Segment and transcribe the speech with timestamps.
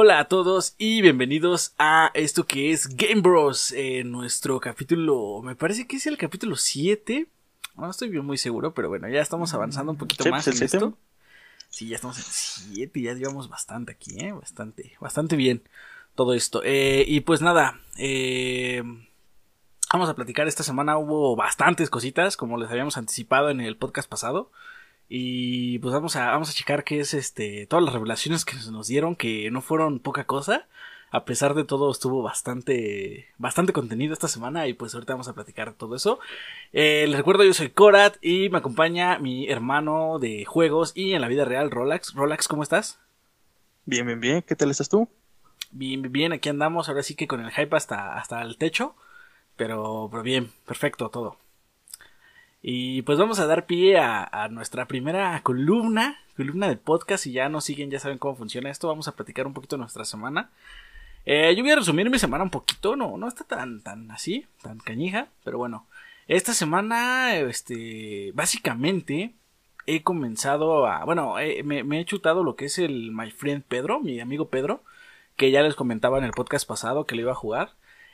[0.00, 5.56] Hola a todos y bienvenidos a esto que es Game Bros, en nuestro capítulo, me
[5.56, 7.26] parece que es el capítulo 7,
[7.74, 10.60] no estoy bien muy seguro, pero bueno, ya estamos avanzando un poquito Sí, más pues,
[10.60, 10.98] en esto.
[11.68, 12.24] Sí, ya estamos en
[12.76, 14.30] 7, ya llevamos bastante aquí, ¿eh?
[14.30, 15.64] Bastante, bastante bien
[16.14, 16.62] todo esto.
[16.62, 18.84] Eh, y pues nada, eh,
[19.92, 24.08] vamos a platicar esta semana, hubo bastantes cositas, como les habíamos anticipado en el podcast
[24.08, 24.52] pasado.
[25.08, 28.88] Y pues vamos a, vamos a checar qué es este, todas las revelaciones que nos
[28.88, 30.66] dieron, que no fueron poca cosa.
[31.10, 35.32] A pesar de todo, estuvo bastante, bastante contenido esta semana y pues ahorita vamos a
[35.32, 36.20] platicar todo eso.
[36.74, 41.22] Eh, les recuerdo, yo soy Korat y me acompaña mi hermano de juegos y en
[41.22, 42.12] la vida real, Rolax.
[42.14, 43.00] Rolax, ¿cómo estás?
[43.86, 44.42] Bien, bien, bien.
[44.42, 45.08] ¿Qué tal estás tú?
[45.70, 48.94] Bien, bien, aquí andamos, ahora sí que con el hype hasta, hasta el techo.
[49.56, 51.38] Pero, pero bien, perfecto todo.
[52.70, 57.24] Y pues vamos a dar pie a, nuestra primera columna, columna de podcast.
[57.24, 58.88] Si ya nos siguen, ya saben cómo funciona esto.
[58.88, 60.50] Vamos a platicar un poquito de nuestra semana.
[61.24, 64.44] Eh, yo voy a resumir mi semana un poquito, no, no está tan, tan así,
[64.60, 65.86] tan cañija, pero bueno.
[66.26, 69.32] Esta semana, este, básicamente
[69.86, 73.64] he comenzado a, bueno, eh, me, me he chutado lo que es el My Friend
[73.64, 74.82] Pedro, mi amigo Pedro,
[75.36, 77.70] que ya les comentaba en el podcast pasado que lo iba a jugar.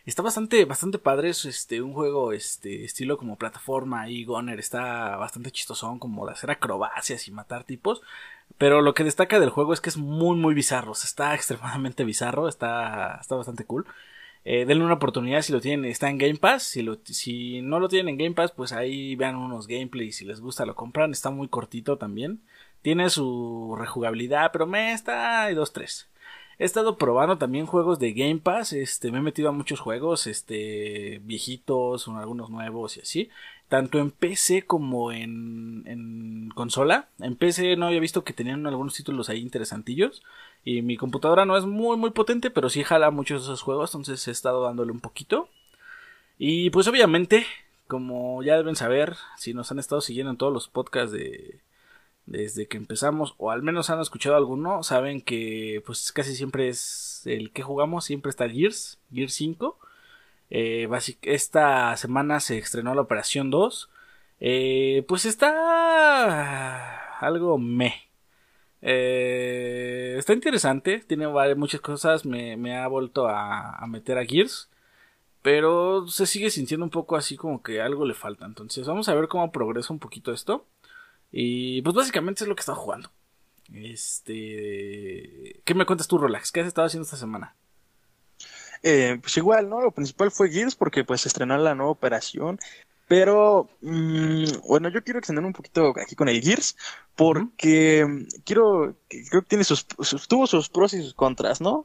[0.07, 5.17] Está bastante, bastante padre, es este, un juego, este, estilo como plataforma y Goner, está
[5.17, 8.03] bastante chistosón, como de hacer acrobacias y matar tipos.
[8.59, 12.49] Pero lo que destaca del juego es que es muy, muy bizarro, está extremadamente bizarro,
[12.49, 13.87] está, está bastante cool.
[14.45, 17.81] Eh, denle una oportunidad si lo tienen, está en Game Pass, si, lo, si no
[17.81, 21.13] lo tienen en Game Pass, pues ahí vean unos gameplays, si les gusta lo compran,
[21.13, 22.43] está muy cortito también.
[22.83, 26.09] Tiene su rejugabilidad, pero me está de 2-3.
[26.59, 30.27] He estado probando también juegos de Game Pass, este, me he metido a muchos juegos,
[30.27, 33.31] este, viejitos, algunos nuevos y así,
[33.69, 37.09] tanto en PC como en, en consola.
[37.19, 40.23] En PC no había visto que tenían algunos títulos ahí interesantillos,
[40.65, 43.91] y mi computadora no es muy muy potente, pero sí jala muchos de esos juegos,
[43.91, 45.49] entonces he estado dándole un poquito.
[46.39, 47.47] Y pues obviamente,
[47.87, 51.61] como ya deben saber, si nos han estado siguiendo en todos los podcasts de
[52.27, 57.23] desde que empezamos, o al menos han escuchado alguno, saben que pues casi siempre es
[57.27, 59.79] el que jugamos, siempre está Gears, Gears 5.
[60.51, 60.89] Eh,
[61.23, 63.91] esta semana se estrenó la Operación 2.
[64.41, 67.95] Eh, pues está algo me.
[68.83, 71.27] Eh, está interesante, tiene
[71.57, 74.71] muchas cosas, me, me ha vuelto a, a meter a Gears.
[75.43, 78.47] Pero se sigue sintiendo un poco así como que algo le falta.
[78.47, 80.67] Entonces vamos a ver cómo progresa un poquito esto.
[81.37, 83.11] Y pues básicamente es lo que he estado jugando.
[83.73, 85.61] Este.
[85.65, 86.53] ¿Qué me cuentas tú, Relax?
[86.53, 87.57] ¿Qué has estado haciendo esta semana?
[88.85, 89.81] Eh, pues igual, ¿no?
[89.81, 92.59] Lo principal fue Gears porque pues se estrenó la nueva operación.
[93.09, 96.77] Pero, mm, bueno, yo quiero extender un poquito aquí con el Gears
[97.17, 101.85] porque mm, quiero, creo que tiene sus, sus- tuvo sus pros y sus contras, ¿no?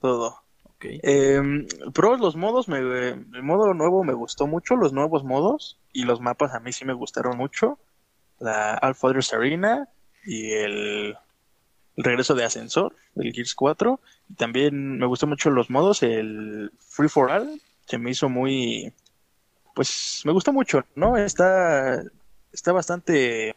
[0.00, 0.42] Todo.
[0.64, 0.84] Ok.
[1.02, 6.04] Eh, pros, los modos, me, el modo nuevo me gustó mucho, los nuevos modos y
[6.04, 7.78] los mapas a mí sí me gustaron mucho.
[8.42, 9.88] La Alpha Arena
[10.24, 11.16] y el,
[11.96, 14.00] el regreso de Ascensor, del Gears 4.
[14.30, 18.92] Y también me gustó mucho los modos, el Free for All, se me hizo muy,
[19.74, 21.16] pues me gustó mucho, ¿no?
[21.16, 22.02] Está,
[22.52, 23.54] está bastante,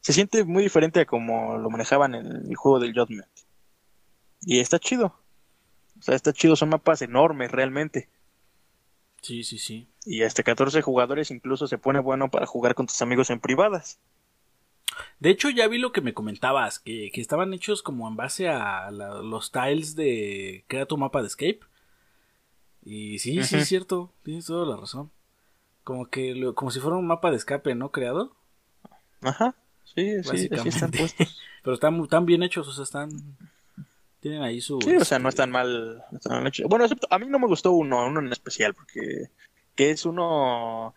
[0.00, 3.28] se siente muy diferente a como lo manejaban en el juego del Judgment.
[4.40, 5.14] Y está chido.
[5.98, 8.08] O sea, está chido, son mapas enormes realmente.
[9.20, 9.86] Sí, sí, sí.
[10.04, 14.00] Y hasta 14 jugadores incluso se pone bueno para jugar con tus amigos en privadas.
[15.20, 18.48] De hecho, ya vi lo que me comentabas, que, que estaban hechos como en base
[18.48, 21.60] a la- los tiles de Crea tu mapa de Escape.
[22.84, 25.10] Y sí, sí, es cierto, tienes toda la razón.
[25.84, 27.90] Como que lo- como si fuera un mapa de escape, ¿no?
[27.90, 28.34] Creado.
[29.20, 29.54] Ajá,
[29.84, 30.68] sí, sí, Básicamente.
[30.70, 31.40] están puestos.
[31.62, 33.10] Pero están, están bien hechos, o sea, están.
[34.20, 34.80] Tienen ahí su.
[34.80, 36.04] Sí, o sea, no están mal.
[36.10, 36.66] no están mal hechos.
[36.68, 39.30] Bueno, excepto, a mí no me gustó uno, uno en especial, porque
[39.76, 40.94] que es uno,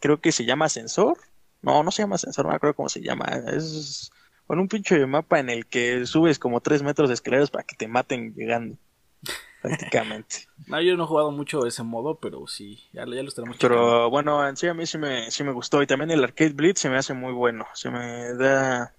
[0.00, 1.18] creo que se llama Ascensor.
[1.62, 3.26] No, no se llama Ascensor, no me acuerdo cómo se llama.
[3.54, 4.10] Es
[4.46, 7.76] bueno, un pinche mapa en el que subes como tres metros de escaleras para que
[7.76, 8.76] te maten llegando.
[9.62, 10.48] Prácticamente.
[10.66, 13.58] No, yo no he jugado mucho ese modo, pero sí, ya, lo- ya lo estaremos
[13.58, 13.78] checando.
[13.78, 15.82] Pero bueno, en sí a mí sí me, sí me gustó.
[15.82, 17.66] Y también el Arcade Blitz se me hace muy bueno.
[17.74, 18.94] Se me da.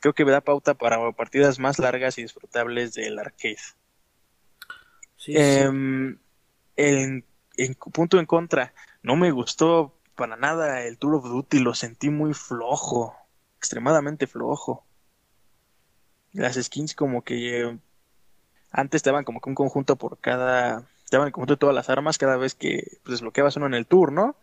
[0.00, 3.58] Creo que me da pauta para partidas más largas y disfrutables del arcade.
[5.16, 5.60] Sí, sí, sí.
[6.76, 7.22] Em,
[7.92, 8.72] punto en contra,
[9.02, 11.60] no me gustó para nada el Tour of Duty.
[11.60, 13.16] Lo sentí muy flojo.
[13.56, 14.84] Extremadamente flojo.
[16.32, 17.78] Las skins como que eh,
[18.70, 22.18] antes estaban como que un conjunto por cada, estaban en conjunto de todas las armas
[22.18, 24.36] cada vez que pues, desbloqueabas uno en el tour, ¿no?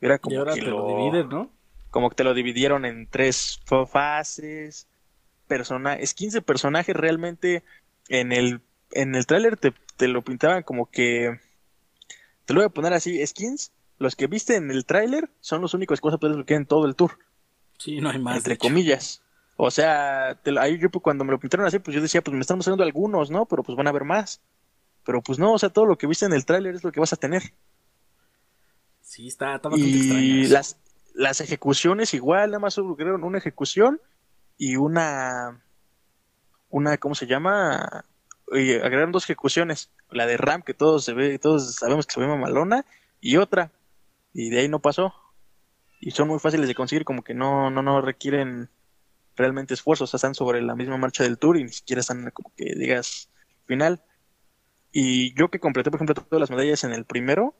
[0.00, 1.50] Era como y ahora que te lo dividen, ¿no?
[1.90, 4.86] como que te lo dividieron en tres fa- fases,
[5.46, 7.64] persona, skins de personajes realmente
[8.08, 8.60] en el,
[8.92, 11.40] en el tráiler te, te lo pintaban como que,
[12.44, 15.74] te lo voy a poner así, skins, los que viste en el tráiler son los
[15.74, 17.18] únicos que a poder desbloquear en todo el tour.
[17.78, 18.38] Sí, no hay más.
[18.38, 19.22] Entre comillas.
[19.56, 22.40] O sea, te, ahí yo cuando me lo pintaron así, pues yo decía, pues me
[22.40, 23.46] están mostrando algunos, ¿no?
[23.46, 24.40] Pero pues van a ver más.
[25.04, 27.00] Pero pues no, o sea, todo lo que viste en el tráiler es lo que
[27.00, 27.54] vas a tener.
[29.00, 30.78] Sí, está, está bastante y las,
[31.14, 34.00] las ejecuciones igual, nada más subieron una ejecución
[34.58, 35.62] y una,
[36.68, 38.04] una, ¿cómo se llama?
[38.52, 42.20] Y agregaron dos ejecuciones, la de Ram que todos se ve, todos sabemos que se
[42.20, 42.84] ve mamalona
[43.20, 43.70] y otra
[44.36, 45.14] y de ahí no pasó
[45.98, 48.68] y son muy fáciles de conseguir como que no no no requieren
[49.34, 52.30] realmente esfuerzo, o sea, están sobre la misma marcha del tour y ni siquiera están
[52.30, 53.30] como que digas
[53.66, 54.02] final.
[54.92, 57.54] Y yo que completé, por ejemplo, todas las medallas en el primero,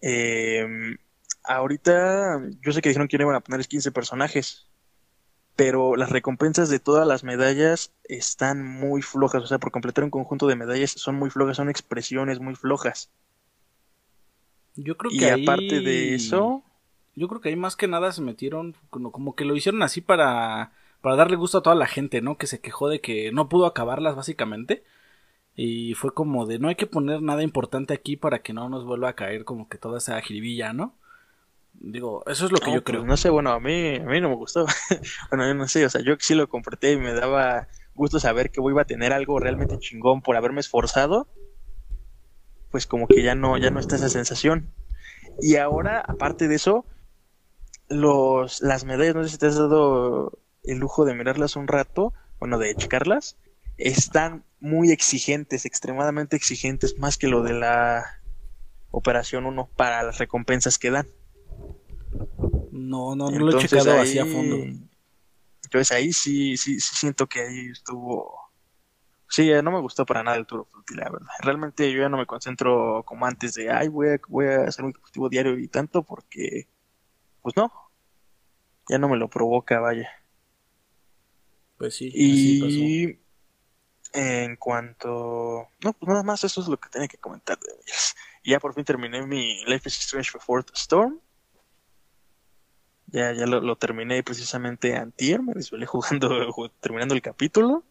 [0.00, 0.66] eh,
[1.44, 4.66] ahorita yo sé que dijeron que iban a poner 15 personajes,
[5.54, 10.10] pero las recompensas de todas las medallas están muy flojas, o sea, por completar un
[10.10, 13.12] conjunto de medallas son muy flojas, son expresiones muy flojas.
[14.76, 16.62] Yo creo que y aparte de eso,
[17.14, 20.72] yo creo que ahí más que nada se metieron, como que lo hicieron así para,
[21.00, 22.38] para darle gusto a toda la gente, ¿no?
[22.38, 24.84] Que se quejó de que no pudo acabarlas básicamente.
[25.54, 28.84] Y fue como de no hay que poner nada importante aquí para que no nos
[28.86, 30.94] vuelva a caer como que toda esa jiribilla, ¿no?
[31.74, 33.04] Digo, eso es lo que yo pues creo.
[33.04, 34.66] no sé, bueno, a mí, a mí no me gustó.
[35.30, 38.50] bueno, yo no sé, o sea, yo sí lo compraté y me daba gusto saber
[38.50, 41.28] que iba a tener algo realmente chingón por haberme esforzado.
[42.72, 44.72] Pues como que ya no, ya no está esa sensación.
[45.40, 46.84] Y ahora, aparte de eso,
[47.88, 52.12] los, las medallas, no sé si te has dado el lujo de mirarlas un rato,
[52.40, 53.36] bueno, de checarlas,
[53.76, 58.22] están muy exigentes, extremadamente exigentes, más que lo de la
[58.90, 61.08] Operación 1 para las recompensas que dan.
[62.70, 64.56] No, no, no lo he checado así a fondo.
[65.64, 68.41] Entonces ahí sí, sí, sí siento que ahí estuvo.
[69.32, 71.26] Sí, no me gustó para nada el Tour la verdad.
[71.40, 74.84] Realmente yo ya no me concentro como antes de, ay, voy a, voy a hacer
[74.84, 76.68] un objetivo diario y tanto, porque,
[77.40, 77.72] pues no,
[78.90, 80.10] ya no me lo provoca, vaya.
[81.78, 82.10] Pues sí.
[82.12, 83.20] Y
[84.12, 85.66] en cuanto...
[85.82, 88.14] No, pues nada más eso es lo que tenía que comentar de ellos.
[88.44, 91.20] Y ya por fin terminé mi Life is Strange Before the Storm.
[93.06, 96.28] Ya, ya lo, terminé precisamente antier, me desvelé jugando,
[96.80, 97.84] terminando el capítulo.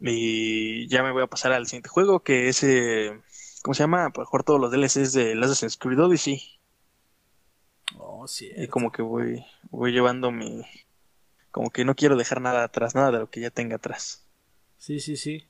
[0.00, 3.18] Y ya me voy a pasar al siguiente juego, que es, eh,
[3.62, 4.10] ¿cómo se llama?
[4.10, 6.42] Por jugar todos los DLCs de Assassin's Creed Odyssey.
[7.98, 8.50] Oh, sí.
[8.56, 10.62] Y como que voy, voy llevando mi...
[11.50, 14.26] Como que no quiero dejar nada atrás, nada de lo que ya tenga atrás.
[14.76, 15.46] Sí, sí, sí.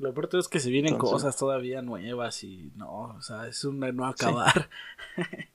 [0.00, 3.78] Lo peor es que se vienen cosas todavía nuevas y no, o sea, es un
[3.78, 4.70] no acabar.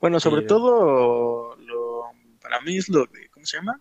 [0.00, 2.04] bueno, sobre todo, lo,
[2.40, 3.80] para mí es lo de, ¿cómo se llama?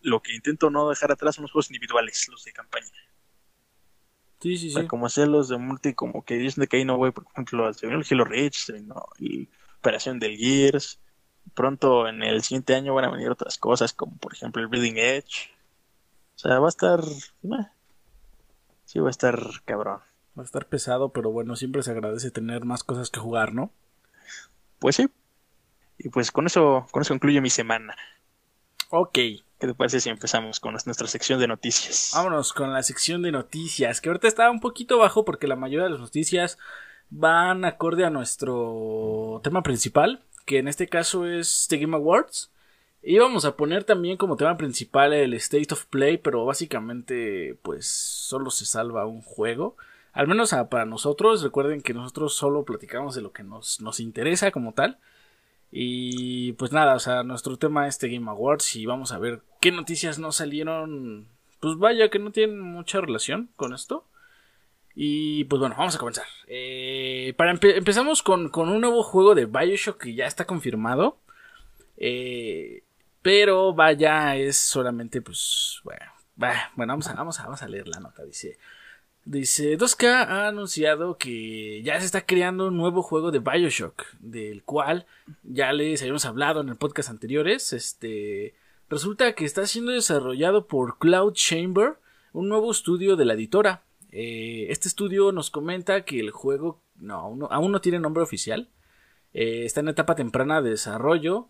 [0.00, 2.92] Lo que intento no dejar atrás son los juegos individuales, los de campaña.
[4.40, 4.86] Sí, sí, sí.
[4.86, 8.24] como hacerlos de multi, como que dicen que ahí no voy, por ejemplo, el Halo
[8.24, 9.46] Reach, vino la
[9.78, 11.00] Operación del Gears.
[11.54, 14.98] Pronto en el siguiente año van a venir otras cosas, como por ejemplo el Breeding
[14.98, 15.50] Edge.
[16.36, 17.02] O sea, va a estar.
[18.84, 20.00] Sí, va a estar cabrón.
[20.38, 23.72] Va a estar pesado, pero bueno, siempre se agradece tener más cosas que jugar, ¿no?
[24.78, 25.08] Pues sí.
[25.98, 27.96] Y pues con eso, con eso concluye mi semana.
[28.90, 29.18] Ok.
[29.58, 32.12] ¿Qué te parece si empezamos con nuestra sección de noticias?
[32.14, 35.84] Vámonos con la sección de noticias, que ahorita está un poquito bajo porque la mayoría
[35.84, 36.58] de las noticias
[37.10, 42.52] van acorde a nuestro tema principal, que en este caso es The Game Awards.
[43.02, 47.88] Y vamos a poner también como tema principal el State of Play, pero básicamente pues
[47.88, 49.76] solo se salva un juego.
[50.12, 54.52] Al menos para nosotros, recuerden que nosotros solo platicamos de lo que nos, nos interesa
[54.52, 54.98] como tal.
[55.70, 59.42] Y pues nada, o sea, nuestro tema es The Game Awards y vamos a ver
[59.60, 61.28] qué noticias no salieron.
[61.60, 64.06] Pues vaya que no tienen mucha relación con esto.
[64.94, 66.26] Y pues bueno, vamos a comenzar.
[66.46, 71.18] Eh, para empezamos con, con, un nuevo juego de Bioshock que ya está confirmado.
[71.96, 72.82] Eh,
[73.22, 75.80] pero vaya, es solamente pues...
[75.84, 76.04] Bueno,
[76.76, 78.24] vamos, vamos, a, vamos a leer la nota.
[78.24, 78.58] Dice...
[79.28, 84.62] Dice, 2K ha anunciado que ya se está creando un nuevo juego de Bioshock, del
[84.62, 85.04] cual
[85.42, 87.74] ya les habíamos hablado en el podcast anteriores.
[87.74, 88.54] Este,
[88.88, 91.98] resulta que está siendo desarrollado por Cloud Chamber,
[92.32, 93.82] un nuevo estudio de la editora.
[94.12, 98.70] Eh, este estudio nos comenta que el juego no, aún no tiene nombre oficial.
[99.34, 101.48] Eh, está en etapa temprana de desarrollo,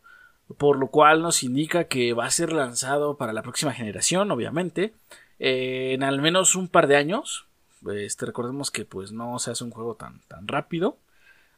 [0.56, 4.94] por lo cual nos indica que va a ser lanzado para la próxima generación, obviamente,
[5.38, 7.47] eh, en al menos un par de años.
[7.90, 10.98] Este, recordemos que pues no se hace un juego tan, tan rápido.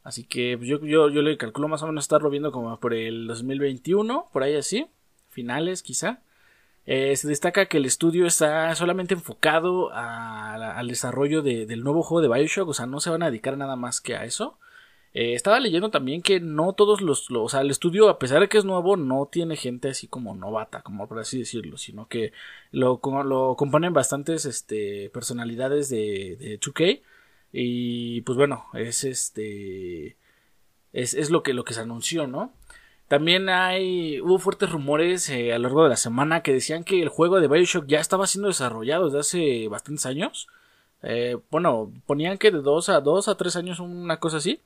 [0.03, 3.27] Así que yo, yo, yo le calculo más o menos estarlo viendo como por el
[3.27, 4.87] 2021, por ahí así,
[5.29, 6.21] finales quizá.
[6.87, 12.27] Eh, se destaca que el estudio está solamente enfocado al desarrollo del nuevo juego de
[12.35, 14.57] Bioshock, o sea, no se van a dedicar nada más que a eso.
[15.13, 18.47] Eh, estaba leyendo también que no todos los, O sea, el estudio, a pesar de
[18.49, 22.31] que es nuevo, no tiene gente así como novata, como por así decirlo, sino que
[22.71, 27.01] lo, lo componen bastantes este, personalidades de, de 2K.
[27.51, 30.17] Y pues bueno, es este.
[30.93, 32.53] Es, es lo, que, lo que se anunció, ¿no?
[33.11, 37.01] También hay, hubo fuertes rumores eh, a lo largo de la semana que decían que
[37.01, 40.47] el juego de Bioshock ya estaba siendo desarrollado desde hace bastantes años.
[41.03, 44.61] Eh, bueno, ponían que de 2 a 2 a 3 años, una cosa así.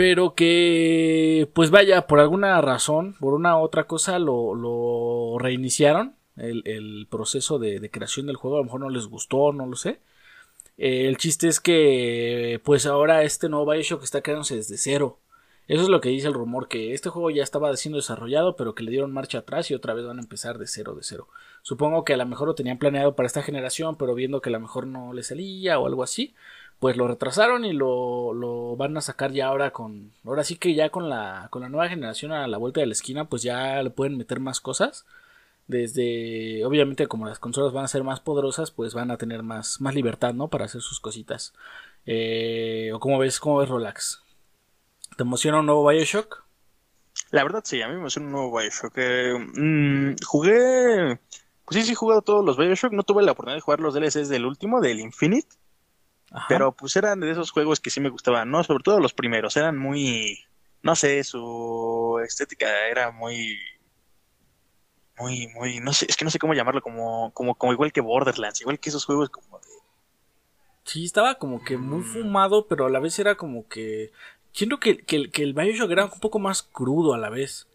[0.00, 6.16] Pero que, pues vaya, por alguna razón, por una otra cosa, lo, reiniciaron.
[6.38, 9.76] El, proceso de, de, creación del juego, a lo mejor no les gustó, no lo
[9.76, 10.00] sé.
[10.78, 15.18] Eh, el chiste es que, pues ahora este nuevo Bioshock está creándose desde cero.
[15.68, 18.74] Eso es lo que dice el rumor, que este juego ya estaba siendo desarrollado, pero
[18.74, 21.28] que le dieron marcha atrás y otra vez van a empezar de cero, de cero.
[21.60, 24.52] Supongo que a lo mejor lo tenían planeado para esta generación, pero viendo que a
[24.52, 26.34] lo mejor no le salía o algo así,
[26.80, 30.12] pues lo retrasaron y lo, lo van a sacar ya ahora con...
[30.24, 32.92] Ahora sí que ya con la, con la nueva generación a la vuelta de la
[32.92, 35.06] esquina, pues ya le pueden meter más cosas
[35.68, 39.80] desde obviamente como las consolas van a ser más poderosas pues van a tener más,
[39.80, 41.52] más libertad no para hacer sus cositas
[42.06, 44.20] eh, o como ves cómo ves Relax
[45.16, 46.44] ¿Te emociona un nuevo Bioshock?
[47.30, 48.92] La verdad sí, a mí me emociona un nuevo Bioshock.
[48.96, 51.18] Eh, mm, jugué...
[51.64, 52.92] Pues sí, sí, he jugado todos los Bioshock.
[52.92, 55.48] No tuve la oportunidad de jugar los DLCs del último, del Infinite.
[56.48, 58.62] Pero pues eran de esos juegos que sí me gustaban, ¿no?
[58.62, 59.56] Sobre todo los primeros.
[59.56, 60.44] Eran muy...
[60.82, 63.58] No sé, su estética era muy...
[65.18, 65.80] Muy, muy...
[65.80, 66.82] No sé, es que no sé cómo llamarlo.
[66.82, 68.60] Como, como, como igual que Borderlands.
[68.60, 69.66] Igual que esos juegos como de...
[70.84, 74.12] Sí, estaba como que muy fumado, pero a la vez era como que
[74.52, 77.68] siento que, que, que, el Bioshock era un poco más crudo a la vez.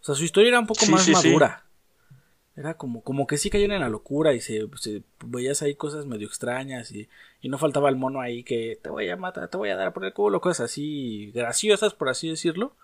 [0.00, 1.64] O sea, su historia era un poco más madura.
[2.54, 6.04] Era como, como que sí cayeron en la locura y se, se, veías ahí cosas
[6.04, 7.08] medio extrañas y,
[7.40, 9.88] y, no faltaba el mono ahí que te voy a matar, te voy a dar
[9.88, 12.76] a poner culo, cosas así graciosas por así decirlo.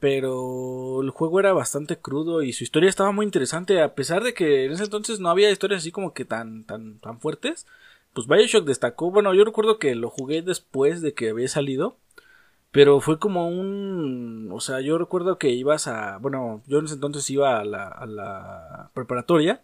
[0.00, 4.32] Pero el juego era bastante crudo y su historia estaba muy interesante a pesar de
[4.34, 7.66] que en ese entonces no había historias así como que tan, tan, tan fuertes.
[8.14, 11.96] Pues Bioshock destacó, bueno, yo recuerdo que lo jugué después de que había salido
[12.70, 14.48] pero fue como un.
[14.52, 16.18] O sea, yo recuerdo que ibas a.
[16.18, 19.62] Bueno, yo en ese entonces iba a la, a la preparatoria.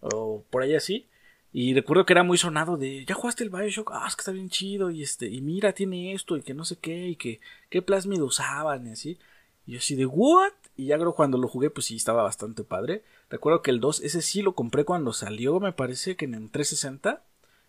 [0.00, 1.08] O por ahí así.
[1.52, 3.04] Y recuerdo que era muy sonado de.
[3.04, 3.90] ¿Ya jugaste el Bioshock?
[3.92, 4.90] Ah, es que está bien chido.
[4.90, 5.28] Y este.
[5.28, 6.36] Y mira, tiene esto.
[6.36, 7.08] Y que no sé qué.
[7.08, 7.40] Y que.
[7.70, 8.86] ¿Qué plásmido usaban?
[8.86, 9.18] Y así.
[9.66, 10.06] Y yo así de.
[10.06, 10.52] ¿What?
[10.76, 13.04] Y ya creo cuando lo jugué, pues sí, estaba bastante padre.
[13.30, 15.60] Recuerdo que el 2, ese sí lo compré cuando salió.
[15.60, 17.24] Me parece que en el 360.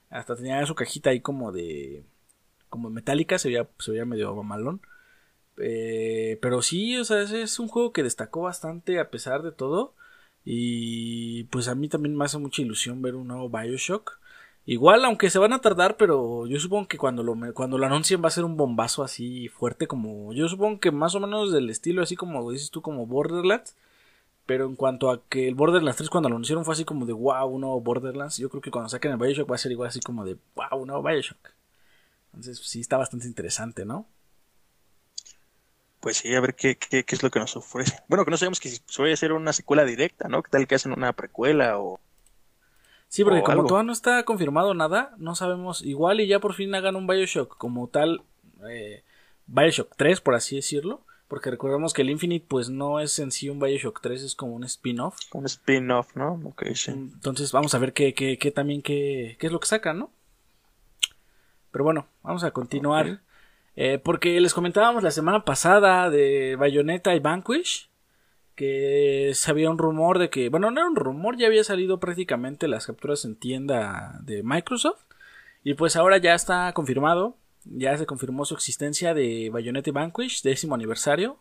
[0.10, 2.04] Hasta tenía su cajita ahí como de
[2.74, 4.82] como metálica, se veía, se veía medio mamalón.
[5.58, 9.94] Eh, pero sí, o sea, es un juego que destacó bastante a pesar de todo.
[10.46, 14.20] Y pues a mí también me hace mucha ilusión ver un nuevo Bioshock.
[14.66, 18.24] Igual, aunque se van a tardar, pero yo supongo que cuando lo, cuando lo anuncien
[18.24, 20.34] va a ser un bombazo así fuerte como...
[20.34, 23.76] Yo supongo que más o menos del estilo así como dices tú como Borderlands.
[24.46, 27.14] Pero en cuanto a que el Borderlands 3 cuando lo anunciaron fue así como de
[27.14, 28.38] wow, un nuevo Borderlands.
[28.38, 30.82] Yo creo que cuando saquen el Bioshock va a ser igual así como de wow,
[30.82, 31.54] un nuevo Bioshock.
[32.34, 34.08] Entonces sí está bastante interesante, ¿no?
[36.00, 37.98] Pues sí, a ver qué, qué, qué es lo que nos ofrece.
[38.10, 40.44] Bueno, que no sabemos que si a ser una secuela directa, ¿no?
[40.44, 42.00] ¿Qué tal que hacen una precuela o...
[43.08, 45.84] Sí, porque como todavía no está confirmado nada, no sabemos.
[45.84, 48.24] Igual y ya por fin hagan un Bioshock como tal,
[48.68, 49.04] eh,
[49.46, 51.06] Bioshock 3, por así decirlo.
[51.28, 54.56] Porque recordemos que el Infinite, pues no es en sí un Bioshock 3, es como
[54.56, 55.18] un spin-off.
[55.32, 56.42] Un spin-off, ¿no?
[56.44, 56.92] Ok, sí.
[56.92, 60.12] Entonces vamos a ver qué, qué, qué también, qué, qué es lo que sacan, ¿no?
[61.74, 63.20] Pero bueno, vamos a continuar.
[63.76, 67.90] Eh, porque les comentábamos la semana pasada de Bayonetta y Vanquish.
[68.56, 70.50] Que sabía un rumor de que.
[70.50, 75.02] Bueno, no era un rumor, ya había salido prácticamente las capturas en tienda de Microsoft.
[75.64, 77.38] Y pues ahora ya está confirmado.
[77.66, 81.40] Ya se confirmó su existencia de Bayonetta y Vanquish, décimo aniversario.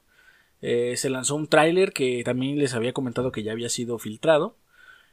[0.63, 4.57] Eh, se lanzó un tráiler que también les había comentado que ya había sido filtrado.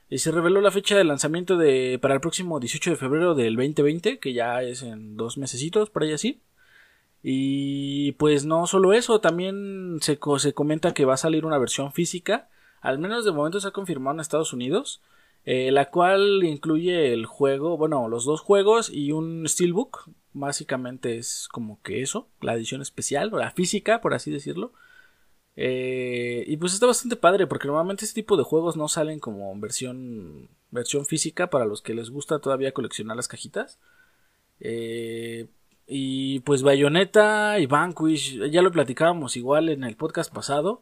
[0.10, 3.56] Y se reveló la fecha de lanzamiento de, para el próximo 18 de febrero del
[3.56, 6.42] 2020, que ya es en dos mesecitos, por ahí así.
[7.22, 11.92] Y pues no solo eso, también se, se comenta que va a salir una versión
[11.92, 12.50] física,
[12.82, 15.02] al menos de momento se ha confirmado en Estados Unidos,
[15.46, 21.48] eh, la cual incluye el juego, bueno, los dos juegos y un steelbook, básicamente es
[21.52, 24.74] como que eso, la edición especial, la física, por así decirlo.
[25.62, 29.54] Eh, y pues está bastante padre porque normalmente este tipo de juegos no salen como
[29.60, 33.78] versión, versión física para los que les gusta todavía coleccionar las cajitas.
[34.62, 35.48] Eh,
[35.86, 40.82] y pues Bayonetta y Vanquish, ya lo platicábamos igual en el podcast pasado.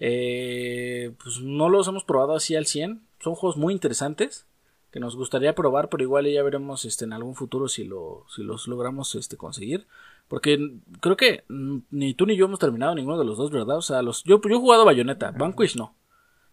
[0.00, 3.00] Eh, pues no los hemos probado así al 100.
[3.20, 4.44] Son juegos muy interesantes
[4.90, 8.42] que nos gustaría probar, pero igual ya veremos este, en algún futuro si, lo, si
[8.42, 9.86] los logramos este, conseguir.
[10.26, 13.78] Porque creo que ni tú ni yo hemos terminado ninguno de los dos, ¿verdad?
[13.78, 15.94] O sea, los, yo, yo he jugado Bayonetta, Vanquish no.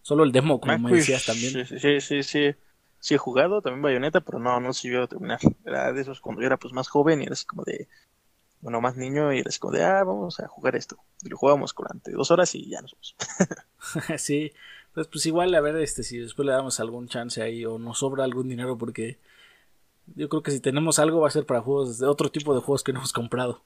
[0.02, 1.66] Solo el demo, como me decías también.
[1.66, 2.54] Sí, sí, sí,
[2.98, 3.14] sí.
[3.14, 5.38] he jugado también Bayonetta, pero no, no sé yo terminar.
[5.64, 7.88] Era de esos cuando yo era pues más joven y era así como de,
[8.60, 10.98] bueno, más niño y era así como de, ah, vamos a jugar esto.
[11.22, 13.16] Y lo jugábamos durante dos horas y ya nos vamos.
[14.18, 14.52] sí,
[14.98, 17.98] pues, pues igual a ver este si después le damos algún chance ahí o nos
[17.98, 19.18] sobra algún dinero porque
[20.14, 22.60] yo creo que si tenemos algo va a ser para juegos de otro tipo de
[22.60, 23.62] juegos que no hemos comprado.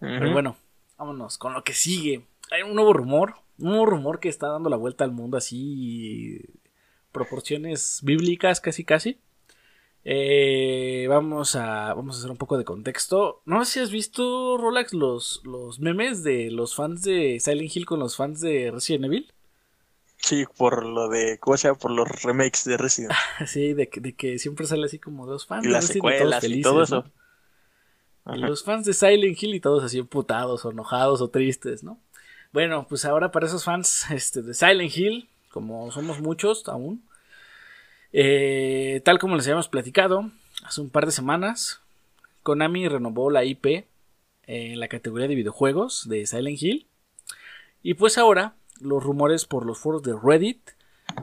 [0.00, 0.56] Pero bueno,
[0.98, 2.24] vámonos con lo que sigue.
[2.50, 6.40] Hay un nuevo rumor, un nuevo rumor que está dando la vuelta al mundo así
[7.12, 9.18] proporciones bíblicas casi casi.
[10.04, 13.42] Eh, vamos a vamos a hacer un poco de contexto.
[13.44, 17.86] No sé si has visto Rolex los los memes de los fans de Silent Hill
[17.86, 19.32] con los fans de Resident Evil.
[20.22, 21.78] Sí, por lo de, ¿cómo se llama?
[21.78, 23.12] Por los remakes de Resident.
[23.46, 25.66] sí, de que, de que siempre sale así como dos fans.
[25.66, 27.04] Y las secuelas y todo eso.
[28.24, 31.98] los fans de Silent Hill y todos así emputados o enojados o tristes, ¿no?
[32.52, 37.02] Bueno, pues ahora para esos fans este, de Silent Hill, como somos muchos aún,
[38.12, 40.30] eh, tal como les habíamos platicado,
[40.64, 41.80] hace un par de semanas,
[42.44, 43.86] Konami renovó la IP
[44.46, 46.86] en la categoría de videojuegos de Silent Hill.
[47.82, 50.70] Y pues ahora los rumores por los foros de Reddit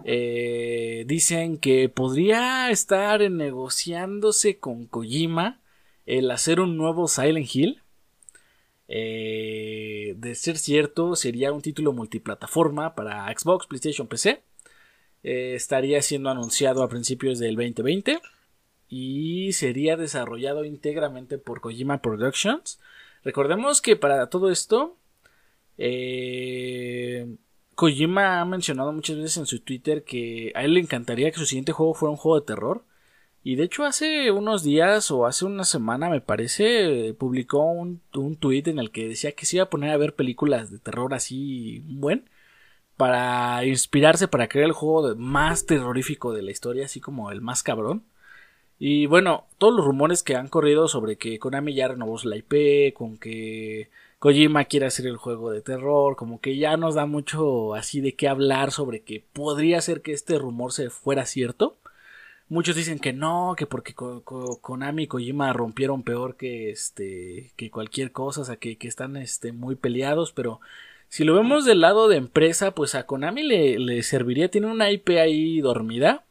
[0.03, 5.59] eh, dicen que podría estar negociándose con Kojima
[6.05, 7.81] el hacer un nuevo Silent Hill.
[8.87, 14.41] Eh, de ser cierto, sería un título multiplataforma para Xbox, PlayStation, PC.
[15.23, 18.19] Eh, estaría siendo anunciado a principios del 2020
[18.87, 22.79] y sería desarrollado íntegramente por Kojima Productions.
[23.23, 24.97] Recordemos que para todo esto,
[25.77, 27.27] eh,
[27.79, 31.45] Kojima ha mencionado muchas veces en su Twitter que a él le encantaría que su
[31.45, 32.83] siguiente juego fuera un juego de terror.
[33.41, 38.35] Y de hecho hace unos días o hace una semana me parece publicó un, un
[38.35, 41.13] tweet en el que decía que se iba a poner a ver películas de terror
[41.13, 42.29] así buen
[42.97, 47.63] para inspirarse para crear el juego más terrorífico de la historia, así como el más
[47.63, 48.03] cabrón.
[48.77, 52.93] Y bueno, todos los rumores que han corrido sobre que Konami ya renovó la IP,
[52.93, 57.73] con que Kojima quiere hacer el juego de terror, como que ya nos da mucho
[57.73, 61.77] así de qué hablar sobre que podría ser que este rumor se fuera cierto.
[62.49, 68.11] Muchos dicen que no, que porque Konami y Kojima rompieron peor que este que cualquier
[68.11, 70.59] cosa, o sea, que, están este, muy peleados, pero
[71.07, 74.91] si lo vemos del lado de empresa, pues a Konami le, le serviría, tiene una
[74.91, 76.25] IP ahí dormida,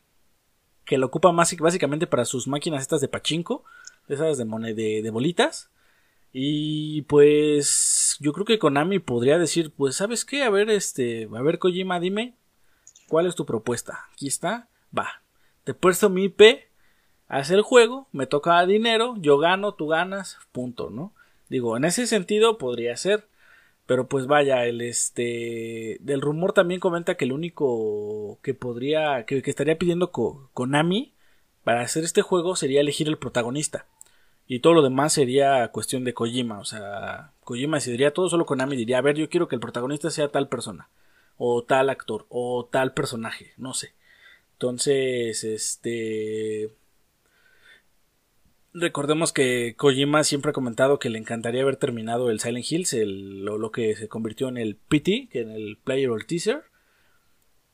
[0.85, 3.65] que lo ocupa más básicamente para sus máquinas estas de pachinko,
[4.09, 5.71] esas de, de bolitas,
[6.33, 11.43] y pues yo creo que Konami podría decir, pues sabes qué, a ver, este, a
[11.43, 12.35] ver Kojima, dime,
[13.09, 14.07] ¿cuál es tu propuesta?
[14.13, 15.23] Aquí está, va,
[15.65, 16.43] te puesto mi IP,
[17.29, 21.15] haz el juego, me toca dinero, yo gano, tú ganas, punto, ¿no?
[21.49, 23.29] Digo, en ese sentido podría ser,
[23.87, 29.43] pero pues vaya, el este, del rumor también comenta que el único que podría, que,
[29.47, 31.15] estaría pidiendo Konami
[31.65, 33.87] para hacer este juego sería elegir el protagonista.
[34.51, 36.59] Y todo lo demás sería cuestión de Kojima.
[36.59, 40.11] O sea, Kojima decidiría todo, solo Konami diría, a ver, yo quiero que el protagonista
[40.11, 40.89] sea tal persona.
[41.37, 42.25] O tal actor.
[42.31, 43.53] O tal personaje.
[43.59, 43.93] No sé.
[44.55, 46.75] Entonces, este...
[48.73, 53.71] Recordemos que Kojima siempre ha comentado que le encantaría haber terminado el Silent Hills, lo,
[53.71, 56.65] que se convirtió en el PT, que en el Player or Teaser,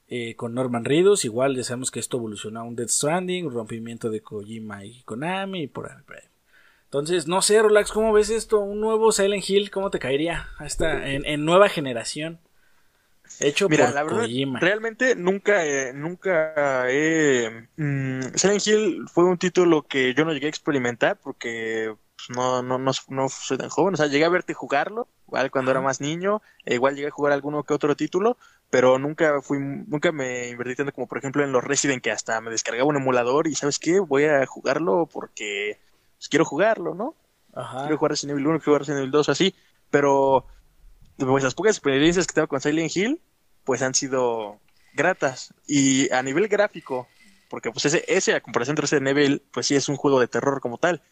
[0.08, 1.24] eh, con Norman Reedus.
[1.24, 5.02] Igual ya sabemos que esto evolucionó a un Death Stranding, un rompimiento de Kojima y
[5.02, 5.98] Konami, y por ahí.
[6.94, 8.60] Entonces, no sé, Relax, ¿cómo ves esto?
[8.60, 10.48] Un nuevo Silent Hill, ¿cómo te caería?
[10.58, 12.38] Hasta en, en nueva generación.
[13.40, 14.60] Hecho por la Kojima.
[14.60, 17.66] Realmente nunca, eh, nunca he...
[17.78, 22.62] Mm, Silent Hill fue un título que yo no llegué a experimentar porque pues, no,
[22.62, 23.94] no, no, no, soy tan joven.
[23.94, 27.10] O sea, llegué a verte jugarlo, igual cuando era más niño, e igual llegué a
[27.10, 28.38] jugar alguno que otro título,
[28.70, 32.40] pero nunca fui, nunca me invertí tanto como por ejemplo en los Resident que hasta
[32.40, 33.98] me descargaba un emulador y ¿sabes qué?
[33.98, 35.80] Voy a jugarlo porque
[36.24, 37.14] pues, quiero jugarlo, ¿no?
[37.52, 37.82] Ajá.
[37.82, 39.54] Quiero jugar Resident Evil 1, quiero jugar Resident Evil 2, así.
[39.90, 40.46] Pero
[41.18, 43.20] pues, las pocas experiencias que tengo con Silent Hill,
[43.64, 44.58] pues han sido
[44.94, 45.52] gratas.
[45.66, 47.08] Y a nivel gráfico,
[47.50, 50.26] porque pues ese, ese a comparación de Resident Evil, pues sí es un juego de
[50.26, 51.02] terror como tal.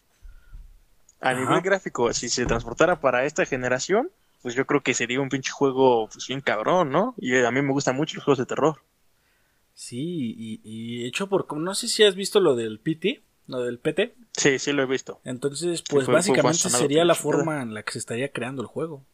[1.20, 5.28] A nivel gráfico, si se transportara para esta generación, pues yo creo que sería un
[5.28, 7.14] pinche juego pues bien cabrón, ¿no?
[7.18, 8.82] Y a mí me gustan mucho los juegos de terror.
[9.74, 11.54] Sí, y, y hecho por...
[11.56, 14.14] No sé si has visto lo del PT lo del PT.
[14.36, 15.20] Sí, sí lo he visto.
[15.24, 19.04] Entonces, pues básicamente sería la forma en la que se estaría creando el juego.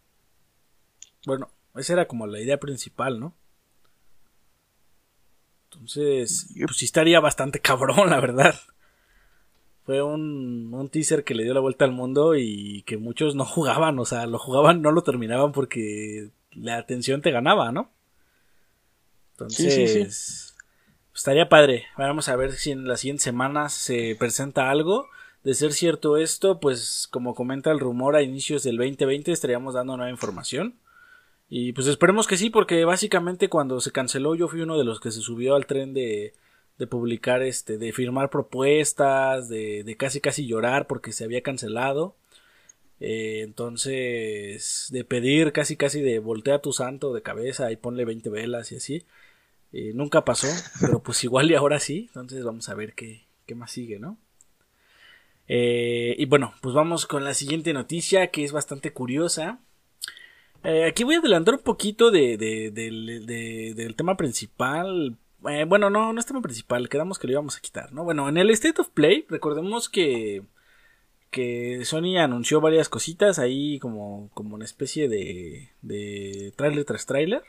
[1.27, 3.35] Bueno, Esa era como la idea principal, ¿no?
[5.71, 8.55] Entonces, pues sí estaría bastante cabrón, la verdad.
[9.85, 13.45] Fue un, un teaser que le dio la vuelta al mundo y que muchos no
[13.47, 17.91] jugaban, o sea, lo jugaban, no lo terminaban porque la atención te ganaba, ¿no?
[19.33, 20.48] Entonces, Sí, sí, pues,
[21.19, 21.87] estaría padre.
[21.97, 25.09] Vamos a ver si en las siguientes semanas se presenta algo.
[25.43, 29.97] De ser cierto esto, pues como comenta el rumor a inicios del 2020 estaríamos dando
[29.97, 30.77] nueva información.
[31.49, 35.01] Y pues esperemos que sí, porque básicamente cuando se canceló yo fui uno de los
[35.01, 36.35] que se subió al tren de,
[36.79, 42.15] de publicar, este, de firmar propuestas, de, de casi casi llorar porque se había cancelado.
[43.01, 48.31] Eh, entonces, de pedir casi casi de voltea tu santo de cabeza y ponle 20
[48.31, 49.05] velas y así.
[49.73, 50.49] Eh, nunca pasó,
[50.81, 52.07] pero pues igual y ahora sí.
[52.09, 54.17] Entonces vamos a ver qué, qué más sigue, ¿no?
[55.47, 59.61] Eh, y bueno, pues vamos con la siguiente noticia que es bastante curiosa.
[60.65, 65.17] Eh, aquí voy a adelantar un poquito de, de- del- de- del tema principal.
[65.41, 68.03] Bueno, no, no es tema principal, quedamos que lo íbamos a quitar, ¿no?
[68.05, 70.43] Bueno, en el State of Play, recordemos que,
[71.31, 77.43] que Sony anunció varias cositas ahí como, como una especie de, de trailer tras trailer.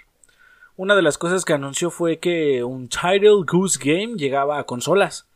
[0.80, 5.28] Una de las cosas que anunció fue que un Title Goose Game llegaba a consolas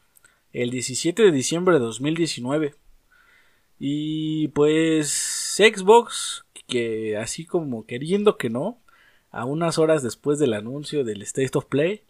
[0.54, 2.76] el 17 de diciembre de 2019.
[3.78, 5.10] Y pues
[5.58, 8.80] Xbox, que así como queriendo que no,
[9.32, 12.04] a unas horas después del anuncio del State of Play,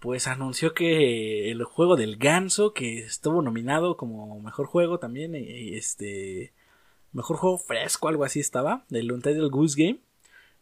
[0.00, 6.52] pues anunció que el juego del ganso, que estuvo nominado como mejor juego también, este,
[7.12, 10.00] mejor juego fresco, algo así estaba, del Untitled Goose Game,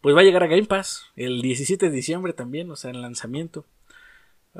[0.03, 3.01] pues va a llegar a Game Pass el 17 de diciembre también, o sea, en
[3.01, 3.65] lanzamiento.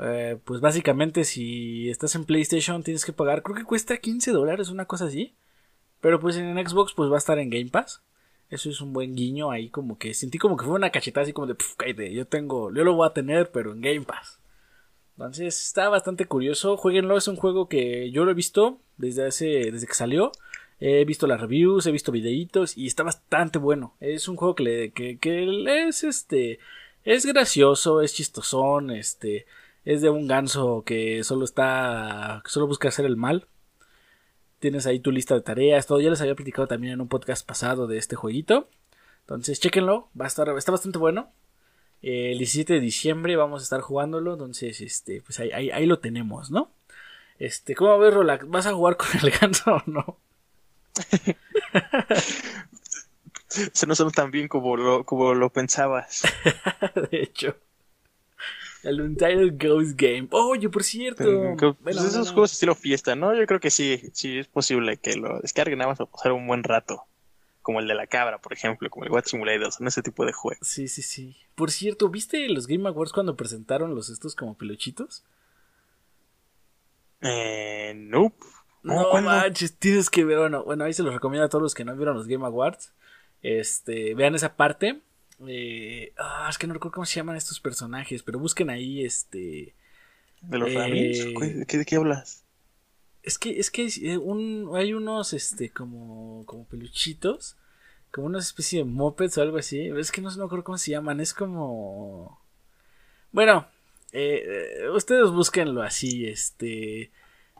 [0.01, 4.69] Eh, pues básicamente si estás en PlayStation tienes que pagar, creo que cuesta 15 dólares,
[4.69, 5.35] una cosa así.
[6.01, 8.01] Pero pues en Xbox pues va a estar en Game Pass.
[8.49, 11.33] Eso es un buen guiño ahí como que sentí como que fue una cachetada así
[11.33, 14.39] como de, "Puf, cállate, yo tengo, yo lo voy a tener pero en Game Pass.
[15.17, 19.45] Entonces está bastante curioso, jueguenlo, es un juego que yo lo he visto desde hace,
[19.71, 20.31] desde que salió.
[20.85, 23.95] He visto las reviews, he visto videitos y está bastante bueno.
[24.01, 26.59] Es un juego que, que, es este,
[27.05, 29.45] es gracioso, es chistosón, este,
[29.85, 33.47] es de un ganso que solo está, que solo busca hacer el mal.
[34.59, 36.01] Tienes ahí tu lista de tareas, todo.
[36.01, 38.67] Ya les había platicado también en un podcast pasado de este jueguito.
[39.21, 41.31] Entonces, chéquenlo, va a estar, está bastante bueno.
[42.01, 45.99] El 17 de diciembre vamos a estar jugándolo, entonces, este, pues ahí, ahí, ahí lo
[45.99, 46.73] tenemos, ¿no?
[47.39, 48.49] Este, ¿cómo ves, Rolax?
[48.49, 50.19] ¿Vas a jugar con el ganso o no?
[53.47, 56.23] Se no son tan bien como lo, como lo pensabas.
[57.11, 57.55] de hecho.
[58.83, 60.27] El Untitled Ghost Game.
[60.31, 61.23] Oye, por cierto.
[61.57, 63.33] Pues Bueno, esos juegos estilo fiesta, ¿no?
[63.33, 66.47] Yo creo que sí, sí es posible que lo descarguen nada más para pasar un
[66.47, 67.03] buen rato.
[67.61, 70.33] Como el de la cabra, por ejemplo, como el What Simulator, son ese tipo de
[70.33, 70.67] juegos.
[70.67, 71.37] Sí, sí, sí.
[71.55, 75.23] Por cierto, ¿viste los Game Awards cuando presentaron los estos como peluchitos?
[77.21, 78.35] Eh, nope.
[78.83, 79.29] No, No ¿cuándo?
[79.29, 80.37] manches, tienes que ver.
[80.39, 82.91] Bueno, bueno, ahí se los recomiendo a todos los que no vieron los Game Awards.
[83.41, 85.01] Este, vean esa parte.
[85.47, 89.73] Eh, ah, es que no recuerdo cómo se llaman estos personajes, pero busquen ahí, este.
[90.41, 91.25] ¿De los Eh, Ramires?
[91.25, 92.43] ¿Qué- qué- ¿De qué hablas?
[93.23, 97.55] Es que, es que eh, un, hay unos, este, como, como peluchitos,
[98.11, 99.87] como una especie de mopeds o algo así.
[99.97, 102.41] Es que no, no me acuerdo cómo se llaman, es como...
[103.31, 103.65] Bueno,
[104.11, 104.43] eh,
[104.83, 107.11] eh, ustedes búsquenlo así, este...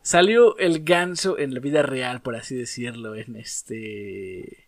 [0.03, 4.67] Salió el ganso en la vida real, por así decirlo, en este...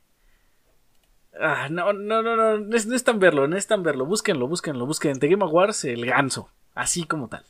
[1.40, 4.06] Ah, no, no, no, no, no es, no es tan verlo, no es tan verlo,
[4.06, 7.44] búsquenlo, búsquenlo, busquen en The Game Awards el ganso, así como tal.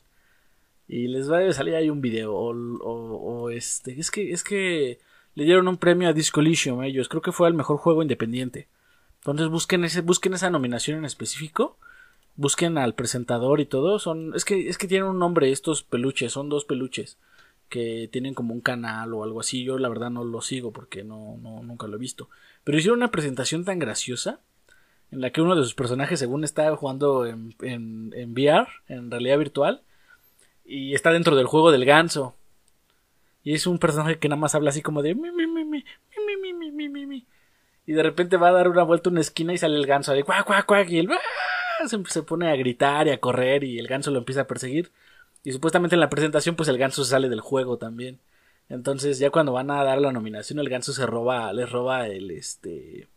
[0.88, 2.34] Y les va a salir ahí un video.
[2.36, 4.00] O, o- este.
[4.00, 5.00] Es que, es que
[5.36, 7.10] le dieron un premio a Disco Elysium a ellos.
[7.10, 8.68] Creo que fue el mejor juego independiente.
[9.20, 11.78] Entonces busquen ese, busquen esa nominación en específico.
[12.36, 13.98] Busquen al presentador y todo.
[13.98, 14.36] Son.
[14.36, 16.34] Es que, es que tienen un nombre estos peluches.
[16.34, 17.18] Son dos peluches.
[17.70, 19.64] Que tienen como un canal o algo así.
[19.64, 22.30] Yo la verdad no lo sigo porque no, no, nunca lo he visto.
[22.64, 24.40] Pero hicieron una presentación tan graciosa.
[25.12, 29.12] En la que uno de sus personajes, según está jugando en, en, en VR, en
[29.12, 29.84] realidad virtual
[30.66, 32.36] y está dentro del juego del ganso.
[33.44, 35.84] Y es un personaje que nada más habla así como de mi, mi, mi, mi,
[35.86, 37.28] mi, mi, mi, mi, mi.
[37.86, 40.12] Y de repente va a dar una vuelta a una esquina y sale el ganso
[40.14, 40.90] de cuac, cuac, cuac.
[40.90, 41.88] Y él ¡ah!
[41.88, 44.92] se pone a gritar y a correr y el ganso lo empieza a perseguir.
[45.46, 48.20] Y supuestamente en la presentación pues el ganso sale del juego también.
[48.68, 52.32] Entonces ya cuando van a dar la nominación el ganso se roba, les roba el
[52.32, 53.08] este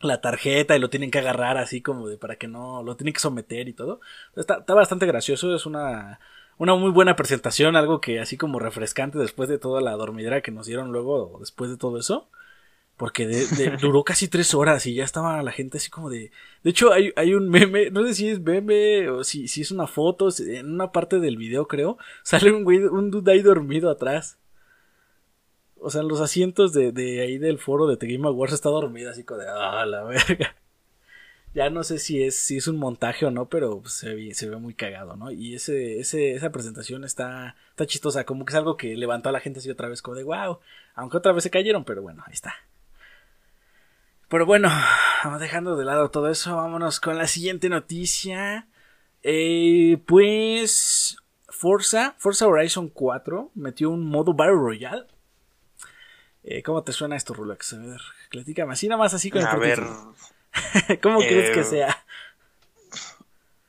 [0.00, 3.12] la tarjeta y lo tienen que agarrar así como de para que no lo tienen
[3.12, 4.00] que someter y todo.
[4.36, 6.20] Está, está bastante gracioso, es una
[6.58, 10.50] una muy buena presentación, algo que así como refrescante después de toda la dormidera que
[10.50, 12.28] nos dieron luego después de todo eso.
[12.98, 13.26] Porque
[13.80, 16.32] duró casi tres horas y ya estaba la gente así como de...
[16.64, 19.70] De hecho, hay, hay un meme, no sé si es meme o si, si es
[19.70, 23.88] una foto, en una parte del video creo, sale un güey, un dude ahí dormido
[23.88, 24.38] atrás.
[25.80, 28.68] O sea, en los asientos de, de ahí del foro de The Game Awards está
[28.68, 29.46] dormido así como de...
[29.48, 30.56] Ah, la verga
[31.54, 34.48] ya no sé si es, si es un montaje o no, pero se ve, se
[34.48, 35.30] ve muy cagado, ¿no?
[35.30, 39.32] Y ese, ese, esa presentación está, está chistosa, como que es algo que levantó a
[39.32, 40.58] la gente así otra vez, como de wow,
[40.94, 42.54] aunque otra vez se cayeron, pero bueno, ahí está.
[44.28, 44.70] Pero bueno,
[45.40, 48.68] dejando de lado todo eso, vámonos con la siguiente noticia.
[49.22, 51.16] Eh, pues
[51.48, 55.06] Forza, Forza Horizon 4 metió un modo Battle Royale.
[56.44, 57.72] Eh, ¿Cómo te suena esto, Rolex?
[57.74, 59.80] A ver, platícame así nada más así con A ver,
[61.02, 62.04] ¿Cómo crees que Eh, sea?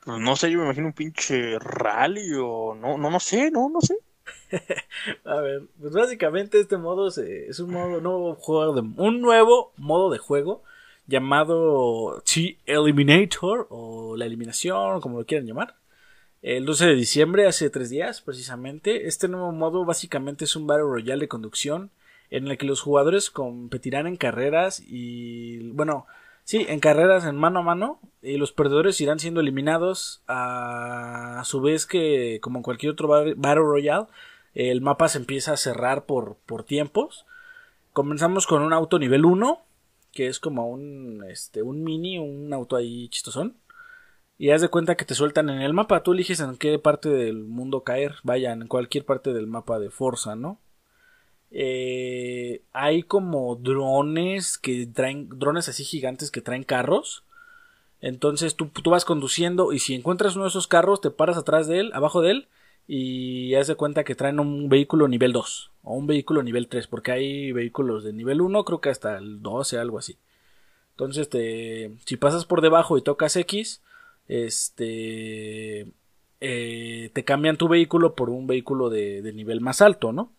[0.04, 3.68] pues no sé, yo me imagino un pinche rally o no, no, no sé, no,
[3.68, 3.96] no sé.
[5.24, 10.10] A ver, pues básicamente este modo es un modo nuevo juego de un nuevo modo
[10.10, 10.62] de juego
[11.06, 15.76] llamado T Eliminator o la eliminación, como lo quieran llamar.
[16.42, 20.84] El 12 de diciembre, hace tres días precisamente, este nuevo modo básicamente es un Battle
[20.84, 21.90] Royale de conducción
[22.30, 26.06] en el que los jugadores competirán en carreras y bueno,
[26.50, 31.60] sí, en carreras en mano a mano y los perdedores irán siendo eliminados a, su
[31.60, 34.08] vez que como en cualquier otro Battle Royale
[34.54, 37.24] el mapa se empieza a cerrar por, por tiempos.
[37.92, 39.62] Comenzamos con un auto nivel 1,
[40.10, 43.56] que es como un, este, un mini, un auto ahí chistosón.
[44.38, 46.02] Y haz de cuenta que te sueltan en el mapa.
[46.02, 48.16] Tú eliges en qué parte del mundo caer.
[48.24, 50.58] Vaya, en cualquier parte del mapa de Forza, ¿no?
[51.50, 57.24] Eh, hay como drones que traen, drones así gigantes que traen carros.
[58.00, 61.66] Entonces tú, tú vas conduciendo y si encuentras uno de esos carros, te paras atrás
[61.66, 62.48] de él, abajo de él,
[62.86, 66.86] y haz de cuenta que traen un vehículo nivel 2 o un vehículo nivel 3,
[66.86, 70.16] porque hay vehículos de nivel 1, creo que hasta el 12, algo así.
[70.92, 73.82] Entonces, te, si pasas por debajo y tocas X,
[74.28, 75.86] este,
[76.40, 80.32] eh, te cambian tu vehículo por un vehículo de, de nivel más alto, ¿no?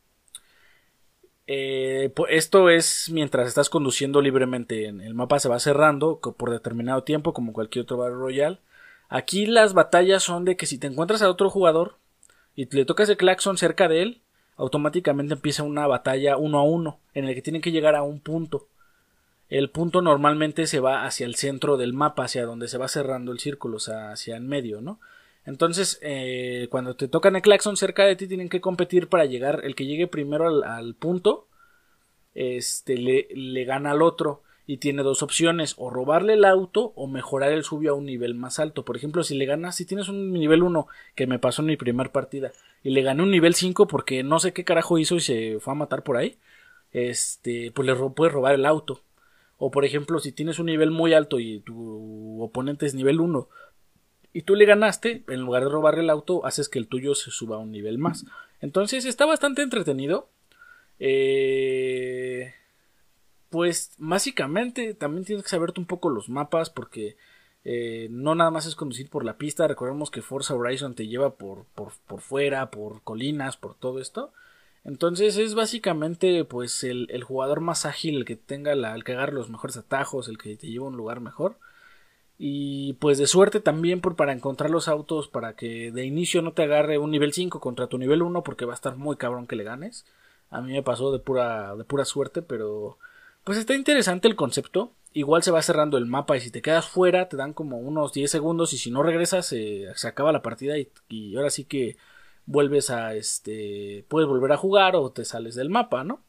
[1.54, 4.86] Eh, esto es mientras estás conduciendo libremente.
[4.86, 8.60] en- El mapa se va cerrando por determinado tiempo, como cualquier otro Battle Royale.
[9.10, 11.96] Aquí las batallas son de que si te encuentras a otro jugador
[12.56, 14.22] y le tocas el claxon cerca de él,
[14.56, 18.22] automáticamente empieza una batalla uno a uno, en el que tienen que llegar a un
[18.22, 18.68] punto.
[19.50, 23.34] El punto normalmente se va hacia el centro del mapa, hacia donde se va cerrando
[23.34, 25.00] el círculo, o sea, hacia en medio, ¿no?
[25.46, 29.62] Entonces, eh, cuando te tocan el claxon cerca de ti, tienen que competir para llegar.
[29.64, 31.48] El que llegue primero al, punto,
[32.34, 34.44] este, le, le gana al otro.
[34.68, 38.36] Y tiene dos opciones, o robarle el auto o mejorar el suyo a un nivel
[38.36, 38.86] más alto.
[38.86, 41.78] Por ejemplo, si le ganas, si tienes un nivel 1 que me pasó en mi
[41.78, 42.52] primer partida,
[42.84, 45.74] y le gané un nivel 5 porque no sé qué carajo hizo y se fue
[45.74, 46.38] a matar por ahí,
[46.94, 49.02] este, pues le puedes robar el auto.
[49.58, 53.50] O por ejemplo, si tienes un nivel muy alto y tu oponente es nivel 1
[54.34, 57.32] y tú le ganaste, en lugar de robarle el auto, haces que el tuyo se
[57.32, 58.26] suba a un nivel más.
[58.62, 60.30] Entonces está bastante entretenido.
[61.00, 62.54] Eh,
[63.50, 67.18] pues básicamente también tienes que saberte un poco los mapas porque
[67.66, 69.68] eh, no nada más es conducir por la pista.
[69.68, 74.32] Recordemos que Forza Horizon te lleva por, por, por fuera, por colinas, por todo esto.
[74.84, 79.12] Entonces es básicamente pues el, el jugador más ágil, el que tenga la, el que
[79.14, 81.58] agarre los mejores atajos, el que te lleva a un lugar mejor.
[82.44, 86.54] Y pues de suerte también por, para encontrar los autos para que de inicio no
[86.54, 89.46] te agarre un nivel 5 contra tu nivel 1 porque va a estar muy cabrón
[89.46, 90.08] que le ganes.
[90.50, 92.98] A mí me pasó de pura, de pura suerte, pero
[93.44, 94.92] pues está interesante el concepto.
[95.14, 98.12] Igual se va cerrando el mapa y si te quedas fuera te dan como unos
[98.12, 101.96] 10 segundos y si no regresas se acaba la partida y, y ahora sí que
[102.48, 106.24] vuelves a este puedes volver a jugar o te sales del mapa, ¿no?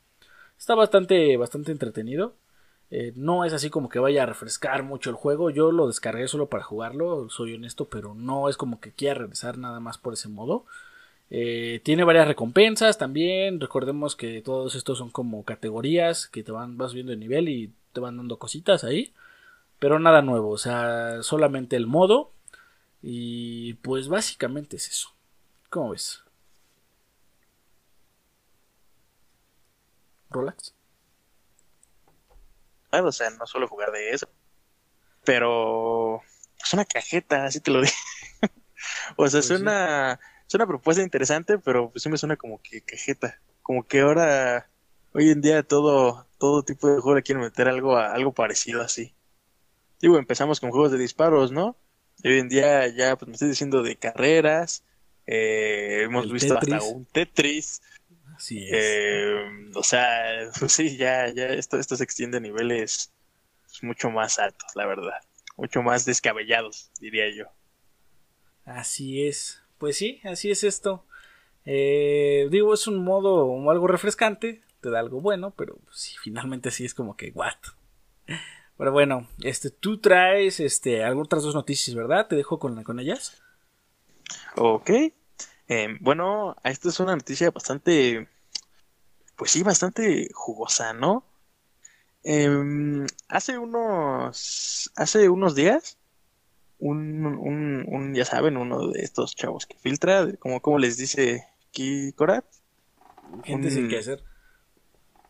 [0.59, 2.35] Está bastante bastante entretenido.
[2.95, 5.49] Eh, no es así como que vaya a refrescar mucho el juego.
[5.51, 9.57] Yo lo descargué solo para jugarlo, soy honesto, pero no es como que quiera regresar
[9.57, 10.67] nada más por ese modo.
[11.31, 13.61] Eh, tiene varias recompensas también.
[13.61, 17.73] Recordemos que todos estos son como categorías que te van vas subiendo de nivel y
[17.95, 19.15] te van dando cositas ahí.
[19.79, 22.33] Pero nada nuevo, o sea, solamente el modo.
[23.03, 25.11] Y pues básicamente es eso.
[25.71, 26.23] ¿Cómo ves?
[30.31, 30.75] Rolex.
[32.93, 34.29] O sea, no suelo jugar de eso.
[35.25, 36.23] Pero
[36.63, 37.93] es una cajeta, así te lo digo.
[39.17, 39.55] o sea, Pues es sí.
[39.63, 43.41] una es una propuesta interesante, pero pues sí me suena como que cajeta.
[43.63, 44.71] Como que ahora,
[45.15, 48.83] hoy en día, todo, todo tipo de juego le quieren meter algo, a- algo parecido
[48.83, 49.15] así.
[50.01, 51.77] Digo, empezamos con juegos de disparos, ¿no?
[52.23, 54.85] Y hoy en día ya, pues me estoy diciendo de carreras.
[55.27, 56.75] eh, hemos El visto Tetris.
[56.75, 57.83] hasta un Tetris.
[58.43, 58.73] Así es.
[58.73, 63.13] Eh, o sea, pues sí, ya, ya esto, esto se extiende a niveles
[63.83, 65.21] mucho más altos, la verdad.
[65.57, 67.45] Mucho más descabellados, diría yo.
[68.65, 69.63] Así es.
[69.79, 71.07] Pues sí, así es esto.
[71.65, 76.85] Eh, digo, es un modo algo refrescante, te da algo bueno, pero sí, finalmente sí
[76.85, 77.55] es como que, what.
[78.77, 82.27] Pero bueno, este, tú traes este, algunas otras dos noticias, ¿verdad?
[82.27, 83.41] Te dejo con, con ellas.
[84.57, 84.91] Ok.
[85.69, 88.29] Eh, bueno, esta es una noticia bastante,
[89.43, 91.25] pues sí, bastante jugosa, ¿no?
[92.23, 95.99] Em, hace unos, hace unos días,
[96.79, 101.45] un, un, un, ya saben, uno de estos chavos que filtra, como, como les dice
[101.69, 102.45] aquí Corat.
[103.43, 104.23] Gente sin qué hacer.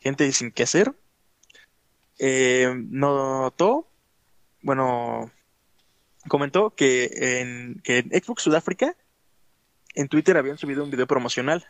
[0.00, 0.92] Gente sin qué hacer.
[2.18, 3.88] Eh, notó,
[4.60, 5.30] bueno,
[6.28, 7.08] comentó que
[7.40, 8.94] en, que en Xbox Sudáfrica,
[9.94, 11.66] en Twitter habían subido un video promocional.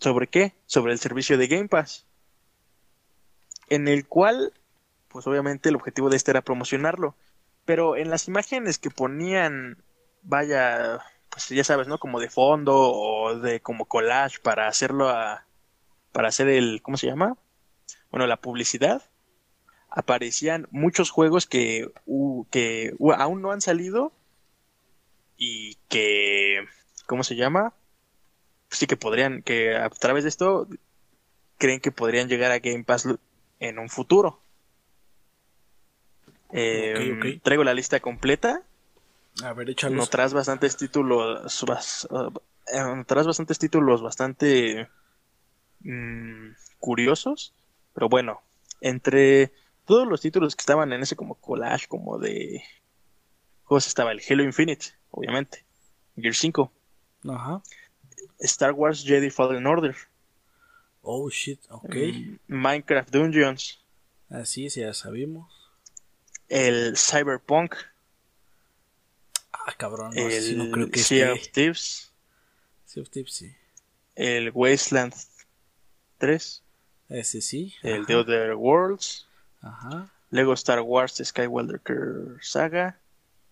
[0.00, 0.54] ¿Sobre qué?
[0.66, 2.06] Sobre el servicio de Game Pass.
[3.68, 4.52] En el cual,
[5.08, 7.16] pues obviamente el objetivo de este era promocionarlo.
[7.64, 9.82] Pero en las imágenes que ponían,
[10.22, 11.98] vaya, pues ya sabes, ¿no?
[11.98, 15.46] Como de fondo o de como collage para hacerlo a,
[16.12, 17.36] para hacer el, ¿cómo se llama?
[18.10, 19.02] Bueno, la publicidad.
[19.88, 21.90] Aparecían muchos juegos que,
[22.50, 24.12] que aún no han salido
[25.36, 26.66] y que,
[27.06, 27.72] ¿cómo se llama?
[28.70, 30.66] Sí que podrían, que a través de esto
[31.58, 33.08] creen que podrían llegar a Game Pass
[33.60, 34.40] en un futuro.
[36.52, 38.62] Eh, Traigo la lista completa.
[39.42, 40.10] A ver, échalos.
[40.12, 41.62] No bastantes títulos.
[42.10, 44.88] Uh, traes bastantes títulos bastante
[45.80, 47.52] mmm, curiosos.
[47.94, 48.40] Pero bueno,
[48.80, 49.52] entre
[49.84, 52.62] todos los títulos que estaban en ese como collage, como de
[53.64, 55.64] juegos, estaba el Halo Infinite, obviamente.
[56.16, 56.72] Gear 5.
[57.28, 57.62] Ajá.
[58.40, 59.96] Star Wars Jedi Fallen Order.
[61.02, 61.94] Oh shit, ok.
[62.48, 63.80] Minecraft Dungeons.
[64.28, 65.52] Así es, ya sabemos.
[66.48, 67.74] El Cyberpunk.
[69.52, 72.12] Ah, cabrón, no, el no creo que Sea of Thieves.
[72.84, 73.54] Sea of Thieves, sí.
[74.14, 75.14] El Wasteland
[76.18, 76.62] 3.
[77.08, 77.74] Ese sí.
[77.82, 79.26] El The Other Worlds.
[79.62, 80.10] Ajá.
[80.30, 82.98] Lego Star Wars Skywalker Saga.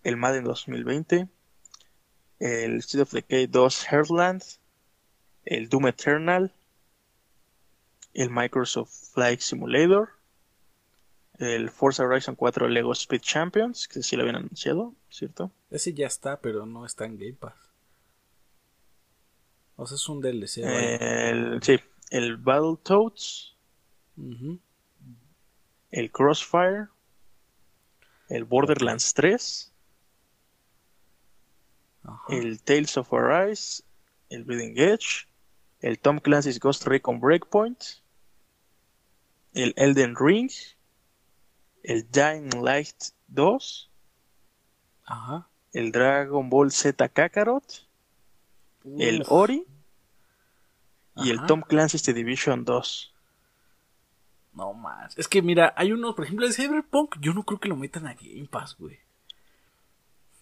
[0.03, 1.29] El Madden 2020.
[2.40, 4.42] El State of Decay 2 Heartland.
[5.44, 6.52] El Doom Eternal.
[8.12, 10.11] El Microsoft Flight Simulator.
[11.38, 15.50] El Forza Horizon 4 Lego Speed Champions, que sí lo habían anunciado, ¿cierto?
[15.70, 17.54] Ese ya está, pero no está en Game Pass.
[19.76, 20.59] O sea, es un DLC.
[20.59, 21.80] El, sí,
[22.11, 23.57] el Battletoads.
[25.90, 26.87] El Crossfire.
[28.28, 29.72] El Borderlands 3.
[32.28, 33.83] El Tales of Arise.
[34.30, 35.26] El Bleeding Edge.
[35.85, 37.85] El Tom Clancy's Ghost Recon Breakpoint.
[39.53, 40.51] El Elden Ring.
[41.83, 43.90] El Dying Light 2.
[45.05, 45.47] Ajá.
[45.75, 47.87] El Dragon Ball Z Kakarot.
[48.99, 49.66] El Ori.
[51.16, 53.12] Y el Tom Clancy's The Division 2.
[54.55, 55.18] No más.
[55.18, 58.07] Es que mira, hay unos, por ejemplo, el Cyberpunk, yo no creo que lo metan
[58.07, 59.01] a Game Pass, güey.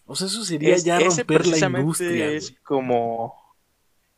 [0.06, 2.30] O sea, eso sería ya romper la industria.
[2.30, 3.41] Es como.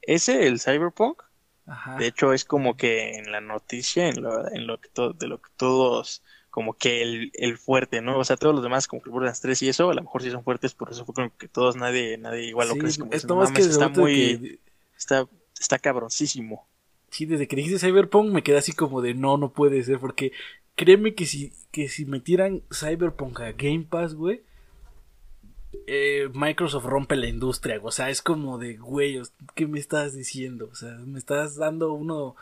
[0.07, 1.23] Ese, el Cyberpunk.
[1.67, 1.97] Ajá.
[1.97, 5.41] De hecho, es como que en la noticia, en lo, en lo que de lo
[5.41, 6.23] que todos
[6.55, 8.17] como que el, el, fuerte, ¿no?
[8.17, 10.31] O sea, todos los demás, como que las tres y eso, a lo mejor sí
[10.31, 13.25] son fuertes, por eso fue como que todos, nadie, nadie igual lo crees como es,
[13.25, 14.61] no, que está muy,
[14.97, 15.27] está,
[15.59, 16.65] está cabroncísimo.
[17.11, 20.31] Sí, desde que dijiste Cyberpunk me quedé así como de no, no puede ser, porque
[20.77, 24.43] créeme que si, que si metieran Cyberpunk a Game Pass, güey,
[25.87, 29.21] eh, Microsoft rompe la industria, o sea, es como de, güey,
[29.55, 30.69] ¿qué me estás diciendo?
[30.71, 32.37] O sea, me estás dando uno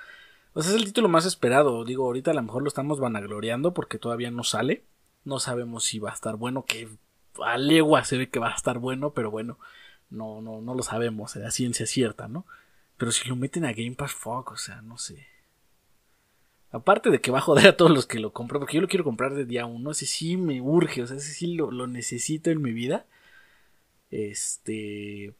[0.54, 1.84] o sea, es el título más esperado.
[1.84, 4.84] Digo, ahorita a lo mejor lo estamos vanagloriando porque todavía no sale.
[5.24, 6.88] No sabemos si va a estar bueno, que
[7.44, 9.58] a legua se ve que va a estar bueno, pero bueno,
[10.10, 12.44] no, no, no lo sabemos, la ciencia cierta, ¿no?
[12.98, 15.26] Pero si lo meten a Game Pass, fuck, o sea, no sé.
[16.72, 18.88] Aparte de que va a joder a todos los que lo compran, porque yo lo
[18.88, 21.86] quiero comprar de día uno, ese sí me urge, o sea, ese sí lo, lo
[21.86, 23.06] necesito en mi vida.
[24.12, 25.32] Este,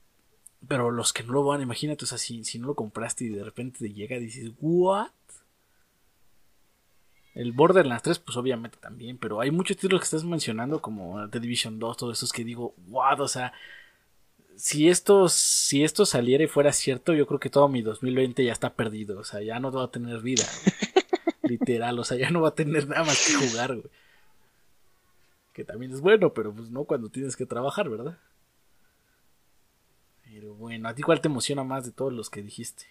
[0.67, 3.29] pero los que no lo van, imagínate, o sea, si, si no lo compraste y
[3.29, 5.11] de repente te llega y dices, ¿what?
[7.35, 11.39] El Borderlands 3, pues obviamente también, pero hay muchos títulos que estás mencionando, como The
[11.39, 13.53] Division 2, todos esos que digo, what, o sea,
[14.57, 18.53] si esto, si esto saliera y fuera cierto, yo creo que todo mi 2020 ya
[18.53, 20.45] está perdido, o sea, ya no va a tener vida,
[21.43, 23.91] literal, o sea, ya no va a tener nada más que jugar, güey.
[25.53, 28.17] Que también es bueno, pero pues no cuando tienes que trabajar, ¿verdad?
[30.43, 32.85] Pero bueno, ¿a ti cuál te emociona más de todos los que dijiste?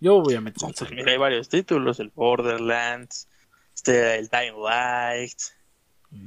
[0.00, 0.70] Yo voy a meter.
[0.70, 3.28] Entonces, mira, hay varios títulos, el Borderlands,
[3.74, 5.38] este, el Dying Light,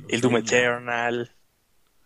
[0.08, 1.32] el Doom Eternal.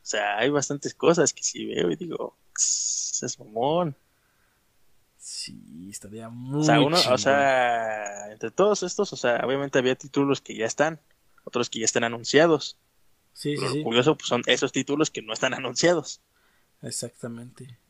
[0.01, 3.93] O sea, hay bastantes cosas que si veo y digo, es mamón.
[5.17, 9.95] Sí, estaría muy O sea, uno, o sea, entre todos estos, o sea, obviamente había
[9.95, 10.97] títulos que ya están,
[11.43, 12.77] otros que ya están anunciados.
[13.33, 13.77] Sí, sí, Pero sí.
[13.79, 16.21] lo curioso pues, son esos títulos que no están anunciados.
[16.81, 17.80] Exactamente.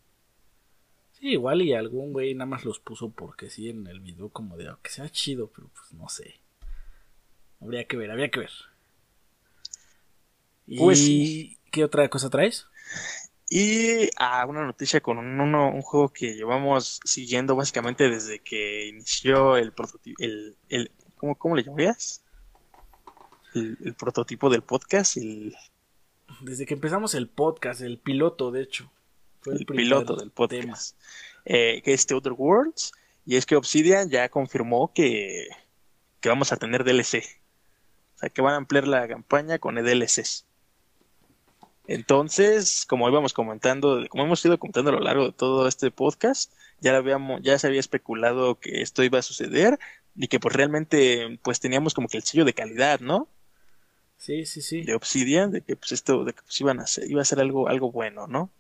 [1.22, 4.58] Sí, igual y algún güey nada más los puso porque sí en el video como
[4.58, 6.42] de "Oh, que sea chido, pero pues no sé.
[7.62, 8.50] Habría que ver, habría que ver.
[10.66, 11.00] ¿Y Pues
[11.72, 12.66] qué otra cosa traes?
[13.50, 18.88] Y ah, una noticia con un, uno- un juego que llevamos siguiendo básicamente desde que
[18.88, 22.24] inició el prototipo, el, el, ¿cómo, cómo le llamarías?
[23.54, 25.54] El, el prototipo del podcast, el,
[26.40, 28.90] Desde que empezamos el podcast, el piloto, de hecho.
[29.42, 30.98] Fue el piloto del podcast,
[31.46, 32.92] eh, que es The Other Worlds,
[33.26, 35.48] y es que Obsidian ya confirmó que,
[36.20, 37.24] que vamos a tener DLC.
[38.16, 40.46] O sea, que van a ampliar la campaña con DLCs.
[41.88, 46.54] Entonces, como íbamos comentando, como hemos ido comentando a lo largo de todo este podcast,
[46.80, 49.80] ya habíamos, ya se había especulado que esto iba a suceder
[50.16, 53.28] y que pues realmente pues teníamos como que el sello de calidad, ¿no?
[54.18, 54.84] Sí, sí, sí.
[54.84, 57.39] De Obsidian, de que pues esto, de que pues iban a ser, iba a ser
[57.39, 58.52] algo, algo bueno, ¿no?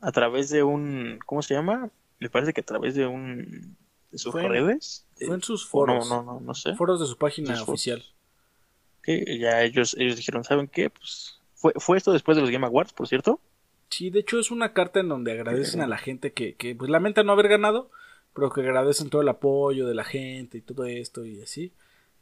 [0.00, 1.90] A través de un, ¿cómo se llama?
[2.18, 3.76] Me parece que a través de un,
[4.10, 5.06] de sus Fue redes.
[5.16, 6.08] Fue en sus Eh, foros.
[6.08, 6.74] No, no, no, no sé.
[6.74, 8.04] Foros de su página Sus oficial.
[9.02, 10.90] Que ya ellos, ellos dijeron, ¿saben qué?
[10.90, 13.40] Pues fue, fue esto después de los Game Awards, por cierto.
[13.90, 16.90] Sí, de hecho es una carta en donde agradecen a la gente que, que pues
[16.90, 17.90] lamenta no haber ganado,
[18.32, 21.72] pero que agradecen todo el apoyo de la gente y todo esto y así.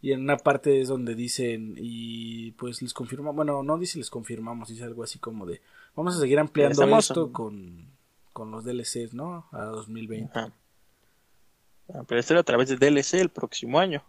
[0.03, 4.11] Y en una parte es donde dicen, y pues les confirmamos, bueno, no dice les
[4.11, 5.61] confirmamos, dice algo así como de,
[6.01, 7.91] vamos a seguir ampliando esto con,
[8.33, 9.47] con los DLCs, ¿no?
[9.53, 10.39] A 2020.
[10.39, 10.53] Ajá.
[11.93, 14.03] Ah, Pero esto a través de DLC el próximo año.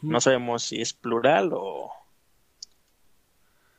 [0.00, 1.90] No sabemos si es plural o,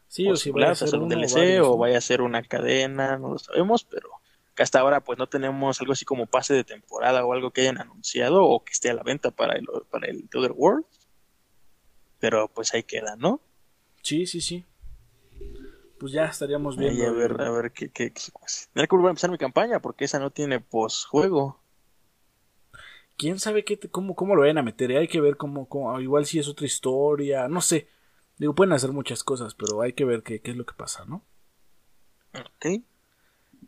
[0.08, 2.44] sí, o o si va a ser un DLC varios, o vaya a ser una
[2.44, 4.10] cadena, no lo sabemos, pero
[4.54, 7.62] que hasta ahora pues no tenemos algo así como pase de temporada o algo que
[7.62, 10.86] hayan anunciado o que esté a la venta para el, para el The Other World.
[12.20, 13.40] Pero pues ahí queda, ¿no?
[14.02, 14.66] Sí, sí, sí.
[16.00, 17.06] Pues ya estaríamos Ahí viendo.
[17.06, 18.22] a ver, a ver qué, qué, qué
[19.08, 21.60] a empezar mi campaña porque esa no tiene posjuego.
[23.18, 24.92] quién sabe qué te- cómo, cómo lo vayan a meter.
[24.92, 24.98] eh?
[25.00, 27.88] Hay que ver cómo, cómo- igual si es otra historia, no sé.
[28.38, 31.06] Digo, pueden hacer muchas cosas, pero hay que ver qué, qué es lo que pasa,
[31.06, 31.24] ¿no?
[32.34, 32.66] Ok.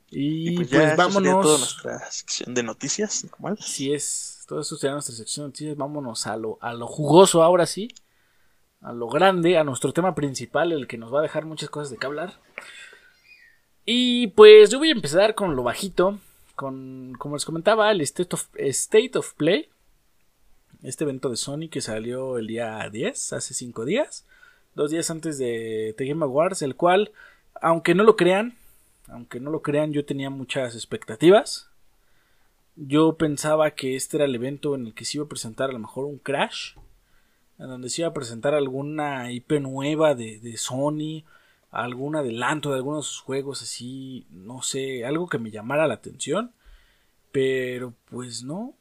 [0.10, 1.46] Y, Y pues, pues ya eso sería vámonos.
[1.46, 3.58] toda nuestra sección de noticias normal.
[3.60, 4.44] Así es.
[4.48, 5.78] Todo esto será nuestra sección de noticias.
[5.78, 7.90] Vámonos a lo, a lo jugoso ahora sí.
[8.82, 11.90] A lo grande, a nuestro tema principal, el que nos va a dejar muchas cosas
[11.90, 12.34] de qué hablar.
[13.86, 16.20] Y pues yo voy a empezar con lo bajito.
[16.56, 19.70] Con, como les comentaba, el State of, State of Play.
[20.84, 24.26] Este evento de Sony que salió el día 10, hace 5 días.
[24.76, 27.12] Dos días antes de The Game Awards, el cual,
[27.62, 28.58] aunque no lo crean,
[29.08, 31.70] aunque no lo crean, yo tenía muchas expectativas.
[32.76, 35.74] Yo pensaba que este era el evento en el que se iba a presentar a
[35.74, 36.76] lo mejor un Crash,
[37.60, 41.24] en donde se iba a presentar alguna IP nueva de, de Sony,
[41.72, 46.52] algún adelanto de algunos juegos así, no sé, algo que me llamara la atención,
[47.32, 48.74] pero pues no,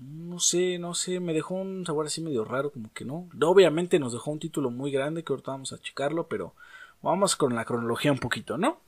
[0.00, 3.28] no sé, no sé, me dejó un sabor así medio raro, como que no.
[3.42, 6.54] Obviamente nos dejó un título muy grande que ahorita vamos a checarlo, pero
[7.02, 8.80] vamos con la cronología un poquito, ¿no?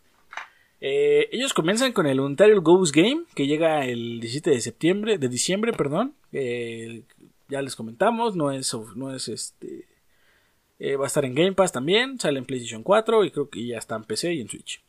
[0.80, 5.28] Eh, ellos comienzan con el Ontario Ghost Game, que llega el 17 de septiembre, de
[5.28, 6.14] diciembre, perdón.
[6.32, 7.04] Eh,
[7.48, 9.86] ya les comentamos, no es, no es este.
[10.78, 13.66] eh, va a estar en Game Pass también, sale en PlayStation 4 y creo que
[13.66, 14.82] ya está en PC y en Switch.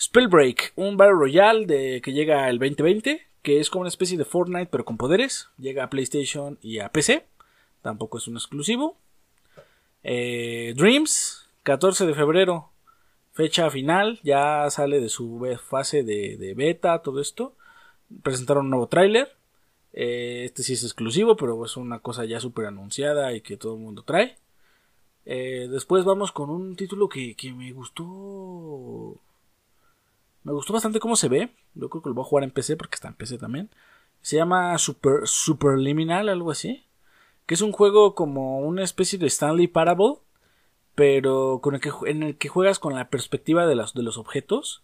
[0.00, 4.24] Spellbreak, un Battle Royale de, que llega el 2020, que es como una especie de
[4.24, 5.48] Fortnite pero con poderes.
[5.58, 7.26] Llega a PlayStation y a PC,
[7.82, 8.98] tampoco es un exclusivo.
[10.02, 12.70] Eh, Dreams, 14 de febrero,
[13.32, 17.56] fecha final, ya sale de su fase de, de beta, todo esto.
[18.22, 19.36] Presentaron un nuevo tráiler.
[19.92, 23.74] Eh, este sí es exclusivo, pero es una cosa ya súper anunciada y que todo
[23.74, 24.36] el mundo trae.
[25.24, 29.20] Eh, después vamos con un título que, que me gustó.
[30.44, 31.54] Me gustó bastante cómo se ve.
[31.74, 33.70] Yo creo que lo voy a jugar en PC porque está en PC también.
[34.22, 36.84] Se llama Super Superliminal, algo así.
[37.46, 40.18] Que es un juego como una especie de Stanley Parable
[40.94, 44.82] pero con el que, en el que juegas con la perspectiva de de los objetos.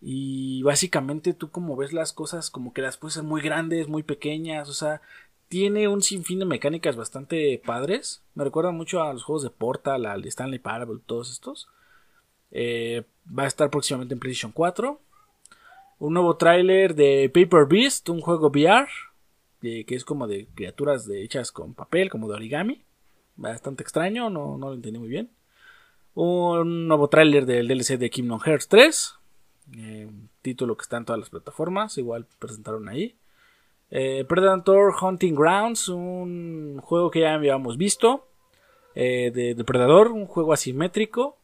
[0.00, 4.68] Y básicamente tú como ves las cosas como que las puedes muy grandes, muy pequeñas,
[4.68, 5.00] o sea,
[5.48, 8.22] tiene un sinfín de mecánicas bastante padres.
[8.34, 11.68] Me recuerda mucho a los juegos de Portal, al Stanley Parable, todos estos.
[12.50, 15.00] Eh, va a estar próximamente en PlayStation 4.
[16.00, 18.88] Un nuevo tráiler de Paper Beast, un juego VR.
[19.60, 22.84] que es como de criaturas hechas con papel, como de origami.
[23.36, 25.30] Bastante extraño, no, no lo entendí muy bien.
[26.14, 29.17] Un nuevo tráiler del DLC de Kingdom Hearts 3.
[29.76, 30.08] Eh,
[30.42, 33.16] título que está en todas las plataformas, igual presentaron ahí.
[33.90, 38.26] Eh, Predator Hunting Grounds, un juego que ya habíamos visto.
[38.94, 41.36] Eh, de Depredador, un juego asimétrico,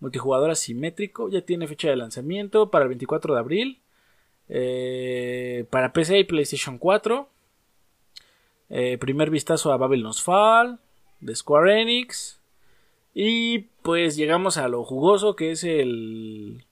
[0.00, 1.28] multijugador asimétrico.
[1.28, 3.80] Ya tiene fecha de lanzamiento para el 24 de abril.
[5.70, 7.28] para PC y PlayStation 4.
[8.98, 10.78] primer vistazo a Babylon's Fall
[11.20, 12.40] de Square Enix.
[13.14, 16.64] Y pues llegamos a lo jugoso que es el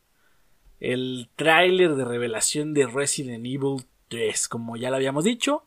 [0.93, 5.65] el tráiler de revelación de Resident Evil 3, como ya lo habíamos dicho.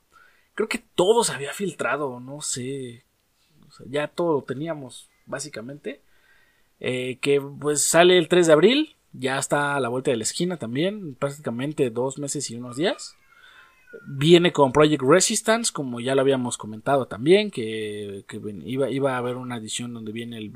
[0.55, 3.05] Creo que todo se había filtrado, no sé.
[3.85, 6.01] ya todo lo teníamos, básicamente.
[6.79, 10.23] Eh, que pues sale el 3 de abril, ya está a la vuelta de la
[10.23, 13.15] esquina también, prácticamente dos meses y unos días.
[14.07, 18.23] Viene con Project Resistance, como ya lo habíamos comentado también, que,
[18.65, 20.53] iba, iba, a haber una edición donde viene el,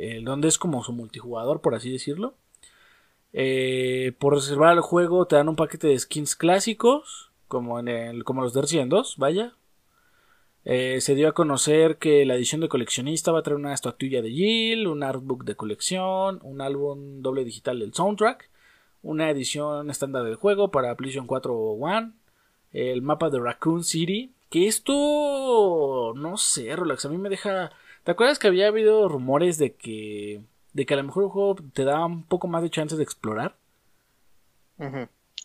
[0.00, 2.36] el, donde es como su multijugador, por así decirlo.
[3.36, 8.22] Eh, por reservar el juego te dan un paquete de skins clásicos, como, en el,
[8.22, 9.54] como los de Resident 2, vaya.
[10.64, 14.22] Eh, se dio a conocer que la edición de coleccionista va a traer una estatuilla
[14.22, 18.48] de Jill, un artbook de colección, un álbum doble digital del soundtrack,
[19.02, 22.12] una edición estándar del juego para PlayStation 4 One,
[22.72, 27.72] el mapa de Raccoon City, que esto no sé, Relax, a mí me deja...
[28.04, 30.42] ¿Te acuerdas que había habido rumores de que
[30.74, 33.04] de que a lo mejor el juego te da un poco más de chances de
[33.04, 33.56] explorar.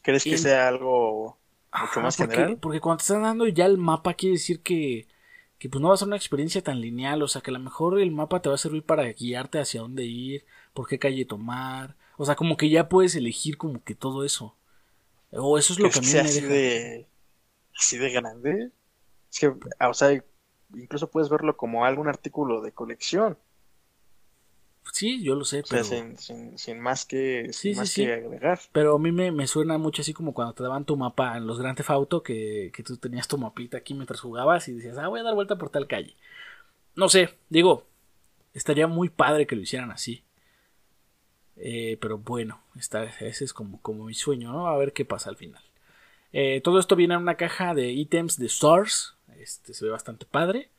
[0.02, 1.38] ¿Crees que sea algo
[1.80, 2.58] mucho más porque, general?
[2.58, 5.08] Porque cuando te están dando ya el mapa quiere decir que,
[5.60, 7.60] que pues no va a ser una experiencia tan lineal, o sea que a lo
[7.60, 11.26] mejor el mapa te va a servir para guiarte hacia dónde ir, por qué calle
[11.26, 14.56] tomar, o sea como que ya puedes elegir como que todo eso.
[15.32, 17.08] O eso es lo que a mí me así de
[17.78, 18.72] así de grande.
[19.32, 20.24] Es que, o sea,
[20.74, 23.38] incluso puedes verlo como algún artículo de colección.
[24.94, 25.84] Sí, yo lo sé, pero...
[25.84, 27.52] sin, más, que,
[28.12, 28.60] agregar.
[28.72, 31.60] Pero a mí me, suena mucho así como cuando te daban tu mapa en los
[31.60, 35.08] Grand Theft Auto, que, que tú tenías tu mapita aquí mientras jugabas y decías, ah,
[35.08, 36.16] voy a dar vuelta por tal calle.
[36.96, 37.88] No sé, digo,
[38.54, 40.24] estaría muy padre que lo hicieran así.
[41.56, 44.68] Eh, pero bueno, ese es como, como mi sueño, ¿no?
[44.68, 45.64] A ver qué pasa al final.
[46.32, 49.16] Eh, todo esto viene en una caja de ítems de Stars.
[49.38, 50.70] Este se ve bastante padre.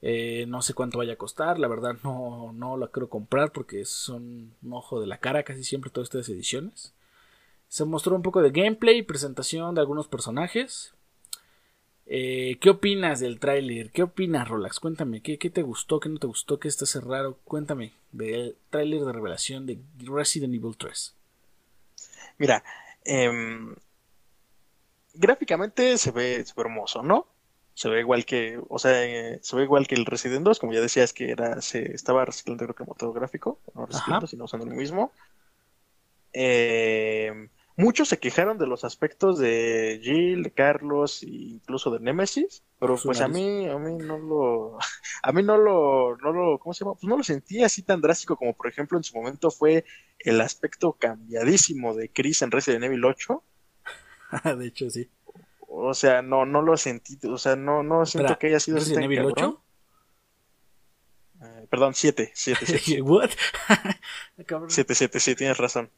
[0.00, 3.84] Eh, no sé cuánto vaya a costar, la verdad no, no la quiero comprar porque
[3.84, 6.94] son un ojo de la cara casi siempre todas estas ediciones.
[7.68, 10.94] Se mostró un poco de gameplay, presentación de algunos personajes.
[12.06, 13.90] Eh, ¿Qué opinas del tráiler?
[13.90, 14.80] ¿Qué opinas, Rolax?
[14.80, 16.00] Cuéntame, ¿qué, te gustó?
[16.00, 16.58] ¿Qué no te gustó?
[16.58, 17.38] ¿Qué está raro?
[17.44, 21.14] Cuéntame del tráiler de revelación de Resident Evil 3.
[22.38, 22.64] Mira,
[23.04, 23.74] em,
[25.12, 27.26] gráficamente se ve, se ve hermoso, ¿no?
[27.78, 30.72] Se ve igual que, o sea, eh, se ve igual que el Resident 2, como
[30.72, 34.66] ya decías que era, se estaba reciclando creo que motor gráfico, no reciclando, sino usando
[34.66, 35.12] el mismo.
[36.32, 42.64] Eh, muchos se quejaron de los aspectos de Jill, de Carlos e incluso de Nemesis,
[42.80, 44.78] pero pues a mí, a mí no lo,
[45.22, 46.96] a mí no lo, no lo, ¿cómo se llama?
[46.96, 49.84] Pues no lo sentí así tan drástico como por ejemplo en su momento fue
[50.18, 53.40] el aspecto cambiadísimo de Chris en Resident Evil 8.
[54.58, 55.08] de hecho, sí.
[55.70, 59.04] O sea, no, no lo sentí, o sea, no, no siento que haya sido Resident
[59.04, 59.62] Evil 8?
[61.42, 63.02] Eh, perdón, 7, 7, 7.
[63.02, 63.30] ¿What?
[64.68, 65.90] 7, 7, sí, tienes razón.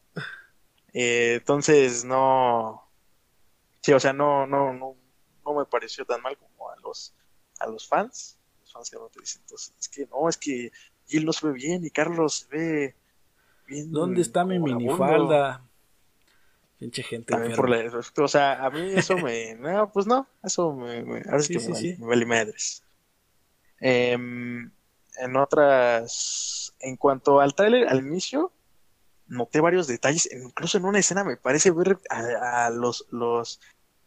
[0.93, 2.83] Eh, entonces, no.
[3.79, 4.95] Sí, o sea, no, no, no,
[5.45, 7.15] no me pareció tan mal como a los,
[7.59, 8.37] a los fans.
[8.59, 10.71] Los fans que no te dicen, entonces, es que no, es que
[11.07, 12.95] Jill no se ve bien y Carlos se ve
[13.65, 13.89] bien.
[13.89, 15.65] ¿Dónde está mi minifalda?
[16.81, 17.31] Pinche gente.
[17.55, 17.69] por
[18.23, 19.53] o sea, a mí eso me.
[19.59, 21.03] no, pues no, eso me.
[21.03, 22.81] me ahora sí, que me, me vale madres.
[23.79, 24.71] Em,
[25.19, 26.73] en otras.
[26.79, 28.51] En cuanto al tráiler, al inicio,
[29.27, 30.27] noté varios detalles.
[30.33, 33.61] Incluso en una escena me parece ver a, los, los.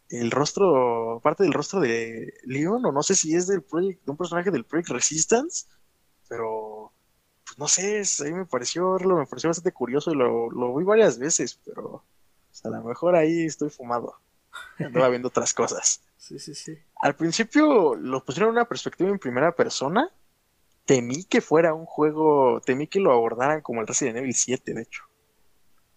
[0.09, 1.21] El rostro.
[1.23, 4.51] Parte del rostro de Leon, o no sé si es del project, de un personaje
[4.51, 5.67] del Project Resistance,
[6.27, 6.91] pero.
[7.45, 10.83] Pues no sé, a mí me pareció, me pareció bastante curioso y lo, lo vi
[10.83, 12.03] varias veces, pero
[12.63, 14.19] a lo mejor ahí estoy fumado.
[14.79, 16.01] Andaba viendo otras cosas.
[16.17, 16.77] Sí, sí, sí.
[17.01, 20.09] Al principio lo pusieron en una perspectiva en primera persona.
[20.85, 24.81] Temí que fuera un juego, temí que lo abordaran como el Resident Evil 7, de
[24.83, 25.03] hecho.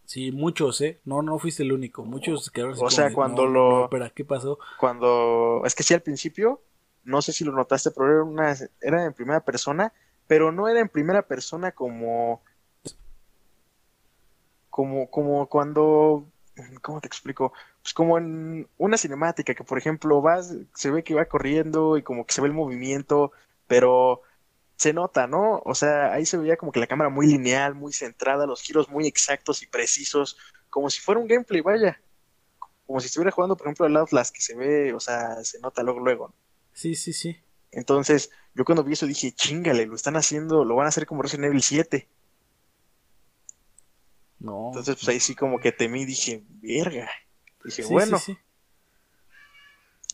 [0.09, 0.99] Sí, muchos, ¿eh?
[1.05, 2.03] No, no fuiste el único.
[2.03, 3.85] Muchos quedaron O sea, cuando lo...
[3.85, 4.59] espera, ¿qué pasó?
[4.81, 5.61] Cuando...
[5.67, 6.63] Es que sí, al principio,
[7.05, 8.57] no sé si lo notaste, pero era, una...
[8.81, 9.93] era en primera persona,
[10.27, 12.41] pero no era en primera persona como...
[14.71, 16.25] Como, como cuando
[16.83, 17.53] ¿cómo te explico?
[17.83, 22.03] pues como en una cinemática que por ejemplo vas, se ve que va corriendo y
[22.03, 23.33] como que se ve el movimiento,
[23.67, 24.23] pero
[24.77, 25.61] se nota, ¿no?
[25.65, 28.89] O sea, ahí se veía como que la cámara muy lineal, muy centrada, los giros
[28.89, 30.39] muy exactos y precisos,
[30.71, 32.01] como si fuera un gameplay, vaya.
[32.87, 35.83] Como si estuviera jugando, por ejemplo, el Outlast, que se ve, o sea, se nota
[35.83, 36.35] luego, luego.
[36.73, 37.37] Sí, sí, sí.
[37.71, 41.23] Entonces, yo cuando vi eso dije, chingale, lo están haciendo, lo van a hacer como
[41.23, 42.09] Resident Evil 7.
[44.41, 44.69] No.
[44.69, 47.09] Entonces, pues ahí sí como que temí, dije, verga.
[47.65, 48.19] Dije, bueno.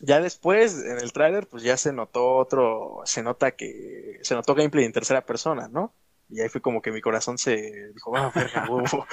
[0.01, 4.53] Ya después, en el tráiler, pues ya se notó otro, se nota que, se notó
[4.53, 5.93] gameplay en tercera persona, ¿no?
[6.29, 9.05] Y ahí fue como que mi corazón se dijo, ah, verga, huevo.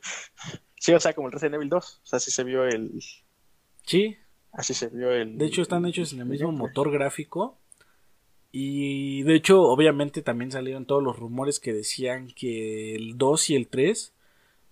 [0.76, 2.92] sí, o sea, como el Resident Evil 2, o sea, así se vio el...
[3.84, 4.16] Sí.
[4.52, 5.38] Así se vio el...
[5.38, 7.58] De hecho, están hechos en el mismo motor gráfico.
[8.52, 13.56] Y de hecho, obviamente también salieron todos los rumores que decían que el 2 y
[13.56, 14.12] el 3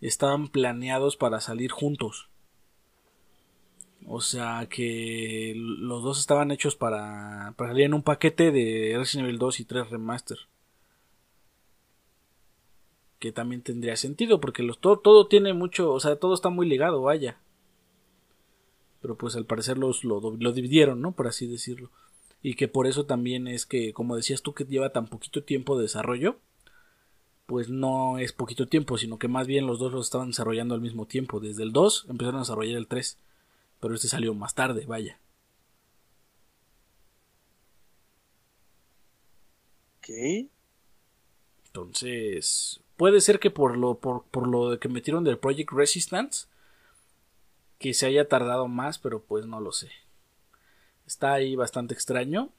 [0.00, 2.28] estaban planeados para salir juntos.
[4.06, 9.28] O sea que los dos estaban hechos para, para salir en un paquete de Resident
[9.28, 10.38] Evil 2 y 3 Remaster.
[13.18, 16.68] Que también tendría sentido, porque los, todo, todo tiene mucho, o sea, todo está muy
[16.68, 17.38] ligado, vaya.
[19.02, 21.12] Pero pues al parecer los, lo, lo dividieron, ¿no?
[21.12, 21.90] Por así decirlo.
[22.40, 25.76] Y que por eso también es que, como decías tú, que lleva tan poquito tiempo
[25.76, 26.38] de desarrollo,
[27.48, 30.82] pues no es poquito tiempo, sino que más bien los dos los estaban desarrollando al
[30.82, 31.40] mismo tiempo.
[31.40, 33.16] Desde el 2 empezaron a desarrollar el 3
[33.80, 35.18] pero este salió más tarde, vaya.
[39.98, 40.50] Ok.
[41.66, 46.48] Entonces, puede ser que por lo, por, por lo que metieron del Project Resistance,
[47.78, 49.90] que se haya tardado más, pero pues no lo sé.
[51.06, 52.50] Está ahí bastante extraño.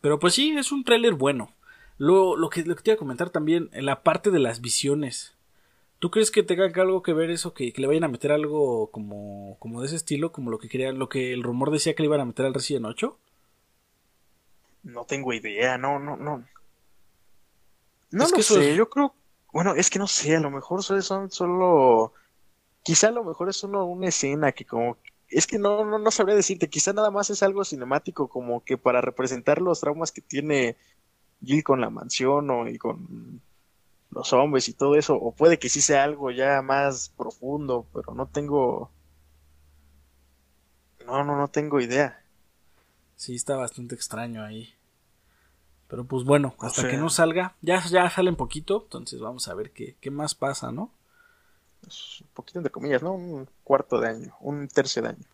[0.00, 1.53] Pero pues sí, es un tráiler bueno.
[1.96, 4.60] Lo, lo, que, lo que te iba a comentar también, en la parte de las
[4.60, 5.34] visiones.
[5.98, 9.56] ¿Tú crees que tenga algo que ver eso, que, le vayan a meter algo como,
[9.58, 12.08] como de ese estilo, como lo que querían, lo que el rumor decía que le
[12.08, 13.18] iban a meter al Resident 8?
[14.82, 16.44] No tengo idea, no, no, no.
[18.10, 19.14] No lo sé, yo creo,
[19.52, 22.12] bueno, es que no sé, a lo mejor son solo,
[22.82, 26.10] quizá a lo mejor es solo una escena que como, es que no, no, no
[26.10, 30.20] sabría decirte, quizá nada más es algo cinemático como que para representar los traumas que
[30.20, 30.76] tiene
[31.44, 33.40] Jill con la mansión o y con
[34.10, 38.14] los hombres y todo eso, o puede que sí sea algo ya más profundo, pero
[38.14, 38.90] no tengo...
[41.04, 42.24] No, no, no tengo idea.
[43.16, 44.72] Sí, está bastante extraño ahí.
[45.88, 49.54] Pero pues bueno, hasta que no salga, ya, ya sale un poquito, entonces vamos a
[49.54, 50.90] ver qué, qué más pasa, ¿no?
[51.82, 53.12] Un poquito entre comillas, ¿no?
[53.12, 55.24] Un cuarto de año, un tercio de año.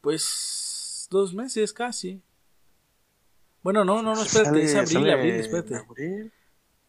[0.00, 2.22] Pues dos meses casi.
[3.62, 5.76] Bueno, no, no, no, espérate, es abril, abril, espérate.
[5.76, 6.32] Abril.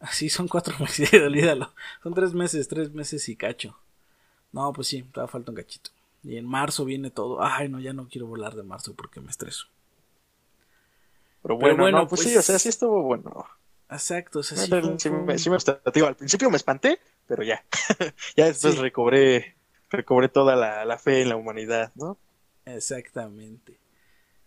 [0.00, 1.72] Así son cuatro meses, olvídalo.
[2.02, 3.78] Son tres meses, tres meses y cacho.
[4.52, 5.90] No, pues sí, todavía falta un cachito.
[6.22, 7.42] Y en marzo viene todo.
[7.42, 9.66] Ay, no, ya no quiero volar de marzo porque me estreso.
[11.42, 13.46] Pero bueno, pues, sí, o sea, sí estuvo bueno.
[13.90, 14.64] Exacto, o sea, sí,
[14.98, 15.50] sí, me, sí
[16.00, 17.62] al principio me espanté, pero ya.
[18.36, 19.54] ya después recobré,
[19.90, 22.16] recobré toda la, la fe en la humanidad, ¿no?
[22.64, 23.78] Exactamente.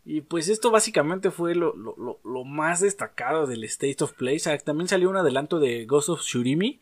[0.10, 4.40] Y pues esto básicamente fue lo, lo, lo, más destacado del State of Play.
[4.64, 6.80] también salió un adelanto de Ghost of Shurimi.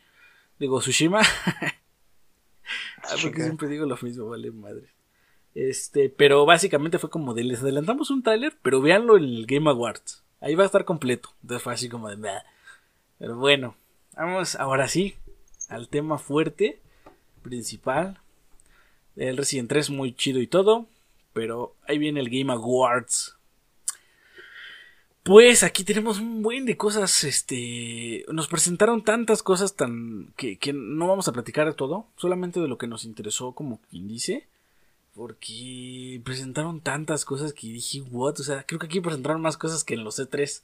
[0.60, 1.22] Digo, Tsushima.
[3.04, 4.88] Ah, porque siempre digo lo mismo, vale madre.
[5.54, 9.70] Este, pero básicamente fue como de les adelantamos un tráiler, pero véanlo en el Game
[9.70, 10.24] Awards.
[10.40, 11.28] Ahí va a estar completo.
[11.42, 12.16] Entonces fue así como de
[13.18, 13.76] Pero bueno,
[14.16, 15.14] vamos ahora sí
[15.68, 16.80] al tema fuerte,
[17.42, 18.20] principal.
[19.14, 20.88] El Resident 3 muy chido y todo.
[21.36, 23.36] Pero ahí viene el Game Awards.
[25.22, 30.72] Pues aquí tenemos un buen de cosas, este, nos presentaron tantas cosas tan que, que,
[30.72, 34.46] no vamos a platicar de todo, solamente de lo que nos interesó, como quien dice,
[35.14, 39.84] porque presentaron tantas cosas que dije, what, o sea, creo que aquí presentaron más cosas
[39.84, 40.62] que en los E3.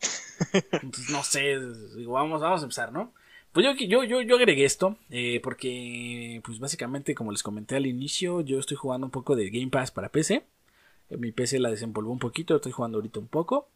[0.82, 1.60] Entonces, no sé,
[1.96, 3.12] digo, vamos, vamos a empezar, ¿no?
[3.52, 7.86] Pues yo, yo, yo, yo agregué esto eh, porque, pues básicamente, como les comenté al
[7.86, 10.44] inicio, yo estoy jugando un poco de Game Pass para PC.
[11.10, 13.68] Eh, mi PC la desempolvó un poquito, estoy jugando ahorita un poco.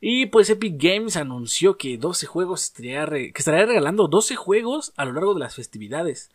[0.00, 5.04] Y pues Epic Games anunció que 12 juegos estaría que estaría regalando 12 juegos a
[5.04, 6.30] lo largo de las festividades.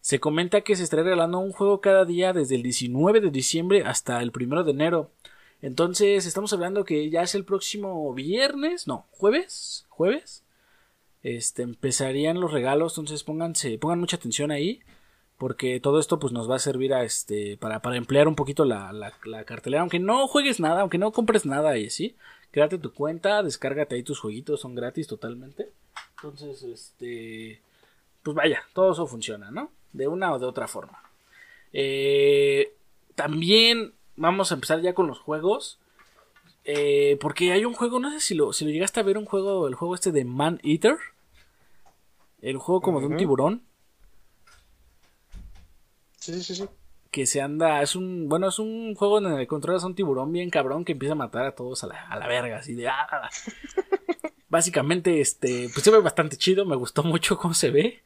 [0.00, 3.84] Se comenta que se estaría regalando un juego cada día desde el 19 de diciembre
[3.84, 5.10] hasta el 1 de enero.
[5.60, 10.42] Entonces estamos hablando que ya es el próximo viernes, no, jueves, jueves,
[11.22, 14.80] este, empezarían los regalos, entonces pónganse, pongan mucha atención ahí,
[15.38, 18.64] porque todo esto pues nos va a servir a este, para, para emplear un poquito
[18.64, 22.16] la, la, cartelera, aunque no juegues nada, aunque no compres nada y así,
[22.50, 25.70] créate tu cuenta, descárgate ahí tus jueguitos, son gratis totalmente,
[26.22, 27.60] entonces, este,
[28.22, 29.70] pues vaya, todo eso funciona, ¿no?
[29.92, 31.02] De una o de otra forma.
[31.72, 32.74] Eh,
[33.14, 35.78] también vamos a empezar ya con los juegos.
[36.64, 39.24] Eh, porque hay un juego, no sé si lo, si lo llegaste a ver, un
[39.24, 40.96] juego, el juego este de Man Eater.
[42.40, 43.62] El juego como de un tiburón.
[46.16, 46.64] Sí, sí, sí, sí.
[47.10, 49.94] Que se anda, es un, bueno, es un juego en el que controlas a un
[49.94, 52.74] tiburón bien cabrón que empieza a matar a todos a la, a la verga, así
[52.74, 53.28] de ah.
[54.48, 58.02] Básicamente, este, pues se ve bastante chido, me gustó mucho cómo se ve.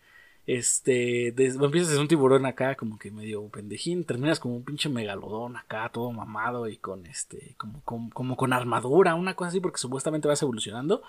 [0.46, 4.88] Este, des- empiezas desde un tiburón acá, como que medio pendejín, terminas como un pinche
[4.90, 10.28] megalodón acá, todo mamado y con este, como, con armadura, una cosa así, porque supuestamente
[10.28, 11.02] vas evolucionando.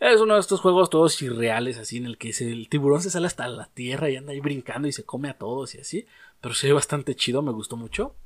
[0.00, 3.28] Es uno de estos juegos todos irreales, así, en el que el tiburón se sale
[3.28, 6.06] hasta la tierra y anda ahí brincando y se come a todos y así.
[6.40, 8.16] Pero se ve bastante chido, me gustó mucho.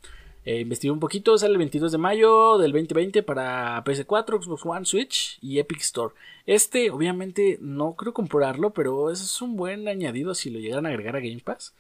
[0.47, 4.87] Eh, investigué un poquito, sale el 22 de mayo del 2020 para PS4, Xbox One,
[4.87, 6.15] Switch y Epic Store.
[6.47, 11.17] Este, obviamente, no creo comprarlo, pero es un buen añadido si lo llegaran a agregar
[11.17, 11.75] a Game Pass.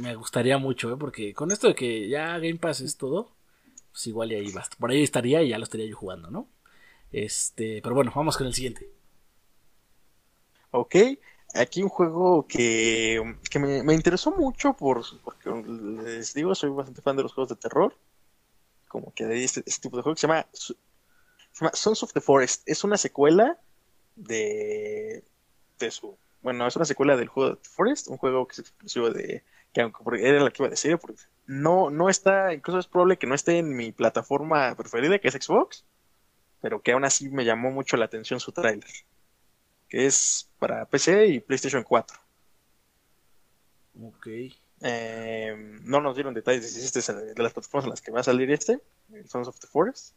[0.00, 0.96] Me gustaría mucho, ¿eh?
[0.98, 3.30] porque con esto de que ya Game Pass es todo,
[3.92, 4.76] pues igual y ahí basta.
[4.76, 6.48] Por ahí estaría y ya lo estaría yo jugando, ¿no?
[7.12, 8.90] Este, pero bueno, vamos con el siguiente.
[10.72, 10.96] Ok,
[11.54, 15.50] aquí un juego que, que me, me interesó mucho por, porque
[16.04, 17.94] les digo, soy bastante fan de los juegos de terror.
[18.88, 20.46] Como que de este, este tipo de juego que se llama,
[21.72, 22.62] Sons of the Forest.
[22.66, 23.58] Es una secuela
[24.16, 25.24] de,
[25.78, 26.16] de su...
[26.42, 29.44] Bueno, es una secuela del juego de The Forest, un juego que es exclusivo de...
[29.72, 33.16] que aunque era la que iba a decir, porque no, no está, incluso es probable
[33.16, 35.84] que no esté en mi plataforma preferida, que es Xbox,
[36.60, 38.90] pero que aún así me llamó mucho la atención su tráiler
[39.92, 42.18] que es para PC y PlayStation 4.
[44.04, 44.26] Ok.
[44.80, 48.10] Eh, no nos dieron detalles de si este es de las plataformas en las que
[48.10, 48.80] va a salir este,
[49.12, 50.14] el Sons of the Forest,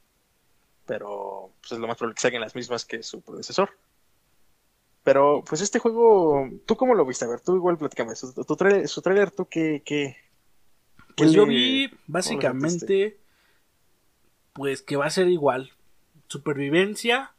[0.85, 3.69] pero pues es lo más probable que salgan las mismas que su predecesor.
[5.03, 7.25] Pero pues este juego, ¿tú cómo lo viste?
[7.25, 10.15] A ver, tú igual platícame, su, tu trailer, su trailer, ¿tú qué, qué,
[11.17, 13.19] Pues yo vi básicamente
[14.53, 15.73] pues que va a ser igual.
[16.29, 17.33] Supervivencia,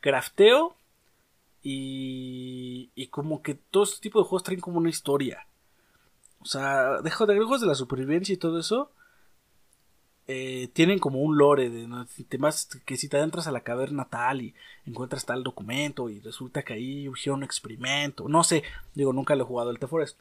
[0.00, 0.74] crafteo
[1.62, 5.46] y, y como que todo este tipo de juegos traen como una historia.
[6.40, 8.90] O sea, dejo de juegos de la supervivencia y todo eso.
[10.26, 12.06] eh, tienen como un lore de ¿no?
[12.06, 14.54] Si te vas- que si te adentras a la caverna tal y
[14.86, 18.28] encuentras tal documento y resulta que ahí hicieron un experimento.
[18.28, 18.62] No sé,
[18.94, 20.18] digo, nunca lo he jugado el The Forest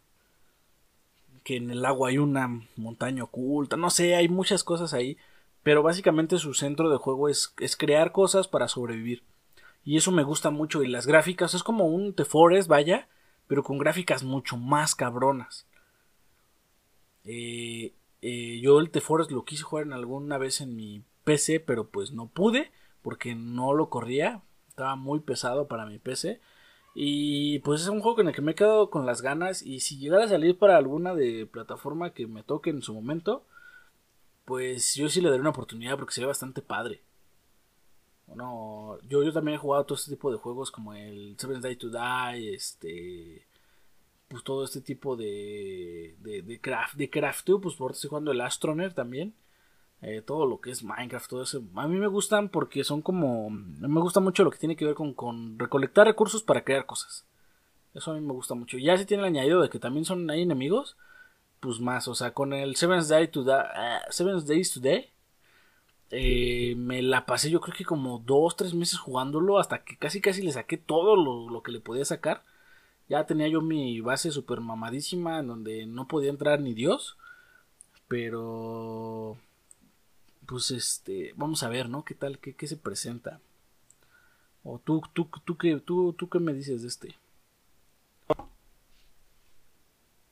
[1.43, 5.17] que en el agua hay una montaña oculta, no sé, hay muchas cosas ahí,
[5.63, 9.23] pero básicamente su centro de juego es, es crear cosas para sobrevivir.
[9.87, 13.07] Y eso me gusta mucho, y las gráficas es como un The Forest, vaya,
[13.47, 15.65] pero con gráficas mucho más cabronas.
[17.23, 21.61] Eh, eh, yo el The Forest lo quise jugar en alguna vez en mi PC,
[21.61, 22.69] pero pues no pude,
[23.01, 26.41] porque no lo corría, estaba muy pesado para mi PC.
[26.93, 29.61] Y pues es un juego con el que me he quedado con las ganas.
[29.61, 33.45] Y si llegara a salir para alguna de plataforma que me toque en su momento,
[34.43, 37.06] pues yo sí le daré una oportunidad porque sería bastante padre.
[38.27, 41.75] Bueno, yo, yo también he jugado todo este tipo de juegos como el Seven Day
[41.77, 43.47] to Die, este.
[44.27, 46.15] Pues todo este tipo de.
[46.19, 49.33] de, de craft, de crafteo, pues por estoy jugando el Astroner también.
[50.01, 51.63] Eh, todo lo que es Minecraft, todo eso.
[51.75, 53.49] A mí me gustan porque son como.
[53.49, 57.25] Me gusta mucho lo que tiene que ver con, con recolectar recursos para crear cosas.
[57.93, 58.77] Eso a mí me gusta mucho.
[58.77, 60.97] Ya si tiene el añadido de que también son hay enemigos,
[61.59, 62.07] pues más.
[62.07, 65.09] O sea, con el Seven Day to Die, ah, Seven Days Today,
[66.11, 70.21] eh, me la pasé yo creo que como dos, tres meses jugándolo hasta que casi
[70.21, 72.43] casi le saqué todo lo, lo que le podía sacar.
[73.09, 77.17] Ya tenía yo mi base super mamadísima en donde no podía entrar ni Dios.
[78.07, 79.37] Pero
[80.45, 82.05] pues este, vamos a ver, ¿no?
[82.05, 82.39] ¿Qué tal?
[82.39, 83.41] ¿Qué, qué se presenta?
[84.63, 87.15] O tú, tú, tú, qué, tú, tú qué me dices de este?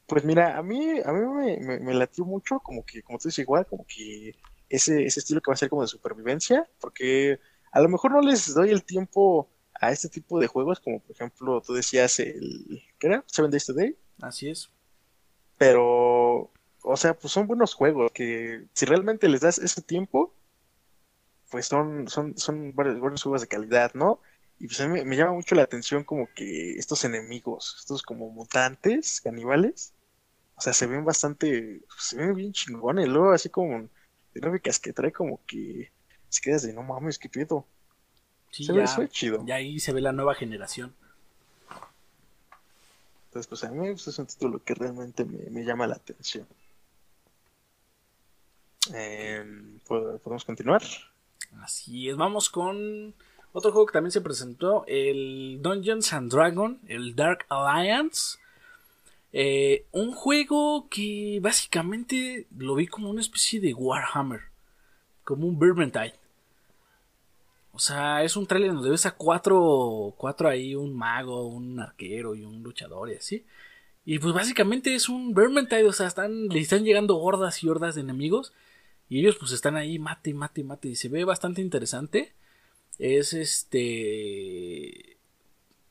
[0.08, 3.28] Pues mira, a mí, a mí me, me, me latió mucho, como que, como tú
[3.28, 4.36] dices, igual, como que
[4.70, 7.40] ese, ese estilo que va a ser como de supervivencia, porque
[7.72, 11.12] a lo mejor no les doy el tiempo a este tipo de juegos, como por
[11.12, 13.24] ejemplo, tú decías el, ¿qué era?
[13.28, 14.70] Seven Days Today, Así es.
[15.58, 16.52] pero,
[16.84, 20.34] o sea, pues son buenos juegos, que si realmente les das ese tiempo,
[21.50, 24.20] pues son, son, son buenos, buenos juegos de calidad, ¿no?
[24.60, 28.30] Y pues a mí me, llama mucho la atención como que estos enemigos, estos como
[28.30, 29.94] mutantes, caníbales,
[30.56, 33.90] o sea, se ven bastante, se ven bien chingones, luego así como
[34.36, 35.92] dinámicas que trae como que
[36.30, 37.66] se quedas de no mames, qué pedo.
[38.52, 39.44] Sí, se, ya, ve, se ve chido.
[39.46, 40.94] ya ahí se ve la nueva generación.
[43.28, 46.48] Entonces, pues a mí pues, es un título que realmente me, me llama la atención.
[48.94, 50.84] Em, ¿pod- ¿Podemos continuar?
[51.62, 53.14] Así es, vamos con
[53.52, 58.38] otro juego que también se presentó, el Dungeons and Dragon, el Dark Alliance.
[59.38, 64.44] Eh, un juego que básicamente lo vi como una especie de Warhammer.
[65.26, 66.14] Como un Vermintide.
[67.74, 72.34] O sea, es un trailer donde ves a cuatro, cuatro ahí, un mago, un arquero
[72.34, 73.46] y un luchador y así.
[74.06, 77.96] Y pues básicamente es un Vermintide, o sea, están, le están llegando hordas y hordas
[77.96, 78.54] de enemigos.
[79.10, 80.88] Y ellos pues están ahí, mate, mate, mate.
[80.88, 82.36] Y se ve bastante interesante.
[83.00, 85.15] Es este...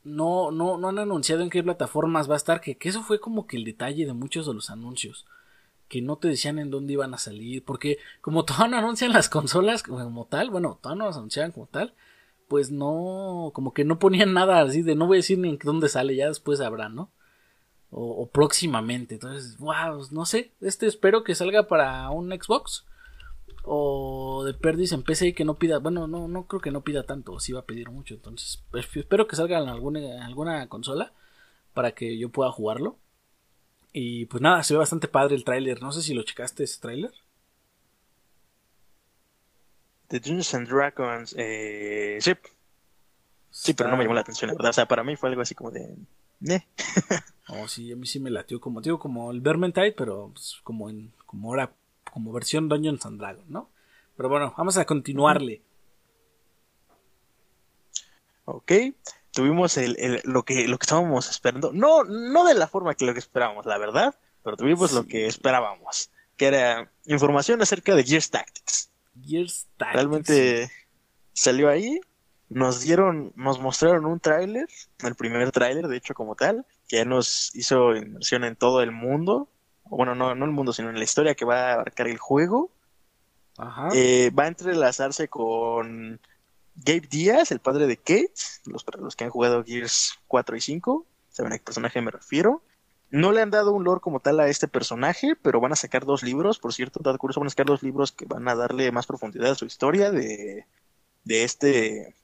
[0.04, 3.20] No, no, no han anunciado en qué plataformas va a estar, que, que eso fue
[3.20, 5.26] como que el detalle de muchos de los anuncios
[5.88, 9.28] que no te decían en dónde iban a salir, porque como todavía no anuncian las
[9.28, 11.94] consolas como tal, bueno, todavía no las anunciaban como tal,
[12.48, 15.58] pues no, como que no ponían nada así de no voy a decir ni en
[15.62, 17.10] dónde sale, ya después habrá, ¿no?
[17.96, 22.84] O, próximamente, entonces, wow, no sé, este espero que salga para un Xbox
[23.64, 27.04] o de Perdis en PC que no pida, bueno, no, no creo que no pida
[27.04, 30.66] tanto, si va a pedir mucho, entonces pues, espero que salga en alguna, en alguna
[30.68, 31.12] consola
[31.74, 32.96] para que yo pueda jugarlo.
[33.92, 35.80] Y pues nada, se ve bastante padre el tráiler.
[35.80, 37.12] No sé si lo checaste ese tráiler.
[40.08, 42.32] The Dungeons and Dragons, eh, sí.
[43.50, 44.70] Sí, pero no me llamó la atención, la verdad.
[44.70, 45.96] O sea, para mí fue algo así como de.
[46.48, 46.66] Eh.
[47.48, 50.90] oh, sí, a mí sí me latió como, digo, como el Vermintide, pero pues, como
[50.90, 51.72] en, como ahora,
[52.14, 53.70] como versión Dungeons and Dragons, ¿no?
[54.16, 55.62] Pero bueno, vamos a continuarle.
[58.46, 58.72] Ok
[59.34, 61.72] tuvimos el, lo, que, lo que estábamos esperando.
[61.72, 65.26] No, no de la forma que lo que esperábamos, la verdad, pero tuvimos lo que
[65.26, 68.90] esperábamos, que era información acerca de Gears Tactics.
[69.22, 69.94] Gears Tactics.
[69.94, 70.70] Realmente
[71.32, 72.00] salió ahí,
[72.48, 74.68] nos dieron, nos mostraron un tráiler,
[75.02, 78.92] el primer tráiler, de hecho, como tal, que ya nos hizo inmersión en todo el
[78.92, 79.48] mundo.
[79.84, 82.70] Bueno, no, no el mundo, sino en la historia que va a abarcar el juego.
[83.58, 83.88] Ajá.
[83.94, 86.20] Eh, va a entrelazarse con
[86.74, 88.32] Gabe Díaz, el padre de Kate,
[88.66, 92.10] los, para los que han jugado Gears 4 y 5, saben a qué personaje me
[92.10, 92.62] refiero.
[93.10, 96.04] No le han dado un lore como tal a este personaje, pero van a sacar
[96.04, 98.90] dos libros, por cierto, dato curioso, van a sacar dos libros que van a darle
[98.90, 100.66] más profundidad a su historia de,
[101.22, 102.14] de este,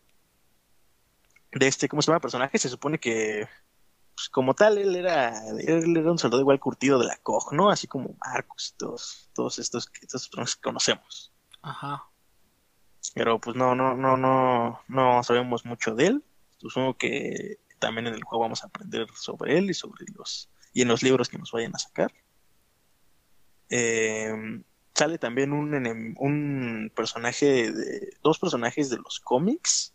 [1.53, 2.21] de este, ¿cómo se llama?
[2.21, 3.47] Personaje, se supone que,
[4.21, 7.71] pues, como tal, él era, él era un soldado igual curtido de la COG, ¿no?
[7.71, 11.33] Así como Marcos y todos, todos estos, estos personajes que conocemos.
[11.63, 12.05] Ajá.
[13.15, 16.25] Pero pues no, no, no, no, no sabemos mucho de él.
[16.59, 20.83] Supongo que también en el juego vamos a aprender sobre él y sobre los y
[20.83, 22.13] en los libros que nos vayan a sacar.
[23.71, 24.63] Eh,
[24.95, 29.95] sale también un, un personaje de dos personajes de los cómics.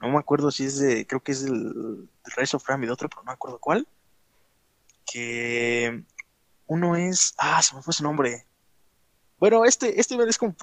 [0.00, 2.92] No me acuerdo si es de, creo que es del, Rise of Ram y de
[2.92, 3.86] otro, pero no me acuerdo cuál.
[5.10, 6.04] Que
[6.66, 8.46] uno es, ah, se me fue su nombre.
[9.38, 10.54] Bueno, este, este es como,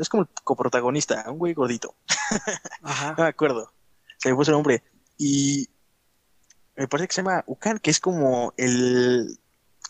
[0.00, 1.94] es como el coprotagonista, un güey gordito.
[2.82, 3.14] Ajá.
[3.16, 3.72] no me acuerdo.
[4.18, 4.82] Se me puso el nombre.
[5.16, 5.68] Y
[6.76, 9.38] me parece que se llama Ukan, que es como el.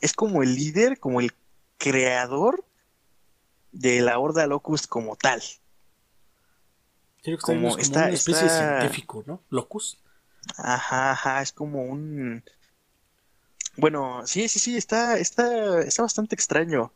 [0.01, 1.33] Es como el líder, como el
[1.77, 2.65] creador
[3.73, 5.43] de la Horda Locust como tal.
[7.41, 9.43] Como, como una especie de científico, ¿no?
[9.51, 9.99] Locust.
[10.57, 12.43] Ajá, ajá, es como un.
[13.77, 16.93] Bueno, sí, sí, sí, está, está, está bastante extraño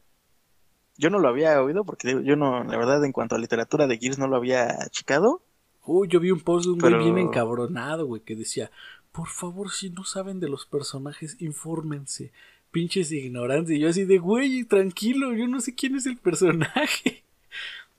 [0.97, 3.99] yo no lo había oído porque yo no, la verdad, en cuanto a literatura de
[3.99, 5.43] Gears no lo había checado.
[5.85, 8.71] Uy, yo vi un post de un güey bien encabronado, güey, que decía,
[9.11, 12.33] por favor, si no saben de los personajes, infórmense.
[12.71, 13.77] Pinches ignorantes.
[13.77, 17.25] Y yo así de, güey, tranquilo, yo no sé quién es el personaje.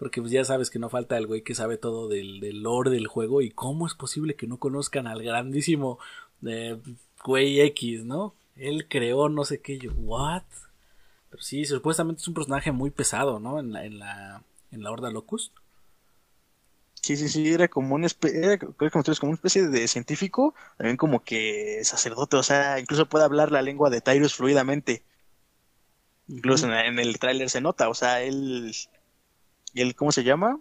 [0.04, 2.91] Porque pues ya sabes que no falta el güey que sabe todo del, del lore
[2.91, 5.97] del juego y cómo es posible que no conozcan al grandísimo
[6.45, 6.78] eh,
[7.24, 8.36] güey X, ¿no?
[8.58, 10.43] Él creó no sé qué, yo, ¿what?
[11.30, 13.62] Pero sí, supuestamente es un personaje muy pesado, ¿no?
[13.62, 15.54] En la, en la, en la Horda Locust.
[16.95, 21.24] Sí, sí, sí, era como una especie, como, como una especie de científico, también como
[21.24, 25.01] que sacerdote, o sea, incluso puede hablar la lengua de Tyrus fluidamente.
[26.28, 28.74] Incluso en, el tráiler se nota, o sea, él,
[29.82, 30.59] él, ¿cómo se llama?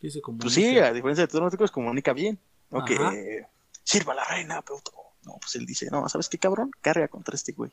[0.00, 2.38] Sí, se pues sí, a diferencia de todos los comunica bien,
[2.70, 2.84] ¿no?
[2.84, 3.46] Que
[3.84, 4.80] sirva la reina, pero
[5.24, 6.70] no, pues él dice, no, ¿sabes qué cabrón?
[6.80, 7.72] Carga contra este güey.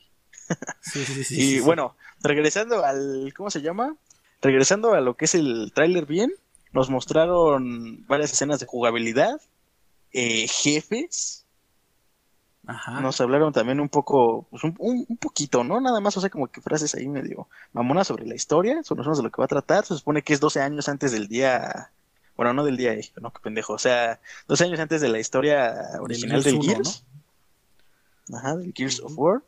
[0.80, 3.96] Sí, sí, sí, y bueno, regresando al, ¿cómo se llama?
[4.42, 6.32] Regresando a lo que es el tráiler bien,
[6.72, 9.40] nos mostraron varias escenas de jugabilidad,
[10.12, 11.46] eh, jefes.
[12.68, 13.00] Ajá.
[13.00, 15.80] Nos hablaron también un poco, pues un, un, poquito, ¿no?
[15.80, 19.22] Nada más, o sea, como que frases ahí medio mamona sobre la historia, sobre de
[19.22, 19.86] lo que va a tratar.
[19.86, 21.90] Se supone que es 12 años antes del día,
[22.36, 25.92] bueno, no del día, no, qué pendejo, o sea, 12 años antes de la historia
[25.98, 27.06] original del, Gears.
[28.34, 29.42] Ajá, del Gears of War.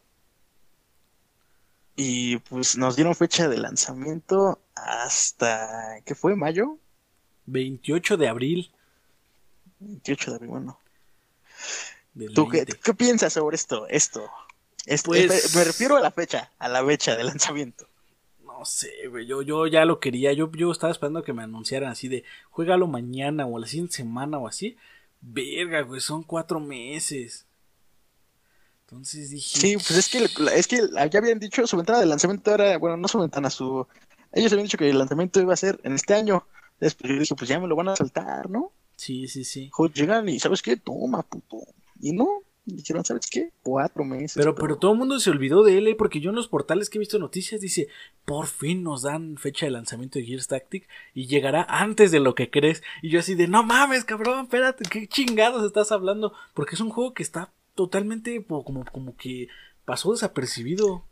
[1.97, 6.37] Y pues nos dieron fecha de lanzamiento hasta, ¿qué fue?
[6.37, 6.79] ¿Mayo?
[7.45, 8.71] 28 de abril.
[9.81, 10.79] 28 de abril, bueno.
[12.35, 13.87] ¿Tú qué, piensas sobre esto?
[13.89, 14.29] Esto.
[14.87, 17.87] Es- Pues- es- me refiero a la fecha, a la fecha de lanzamiento.
[18.45, 19.27] No sé, güey.
[19.27, 20.33] Yo, yo ya lo quería.
[20.33, 24.39] Yo, yo estaba esperando que me anunciaran así de juégalo mañana o la siguiente semana
[24.39, 24.77] o así.
[25.21, 27.47] Verga, güey, son cuatro meses.
[28.83, 29.59] Entonces dije.
[29.59, 30.81] Sí, pues es que, es que
[31.11, 33.87] ya habían dicho su ventana de lanzamiento era, bueno, no su ventana, su...
[34.33, 36.45] Ellos habían dicho que el lanzamiento iba a ser en este año.
[36.81, 38.73] Después yo dije, pues ya me lo van a saltar, ¿no?
[38.97, 39.69] Sí, sí, sí.
[39.73, 40.77] Jo, Llegan y, ¿sabes qué?
[40.77, 41.59] Toma, puto.
[42.01, 43.53] Y no, dijeron, ¿sabes qué?
[43.63, 44.35] Cuatro meses.
[44.37, 45.95] Pero, pero todo el mundo se olvidó de él, ¿eh?
[45.95, 47.89] porque yo en los portales que he visto noticias dice,
[48.25, 52.35] por fin nos dan fecha de lanzamiento de Gears Tactic y llegará antes de lo
[52.35, 52.83] que crees.
[53.03, 56.33] Y yo así de, no mames, cabrón, espérate, ¿qué chingados estás hablando?
[56.55, 59.49] Porque es un juego que está totalmente como, como que
[59.85, 61.05] pasó desapercibido.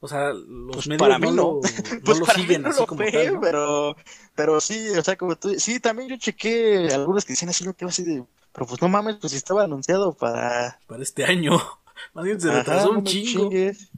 [0.00, 1.42] O sea, los Pues medios para mí no, no.
[1.42, 1.60] lo,
[2.04, 3.02] no Pues lo para siguen mí no así lo como
[3.40, 3.96] pero,
[4.34, 7.74] pero sí, o sea, como tú, sí, también yo chequé algunos que decían así, lo
[7.74, 10.78] que iba así de, pero pues no mames, pues estaba anunciado para...
[10.86, 11.52] Para este año.
[12.14, 13.50] Más bien se retrasó un chingo.
[13.50, 13.90] chingues.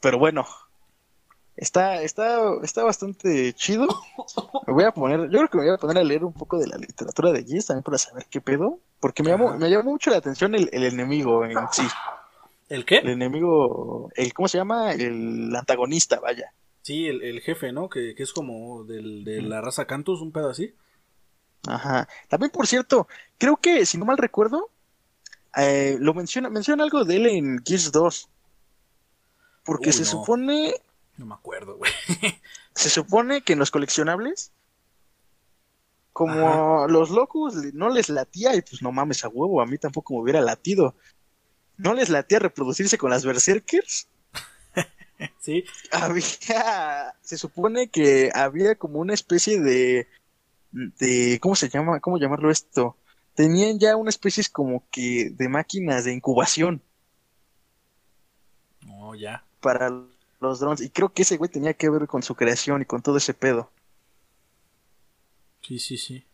[0.00, 0.46] Pero bueno,
[1.56, 3.88] está, está, está bastante chido.
[4.66, 6.58] Me voy a poner, yo creo que me voy a poner a leer un poco
[6.58, 9.90] de la literatura de Gears también para saber qué pedo, porque me llamó, me llamó
[9.90, 11.86] mucho la atención el, el enemigo en sí.
[12.68, 13.12] ¿El El qué?
[13.12, 14.92] enemigo, el, ¿cómo se llama?
[14.92, 16.52] El antagonista, vaya.
[16.82, 17.88] Sí, el, el jefe, ¿no?
[17.88, 20.74] Que, que es como del, de la raza Cantus, un pedo así.
[21.66, 22.08] Ajá.
[22.28, 23.08] También, por cierto,
[23.38, 24.70] creo que, si no mal recuerdo,
[25.56, 28.28] eh, lo menciona, menciona algo de él en Gears 2.
[29.64, 30.06] Porque Uy, se no.
[30.06, 30.74] supone,
[31.16, 31.92] No me acuerdo, güey.
[32.74, 34.52] se supone que en los coleccionables,
[36.12, 40.14] como los locos no les latía, y pues no mames a huevo, a mí tampoco
[40.14, 40.94] me hubiera latido.
[41.78, 44.08] No les latía reproducirse con las Berserkers.
[45.40, 50.08] sí, Había, se supone que había como una especie de,
[50.72, 52.00] de, ¿cómo se llama?
[52.00, 52.96] ¿Cómo llamarlo esto?
[53.34, 56.82] Tenían ya una especie como que de máquinas de incubación
[58.84, 59.44] no, ya.
[59.60, 59.90] para
[60.40, 60.80] los drones.
[60.80, 63.34] Y creo que ese güey tenía que ver con su creación y con todo ese
[63.34, 63.70] pedo.
[65.62, 66.24] Sí, sí, sí.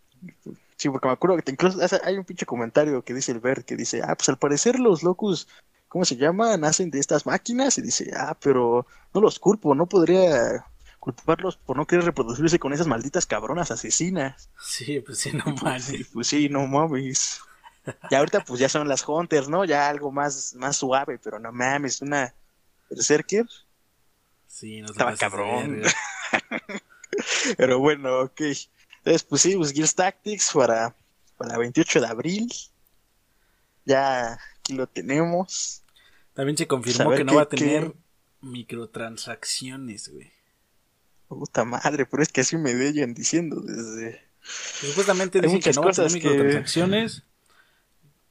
[0.84, 3.76] Sí, porque me acuerdo que incluso hay un pinche comentario que dice el Bert que
[3.76, 5.48] dice, ah, pues al parecer los locus,
[5.88, 6.56] ¿cómo se llama?
[6.58, 10.66] Nacen de estas máquinas y dice, ah, pero no los culpo, no podría
[11.00, 14.50] culparlos por no querer reproducirse con esas malditas cabronas asesinas.
[14.56, 15.84] Sí, pues sí, no Pues, mames.
[15.84, 17.40] sí, pues sí, no mames.
[18.10, 19.64] Y ahorita pues ya son las Hunters, ¿no?
[19.64, 22.34] Ya algo más, más suave, pero no mames, una
[22.90, 23.46] Berserker.
[24.46, 25.82] Sí, no Estaba cabrón.
[27.56, 28.40] Pero bueno, ok.
[29.04, 30.96] Entonces, pues sí, pues Gears Tactics para,
[31.36, 32.50] para 28 de abril.
[33.84, 35.82] Ya aquí lo tenemos.
[36.32, 37.98] También se confirmó Saber que no qué- va a tener qué-
[38.40, 40.32] microtransacciones, güey.
[41.28, 44.22] Puta madre, pero es que así me veían diciendo desde...
[44.40, 47.22] Pues Supuestamente dicen que no va a tener microtransacciones.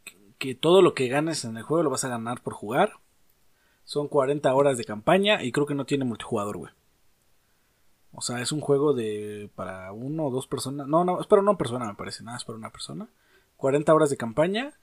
[0.03, 0.15] Que...
[0.39, 2.93] que todo lo que ganes en el juego lo vas a ganar por jugar.
[3.83, 6.71] Son 40 horas de campaña y creo que no tiene multijugador, güey.
[8.13, 10.87] O sea, es un juego de para uno o dos personas.
[10.87, 12.23] No, no, es para una persona, me parece.
[12.23, 13.07] Nada, es para una persona.
[13.57, 14.73] 40 horas de campaña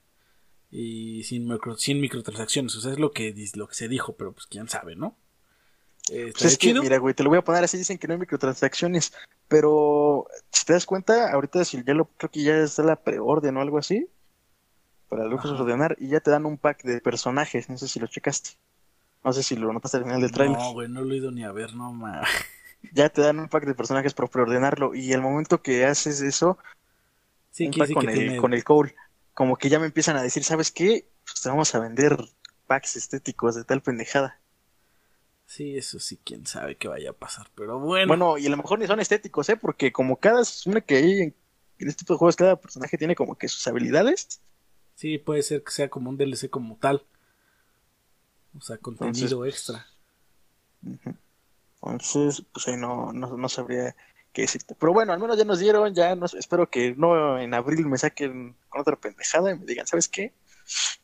[0.69, 2.75] y sin, micro- sin microtransacciones.
[2.75, 5.15] O sea, es lo que, lo que se dijo, pero pues quién sabe, ¿no?
[6.09, 8.13] Eh, Pues es que, mira, güey, te lo voy a poner así, dicen que no
[8.15, 9.13] hay microtransacciones,
[9.47, 13.55] pero si te das cuenta, ahorita si ya lo, creo que ya está la preorden
[13.57, 14.07] o algo así,
[15.09, 18.07] para luego ordenar, y ya te dan un pack de personajes, no sé si lo
[18.07, 18.51] checaste,
[19.23, 21.31] no sé si lo notaste al final del trailer, No, güey, no lo he ido
[21.31, 22.27] ni a ver, no mames.
[22.93, 26.57] ya te dan un pack de personajes por preordenarlo, y el momento que haces eso,
[27.51, 28.37] Sí, un que pack sí con, que el, tiene.
[28.37, 28.95] con el Cole,
[29.33, 31.07] como que ya me empiezan a decir, ¿sabes qué?
[31.25, 32.17] Pues te vamos a vender
[32.67, 34.39] packs estéticos de tal pendejada.
[35.45, 37.47] Sí, eso sí, quién sabe qué vaya a pasar.
[37.55, 39.57] Pero bueno, Bueno, y a lo mejor ni son estéticos, ¿eh?
[39.57, 41.35] Porque como cada, se supone que hay en,
[41.79, 44.41] este tipo de juegos, cada personaje tiene como que sus habilidades.
[44.95, 47.05] sí, puede ser que sea como un DLC como tal.
[48.57, 49.85] O sea, contenido extra.
[50.83, 51.15] Ujú.
[51.83, 53.95] Entonces, pues ahí no, no, no sabría
[54.33, 54.75] qué decirte.
[54.79, 57.97] Pero bueno, al menos ya nos dieron, ya nos, espero que no en abril me
[57.97, 60.33] saquen con otra pendejada y me digan, ¿sabes qué?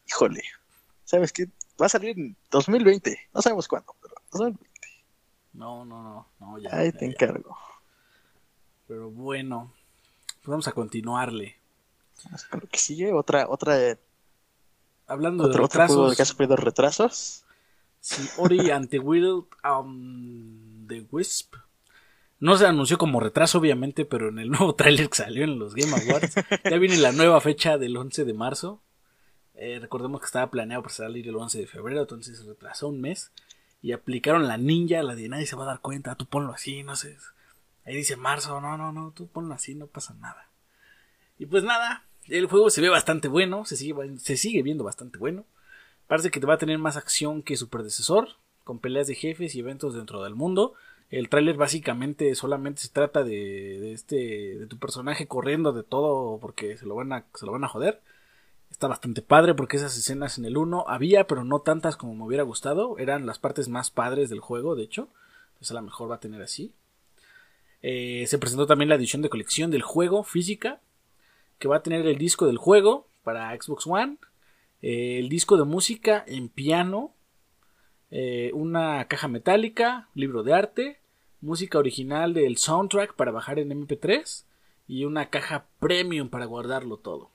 [0.07, 0.43] Híjole,
[1.03, 1.47] ¿sabes qué?
[1.81, 4.67] Va a salir en 2020, no sabemos cuándo, pero 2020.
[5.53, 6.69] No, no, no, no, ya.
[6.71, 7.11] Ahí ya, te ya.
[7.11, 7.57] encargo.
[8.87, 9.73] Pero bueno,
[10.35, 11.57] pues vamos a continuarle.
[12.51, 13.97] Lo que sigue, otra, otra,
[15.07, 17.43] Hablando otro, de otro juego retrasos, que ha sufrido retrasos.
[18.01, 21.55] sí, Ori ante Will um, The Wisp.
[22.39, 25.73] No se anunció como retraso, obviamente, pero en el nuevo tráiler que salió en los
[25.73, 28.81] Game Awards ya viene la nueva fecha del 11 de marzo.
[29.55, 33.01] Eh, recordemos que estaba planeado para salir el 11 de febrero, entonces se retrasó un
[33.01, 33.31] mes.
[33.81, 36.83] Y aplicaron la ninja, la de nadie se va a dar cuenta, tú ponlo así,
[36.83, 37.17] no sé.
[37.85, 40.49] Ahí dice marzo, no, no, no, tú ponlo así, no pasa nada.
[41.39, 45.17] Y pues nada, el juego se ve bastante bueno, se sigue, se sigue viendo bastante
[45.17, 45.45] bueno.
[46.07, 48.29] Parece que va a tener más acción que su predecesor,
[48.67, 50.73] con peleas de jefes y eventos dentro del mundo.
[51.09, 54.15] El tráiler básicamente solamente se trata de, de, este
[54.59, 57.69] de tu personaje corriendo de todo porque se lo van a se lo van a
[57.69, 58.01] joder.
[58.69, 62.25] Está bastante padre porque esas escenas en el 1 había, pero no tantas como me
[62.25, 62.97] hubiera gustado.
[62.97, 65.07] Eran las partes más padres del juego, de hecho.
[65.53, 66.73] Entonces a lo mejor va a tener así.
[67.81, 70.81] Eh, se presentó también la edición de colección del juego física,
[71.57, 74.17] que va a tener el disco del juego para Xbox One,
[74.81, 77.13] eh, el disco de música en piano,
[78.11, 80.99] eh, una caja metálica, libro de arte,
[81.41, 84.45] música original del soundtrack para bajar en MP3
[84.87, 87.31] y una caja premium para guardarlo todo.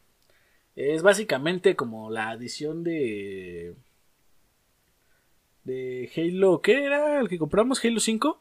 [0.74, 3.74] Es básicamente como la edición de.
[5.64, 6.62] de Halo.
[6.62, 7.20] ¿Qué era?
[7.20, 7.84] ¿El que compramos?
[7.84, 8.40] ¿Halo 5?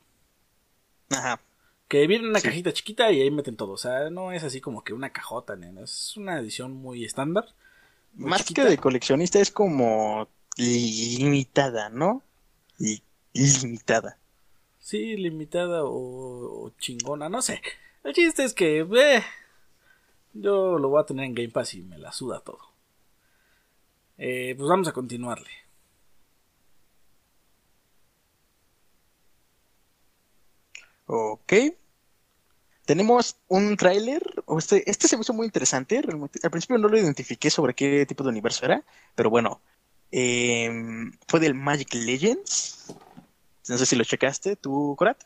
[1.11, 1.41] Ajá.
[1.89, 3.73] Que viene en una cajita chiquita y ahí meten todo.
[3.73, 5.82] O sea, no es así como que una cajota, nena.
[5.82, 7.53] Es una edición muy estándar.
[8.13, 12.24] Más que de coleccionista es como limitada, ¿no?
[13.34, 14.18] Limitada.
[14.80, 17.62] Sí, limitada o, chingona, no sé.
[18.04, 19.24] El chiste es que, eh,
[20.34, 22.60] yo lo voy a tener en Game Pass y me la suda todo.
[24.18, 25.49] Eh, pues vamos a continuarle.
[31.06, 31.54] Ok.
[32.86, 34.24] Tenemos un tráiler.
[34.58, 35.97] Este, este se me hizo muy interesante.
[35.97, 38.84] Al principio no lo identifiqué sobre qué tipo de universo era.
[39.16, 39.62] Pero bueno.
[40.12, 42.93] Em, fue del Magic Legends.
[43.70, 45.24] No sé si lo checaste, tú, Corat.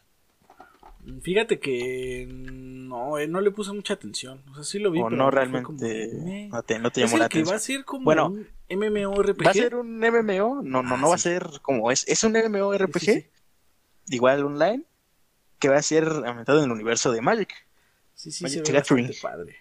[1.21, 4.43] Fíjate que no, eh, no le puse mucha atención.
[4.49, 5.01] O sea, sí lo vi.
[5.01, 6.09] O no realmente
[6.49, 7.53] no, te, no te llamó la atención.
[7.53, 9.45] va a ser como bueno, un MMORPG.
[9.45, 10.61] ¿Va a ser un MMO?
[10.63, 12.07] No, no, no va a ser como es.
[12.07, 13.29] Es un MMORPG.
[14.09, 14.83] igual online.
[15.59, 17.53] Que va a ser aumentado en el universo de Magic.
[18.13, 19.55] Sí, sí, Magic se padre.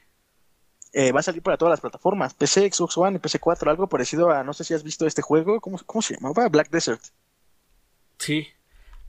[0.97, 2.35] Eh, va a salir para todas las plataformas.
[2.35, 3.69] PC, Xbox One y PC4.
[3.69, 4.45] Algo parecido a.
[4.45, 5.61] No sé si has visto este juego.
[5.61, 6.49] ¿Cómo, cómo se llamaba?
[6.49, 7.03] Black Desert.
[8.19, 8.47] Sí,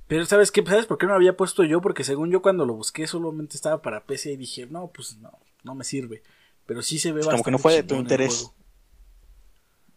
[0.07, 0.63] pero ¿sabes qué?
[0.65, 1.81] ¿Sabes por qué no lo había puesto yo?
[1.81, 5.31] Porque según yo cuando lo busqué solamente estaba para PC y dije, no, pues no,
[5.63, 6.21] no me sirve.
[6.65, 8.51] Pero sí se ve bastante Como que no fue de tu interés.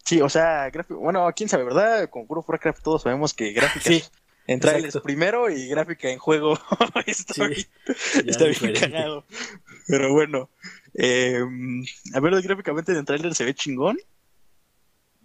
[0.04, 2.08] Sí, o sea, bueno, quién sabe, ¿verdad?
[2.08, 4.10] Con World of Warcraft todos sabemos que gráficas
[4.46, 6.58] en trailers primero y gráfica en juego
[7.06, 9.26] está, bien cagado.
[9.86, 10.48] Pero bueno,
[10.94, 11.42] eh,
[12.14, 13.98] a ver, gráficamente en trailer se ve chingón.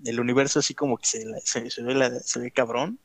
[0.05, 2.99] El universo así como que se, se, ve, se ve cabrón.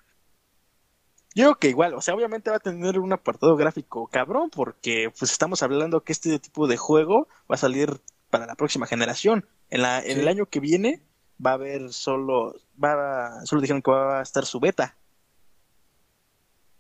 [1.35, 5.13] Yo creo que igual, o sea, obviamente va a tener un apartado gráfico cabrón, porque
[5.17, 8.01] pues estamos hablando que este tipo de juego va a salir
[8.31, 9.47] para la próxima generación.
[9.71, 11.03] En, la, en el año que viene
[11.45, 14.97] va a haber solo, va solo dijeron que va a estar su beta.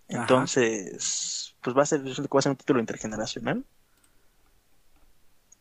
[0.08, 3.64] Entonces, pues va a ser, va a ser un título intergeneracional.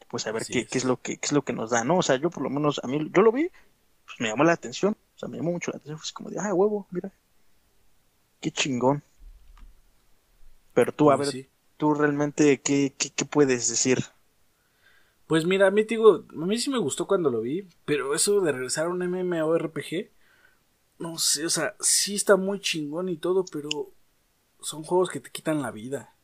[0.09, 0.69] Pues a ver qué, es.
[0.69, 1.97] qué es lo que, qué es lo que nos da, ¿no?
[1.97, 3.49] O sea, yo por lo menos, a mí, yo lo vi,
[4.05, 4.95] pues me llamó la atención.
[5.15, 5.99] O sea, me llamó mucho la atención.
[5.99, 7.11] Fue como de, ah, huevo, mira,
[8.39, 9.03] Qué chingón.
[10.73, 13.99] Pero tú, a pues ver, tú realmente, ¿qué, ¿qué, puedes decir?
[15.25, 18.41] Pues mira, a mí, digo, a mí sí me gustó cuando lo vi, pero eso
[18.41, 20.11] de regresar a un MMORPG,
[20.99, 23.69] no sé, o sea, sí está muy chingón y todo, pero
[24.61, 26.15] son juegos que te quitan la vida.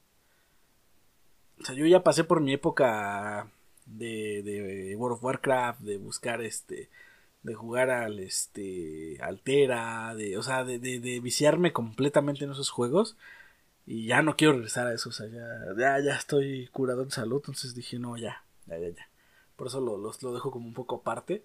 [1.59, 3.51] O sea, yo ya pasé por mi época
[3.85, 6.89] de, de World of Warcraft, de buscar este
[7.43, 13.17] de jugar al este altera de o sea de, de, viciarme completamente en esos juegos.
[13.85, 17.37] Y ya no quiero regresar a eso o sea ya ya, estoy curado en salud
[17.41, 19.09] entonces dije no ya ya ya ya
[19.57, 21.43] por eso lo, lo, dejo como un poco aparte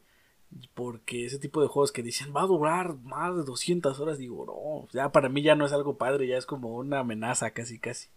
[0.74, 4.46] porque ese tipo de juegos que dicen va a durar más de 200 horas digo
[4.46, 7.80] no ya para mí ya no es algo padre ya es como una amenaza casi
[7.80, 8.08] casi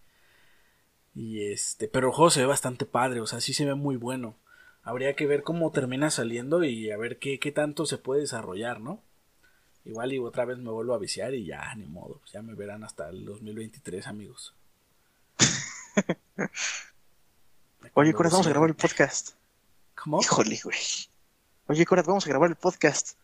[1.14, 3.98] y este pero el juego se ve bastante padre o sea sí se ve muy
[3.98, 4.36] bueno
[4.84, 8.80] habría que ver cómo termina saliendo y a ver qué, qué tanto se puede desarrollar,
[8.80, 9.04] ¿no?
[9.84, 12.54] Igual y otra vez me vuelvo a viciar y ya, ni modo, pues ya me
[12.54, 14.56] verán hasta el 2023, amigos.
[17.94, 19.32] Oye, Coraz, vamos a grabar el podcast.
[19.96, 20.22] ¿Cómo?
[20.22, 20.78] Híjole, güey.
[21.68, 23.18] Oye, Coraz, vamos a grabar el podcast.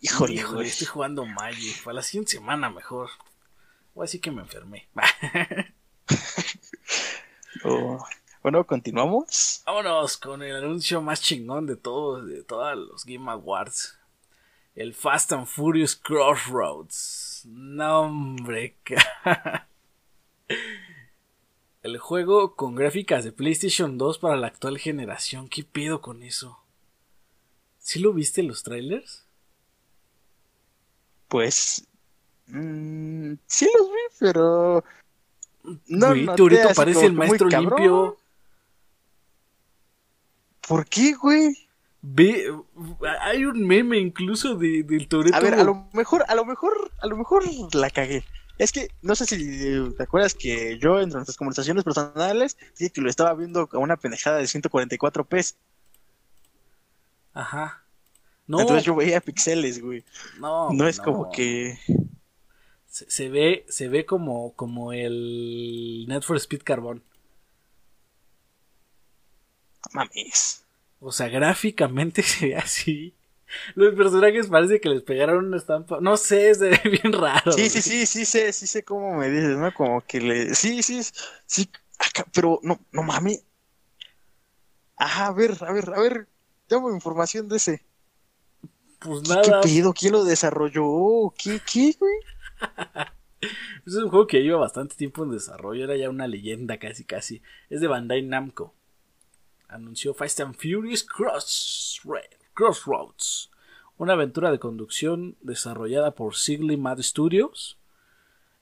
[0.00, 0.68] Híjole, güey.
[0.68, 1.82] Estoy jugando Magic.
[1.84, 3.10] Para la siguiente semana mejor.
[3.94, 4.88] Voy a decir que me enfermé.
[7.64, 8.04] oh.
[8.42, 9.62] Bueno, continuamos.
[9.64, 13.98] Vámonos con el anuncio más chingón de todos, de todos los Game Awards.
[14.74, 17.44] El Fast and Furious Crossroads.
[17.46, 18.76] No, hombre.
[21.82, 25.48] el juego con gráficas de PlayStation 2 para la actual generación.
[25.48, 26.58] ¿Qué pido con eso?
[27.78, 29.24] ¿Sí lo viste los trailers?
[31.28, 31.86] Pues.
[32.46, 34.84] Mmm, sí los vi, pero.
[35.86, 38.18] No, no ahorita parece el maestro limpio.
[40.66, 41.56] ¿Por qué, güey?
[42.00, 42.52] Ve,
[43.20, 45.36] hay un meme incluso de, del Toreto.
[45.36, 47.44] A ver, a lo mejor, a lo mejor, a lo mejor
[47.74, 48.24] la cagué.
[48.58, 53.00] Es que no sé si te acuerdas que yo en nuestras conversaciones personales dije que
[53.00, 55.44] lo estaba viendo a una pendejada de 144 p
[57.34, 57.82] Ajá.
[58.46, 58.60] No.
[58.60, 60.04] Entonces yo veía pixeles, güey.
[60.38, 60.70] No.
[60.72, 61.78] No es como que
[62.92, 67.02] se, ve se ve como como el Net for Speed Carbon.
[69.92, 70.64] Mames.
[71.00, 73.14] O sea, gráficamente se ve así.
[73.74, 76.00] Los personajes parece que les pegaron una estampa.
[76.00, 77.52] No sé, se ve bien raro.
[77.52, 79.72] Sí, sí, sí, sí sé, sí sé cómo me dices, ¿no?
[79.74, 80.54] Como que le.
[80.54, 81.00] Sí, sí,
[81.46, 81.70] sí.
[81.98, 83.42] Acá, pero no, no mames.
[84.96, 86.28] Ajá, a ver, a ver, a ver.
[86.66, 87.84] Tengo información de ese.
[88.98, 89.60] Pues nada.
[89.62, 89.92] ¿Qué pido?
[89.92, 91.32] ¿Quién lo desarrolló?
[91.36, 92.14] ¿Qué, qué, güey?
[93.86, 95.84] es un juego que lleva bastante tiempo en desarrollo.
[95.84, 97.42] Era ya una leyenda casi, casi.
[97.70, 98.74] Es de Bandai Namco
[99.72, 101.04] anunció Fast and Furious
[102.54, 103.50] Crossroads,
[103.96, 107.78] una aventura de conducción desarrollada por Sigly Mad Studios.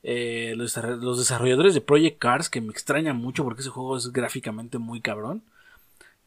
[0.02, 4.78] Eh, los, desarrolladores de Project Cars, que me extraña mucho porque ese juego es gráficamente
[4.78, 5.43] muy cabrón,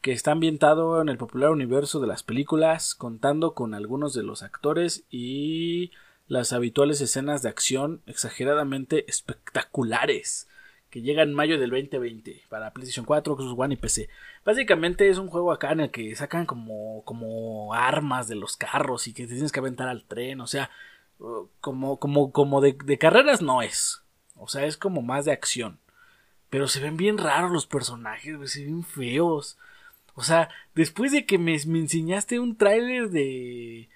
[0.00, 4.42] que está ambientado en el popular universo de las películas, contando con algunos de los
[4.42, 5.90] actores y
[6.26, 10.48] las habituales escenas de acción exageradamente espectaculares
[10.94, 14.08] que llega en mayo del 2020 para PlayStation 4, Xbox One y PC.
[14.44, 19.08] Básicamente es un juego acá en el que sacan como, como armas de los carros
[19.08, 20.70] y que te tienes que aventar al tren, o sea,
[21.18, 24.04] uh, como, como, como de, carreras no es.
[24.36, 25.80] O sea, es como más de acción.
[26.48, 29.58] Pero se ven bien raros los personajes, se ven feos.
[30.14, 33.88] O sea, después de que me, me enseñaste un tráiler de...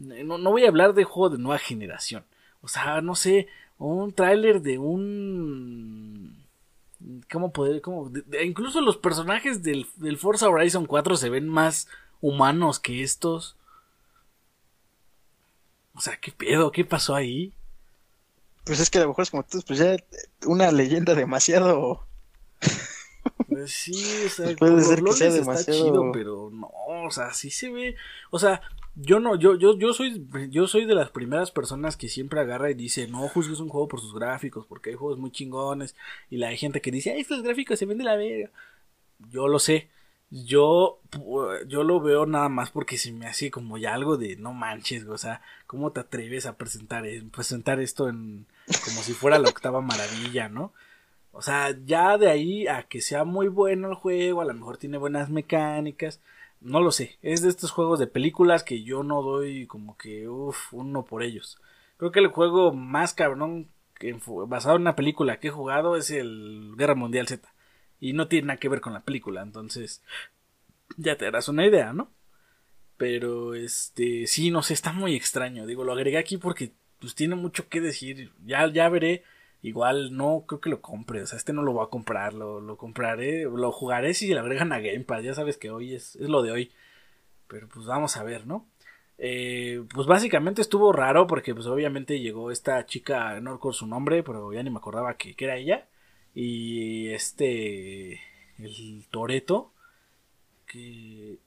[0.00, 2.24] No, no voy a hablar de juego de nueva generación.
[2.62, 3.48] O sea, no sé,
[3.78, 6.40] un tráiler de un
[7.30, 7.80] ¿Cómo poder.?
[7.80, 8.10] Cómo,
[8.42, 11.88] incluso los personajes del, del Forza Horizon 4 se ven más
[12.20, 13.56] humanos que estos.
[15.94, 16.70] O sea, ¿qué pedo?
[16.72, 17.52] ¿Qué pasó ahí?
[18.64, 19.96] Pues es que a lo mejor es como tú, pues ya
[20.46, 22.06] una leyenda demasiado.
[23.48, 25.58] Pues sí, o sea, puede ser que sea demasiado...
[25.60, 26.70] está chido, pero no,
[27.06, 27.96] o sea, sí se ve.
[28.30, 28.60] O sea,
[28.94, 32.70] yo no, yo, yo, yo soy, yo soy de las primeras personas que siempre agarra
[32.70, 35.96] y dice, no juzgues un juego por sus gráficos, porque hay juegos muy chingones,
[36.28, 38.50] y la hay gente que dice, ay, estos gráficos se ven de la verga.
[39.30, 39.90] Yo lo sé,
[40.30, 41.00] yo,
[41.66, 45.04] yo lo veo nada más porque se me hace como ya algo de, no manches,
[45.06, 48.46] o sea, ¿cómo te atreves a presentar, presentar esto en,
[48.84, 50.72] como si fuera la octava maravilla, ¿no?
[51.32, 54.78] O sea, ya de ahí a que sea muy bueno el juego, a lo mejor
[54.78, 56.20] tiene buenas mecánicas,
[56.60, 57.18] no lo sé.
[57.22, 61.22] Es de estos juegos de películas que yo no doy como que, uff, uno por
[61.22, 61.58] ellos.
[61.96, 63.68] Creo que el juego más cabrón
[64.46, 67.52] basado en una película que he jugado es el Guerra Mundial Z.
[68.00, 70.02] Y no tiene nada que ver con la película, entonces
[70.96, 72.10] ya te darás una idea, ¿no?
[72.96, 75.66] Pero este, sí, no sé, está muy extraño.
[75.66, 78.32] Digo, lo agregué aquí porque pues tiene mucho que decir.
[78.44, 79.22] Ya, ya veré
[79.62, 82.60] Igual no creo que lo compre, o sea, este no lo voy a comprar, lo,
[82.60, 86.16] lo compraré, lo jugaré si le agregan a Game Pass, ya sabes que hoy es,
[86.16, 86.72] es lo de hoy.
[87.46, 88.66] Pero pues vamos a ver, ¿no?
[89.18, 94.22] Eh, pues básicamente estuvo raro porque pues obviamente llegó esta chica, no recuerdo su nombre,
[94.22, 95.88] pero ya ni me acordaba que, que era ella.
[96.34, 98.20] Y este,
[98.58, 99.72] el Toreto,
[100.66, 101.38] que...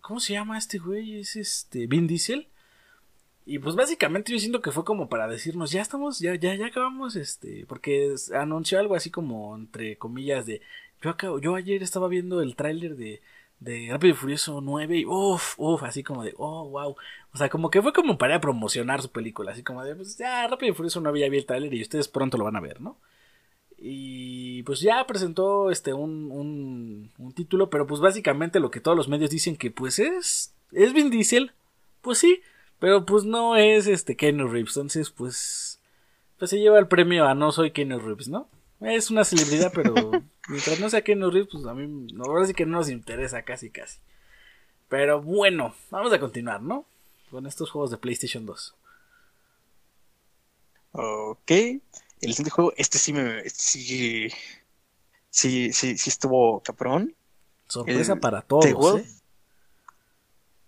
[0.00, 1.20] ¿Cómo se llama este güey?
[1.20, 2.48] Es este, Vin Diesel.
[3.44, 6.66] Y pues básicamente yo siento que fue como para decirnos, ya estamos, ya, ya, ya
[6.66, 10.60] acabamos, este, porque anunció algo así como entre comillas de,
[11.02, 13.20] yo acabo, yo ayer estaba viendo el tráiler de,
[13.58, 16.96] de Rápido y Furioso 9 y uff, uff, así como de, oh, wow.
[17.32, 20.46] O sea, como que fue como para promocionar su película, así como de, pues ya,
[20.46, 22.80] Rápido y Furioso 9 ya vi el tráiler y ustedes pronto lo van a ver,
[22.80, 22.98] ¿no?
[23.76, 28.96] Y pues ya presentó este un, un, un título, pero pues básicamente lo que todos
[28.96, 31.50] los medios dicen que pues es, es Vin Diesel,
[32.00, 32.40] pues sí,
[32.82, 35.78] pero pues no es este Kenny Reeves, entonces pues
[36.36, 38.48] pues se lleva el premio a no soy Kenny Reeves, ¿no?
[38.80, 39.94] Es una celebridad, pero
[40.48, 43.42] mientras no sea Kenny Reeves, pues a mí no, ahora sí que no nos interesa
[43.42, 44.00] casi casi.
[44.88, 46.84] Pero bueno, vamos a continuar, ¿no?
[47.30, 48.74] Con estos juegos de PlayStation 2.
[50.90, 51.50] Ok.
[51.52, 51.80] El
[52.20, 53.48] siguiente juego, este sí me.
[53.48, 54.28] Sí,
[55.30, 57.14] sí, sí, sí estuvo caprón.
[57.68, 58.98] Sorpresa para todos.
[58.98, 59.06] ¿eh?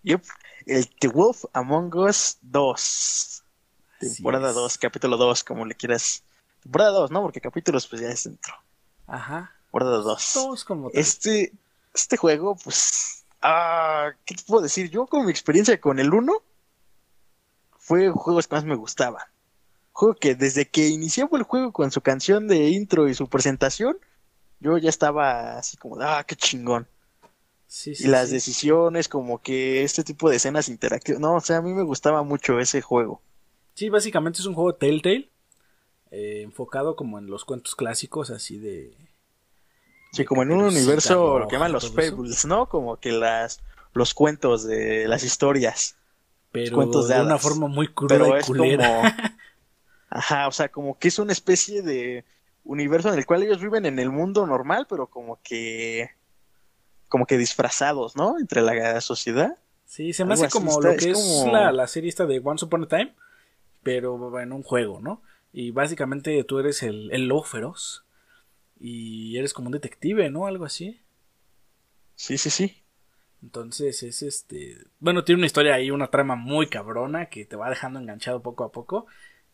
[0.03, 0.23] Yep
[0.65, 3.43] el The Wolf Among Us 2.
[3.99, 6.23] Temporada 2, capítulo 2, como le quieras.
[6.61, 7.21] Temporada 2, ¿no?
[7.21, 8.53] Porque capítulos pues ya es dentro.
[9.07, 9.51] Ajá.
[9.65, 10.65] Temporada 2.
[10.65, 11.53] como este,
[11.93, 13.25] este juego, pues...
[13.41, 14.89] Ah, ¿Qué te puedo decir?
[14.89, 16.33] Yo con mi experiencia con el 1,
[17.77, 19.23] fue juegos que más me gustaban.
[19.91, 23.97] Juego que desde que iniciaba el juego con su canción de intro y su presentación,
[24.59, 26.87] yo ya estaba así como, ah, qué chingón.
[27.67, 31.19] Sí, sí, y las decisiones, como que este tipo de escenas interactivas.
[31.19, 33.21] No, o sea, a mí me gustaba mucho ese juego.
[33.73, 35.29] Sí, básicamente es un juego Telltale.
[36.11, 38.95] Eh, enfocado como en los cuentos clásicos, así de.
[40.11, 42.69] Sí, como en un universo, lo que llaman los fables, ¿no?
[42.69, 43.61] Como que las
[43.95, 45.97] los cuentos de las historias.
[46.51, 49.37] Pero de, una forma muy cruda y culera.
[50.09, 52.23] Ajá, o sea, como que es una especie de
[52.63, 56.11] universo en el cual ellos viven en el mundo normal, pero como que
[57.15, 58.37] como que disfrazados, ¿no?
[58.37, 59.57] Entre la sociedad.
[59.85, 62.87] Sí, se me hace como lo que es, la, serie esta de Once Upon a
[62.89, 63.15] Time,
[63.83, 65.21] pero en un juego, ¿no?
[65.53, 68.03] Y básicamente tú eres el, el lobo feroz
[68.77, 70.45] y eres como un detective, ¿no?
[70.45, 70.99] Algo así.
[72.15, 72.83] Sí, sí, sí.
[73.41, 74.85] Entonces es este.
[74.99, 78.65] Bueno, tiene una historia ahí, una trama muy cabrona que te va dejando enganchado poco
[78.65, 79.05] a poco.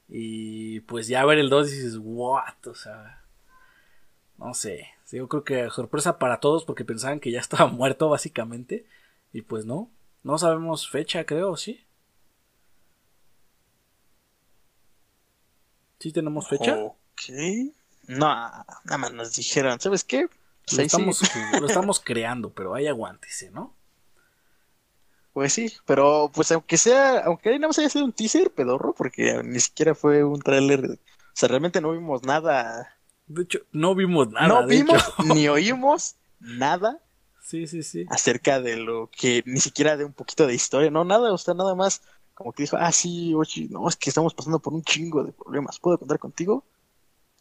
[0.09, 2.65] Y pues ya ver el 2 dices, what?
[2.65, 3.23] O sea,
[4.39, 4.87] no sé.
[5.11, 8.85] Yo creo que sorpresa para todos porque pensaban que ya estaba muerto básicamente.
[9.33, 9.89] Y pues no,
[10.23, 11.85] no sabemos fecha, creo, ¿sí?
[15.99, 16.77] ¿Sí tenemos fecha?
[16.77, 17.29] Ok.
[18.07, 20.27] No, nada más nos dijeron, ¿sabes qué?
[20.75, 21.21] Lo estamos,
[21.59, 23.73] lo estamos creando, pero ahí aguántese, ¿no?
[25.33, 28.93] Pues sí, pero pues aunque sea, aunque ahí nada más haya sido un teaser pedorro,
[28.93, 30.97] porque ni siquiera fue un tráiler, o
[31.33, 32.97] sea, realmente no vimos nada.
[33.33, 34.47] De hecho, no vimos nada.
[34.47, 36.99] No vimos ni oímos nada.
[37.41, 38.05] Sí, sí, sí.
[38.09, 41.53] Acerca de lo que ni siquiera de un poquito de historia, no, nada, o sea,
[41.53, 42.01] nada más
[42.33, 45.31] como que dijo, ah, sí, oye, no, es que estamos pasando por un chingo de
[45.31, 46.65] problemas, ¿puedo contar contigo?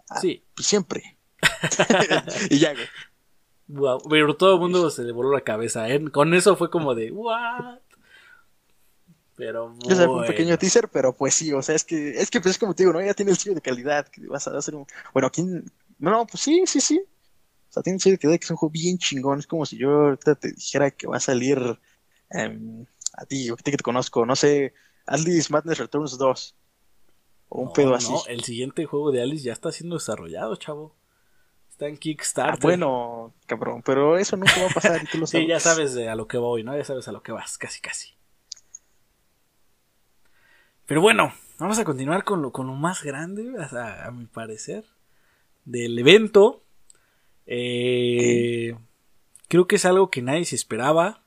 [0.08, 0.42] Ah, sí.
[0.54, 1.16] Pues siempre.
[2.50, 2.86] y ya, güey.
[3.68, 6.10] Wow, pero todo el mundo se le voló la cabeza, ¿eh?
[6.10, 7.78] Con eso fue como de, ¿what?
[9.36, 9.96] Pero bueno.
[9.96, 12.58] fue un pequeño teaser, pero pues sí, o sea, es que, es que pues es
[12.58, 13.00] como te digo, ¿no?
[13.00, 14.86] Ya tiene el sello de calidad, que vas a hacer un...
[15.14, 15.64] Bueno, ¿quién?
[16.00, 16.98] No, pues sí, sí, sí.
[16.98, 19.38] O sea, tiene calidad que es un juego bien chingón.
[19.38, 21.78] Es como si yo ahorita te dijera que va a salir
[22.30, 24.74] em, a ti, a ti que te conozco, no sé,
[25.06, 26.56] Alice Madness Returns 2.
[27.50, 28.12] O un pedo así.
[28.12, 30.96] No, el siguiente juego de Alice ya está siendo desarrollado, chavo.
[31.68, 32.54] Está en Kickstarter.
[32.54, 35.44] Ah, bueno, cabrón, pero eso nunca va a pasar y tú lo sabes.
[35.46, 36.76] sí, ya sabes a lo que voy, ¿no?
[36.76, 38.14] Ya sabes a lo que vas, casi, casi.
[40.90, 44.84] Pero bueno, vamos a continuar con lo, con lo más grande, a, mi parecer,
[45.64, 46.62] del evento.
[47.46, 48.76] Eh,
[49.48, 51.22] creo que es algo que nadie se esperaba.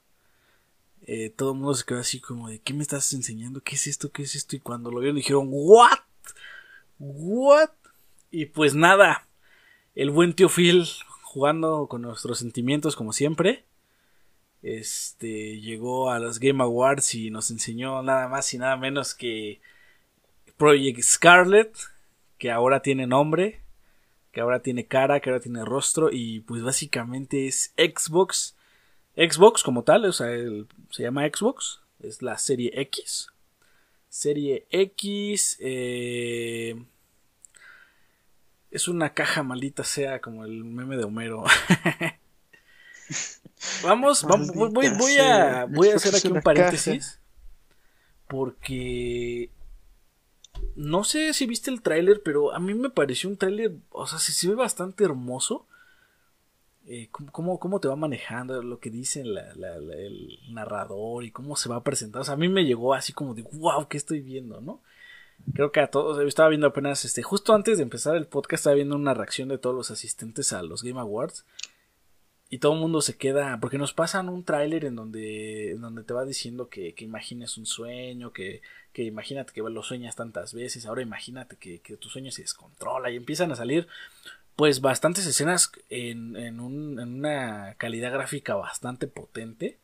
[1.05, 3.61] Eh, todo el mundo se quedó así como de, ¿qué me estás enseñando?
[3.61, 4.11] ¿Qué es esto?
[4.11, 4.55] ¿Qué es esto?
[4.55, 5.99] Y cuando lo vieron dijeron, ¿what?
[6.99, 7.71] ¿What?
[8.31, 9.27] Y pues nada,
[9.95, 10.85] el buen tío Phil
[11.21, 13.65] jugando con nuestros sentimientos como siempre.
[14.61, 19.59] Este llegó a los Game Awards y nos enseñó nada más y nada menos que
[20.57, 21.77] Project Scarlet,
[22.37, 23.62] que ahora tiene nombre,
[24.33, 28.55] que ahora tiene cara, que ahora tiene rostro y pues básicamente es Xbox.
[29.15, 30.27] Xbox como tal, o sea,
[30.89, 33.27] se llama Xbox, es la serie X.
[34.09, 36.83] Serie X, eh,
[38.71, 41.43] es una caja maldita sea, como el meme de Homero.
[43.83, 47.19] vamos, voy, voy, a, voy a hacer aquí un paréntesis.
[48.27, 49.51] Porque
[50.75, 54.19] no sé si viste el tráiler, pero a mí me pareció un tráiler, o sea,
[54.19, 55.67] se, ve bastante hermoso.
[56.85, 59.39] Eh, cómo, cómo, te va manejando lo que dice el
[60.49, 62.21] narrador y cómo se va a presentar.
[62.21, 64.81] O sea, a mí me llegó así como de, wow, ¿qué estoy viendo, no?
[65.53, 68.75] Creo que a todos, estaba viendo apenas, este, justo antes de empezar el podcast, estaba
[68.75, 71.45] viendo una reacción de todos los asistentes a los Game Awards.
[72.53, 76.03] Y todo el mundo se queda, porque nos pasan un tráiler en donde, en donde
[76.03, 78.61] te va diciendo que, que imagines un sueño, que,
[78.91, 83.09] que imagínate que lo sueñas tantas veces, ahora imagínate que, que tu sueño se descontrola
[83.09, 83.87] y empiezan a salir
[84.55, 89.79] pues bastantes escenas en, en, un, en una calidad gráfica bastante potente.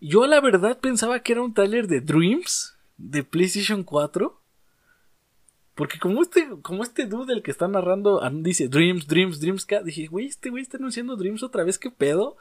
[0.00, 4.40] Yo la verdad pensaba que era un tráiler de Dreams de PlayStation 4
[5.76, 10.06] porque como este, como este dude el que está narrando dice Dreams, Dreams, Dreams, dije,
[10.06, 12.38] güey, este güey está anunciando Dreams otra vez, qué pedo.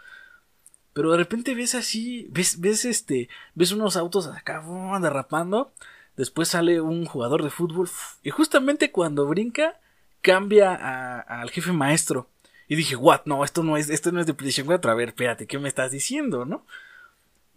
[0.93, 4.63] Pero de repente ves así, ves, ves este, ves unos autos acá
[5.01, 5.73] derrapando.
[6.15, 7.89] Después sale un jugador de fútbol.
[8.23, 9.81] Y justamente cuando brinca,
[10.21, 10.73] cambia
[11.19, 12.29] al jefe maestro.
[12.69, 14.89] Y dije, what, no, esto no es, esto no es de PlayStation 4.
[14.89, 16.65] A ver, espérate, ¿qué me estás diciendo, no?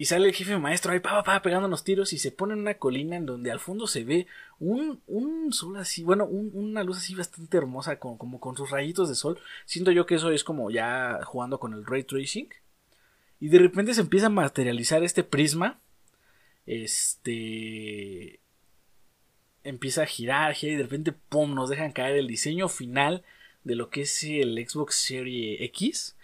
[0.01, 2.61] Y sale el jefe maestro ahí, pa, pa, pegando los tiros y se pone en
[2.61, 4.29] una colina en donde al fondo se ve
[4.61, 9.17] un, un sol así, bueno, una luz así bastante hermosa, como con sus rayitos de
[9.17, 9.41] sol.
[9.67, 12.49] Siento yo que eso es como ya jugando con el ray tracing.
[13.41, 15.81] Y de repente se empieza a materializar este prisma.
[16.65, 18.39] Este.
[19.65, 21.55] Empieza a girar, gira y de repente, ¡pum!
[21.55, 23.25] Nos dejan caer el diseño final
[23.65, 26.15] de lo que es el Xbox Series X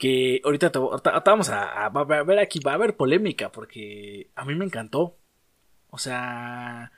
[0.00, 0.72] que ahorita,
[1.26, 5.18] vamos a, a, ver aquí, va a haber polémica, porque a mí me encantó.
[5.90, 6.90] O sea,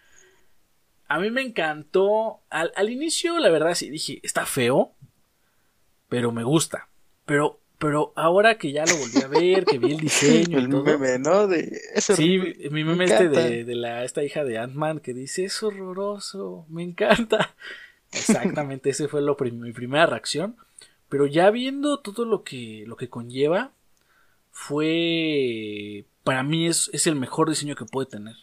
[1.09, 2.43] a mí me encantó.
[2.49, 4.93] Al, al inicio, la verdad, sí dije, está feo,
[6.09, 6.89] pero me gusta.
[7.27, 10.59] Pero pero ahora que ya lo volví a ver, que vi el diseño.
[10.59, 11.49] el meme, ¿no?
[11.49, 12.39] De sí,
[12.71, 16.85] mi meme este de, de, la, esta hija de Ant-Man que dice, es horroroso, me
[16.85, 17.57] encanta.
[18.13, 20.55] Exactamente, ese fue lo mi primera reacción.
[21.13, 23.75] Pero ya viendo todo lo que, lo que conlleva,
[24.51, 26.07] fue.
[26.25, 28.37] Para mí es, es el mejor diseño que puede tener.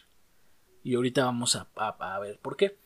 [0.84, 2.76] Y ahorita vamos a, a ver por qué.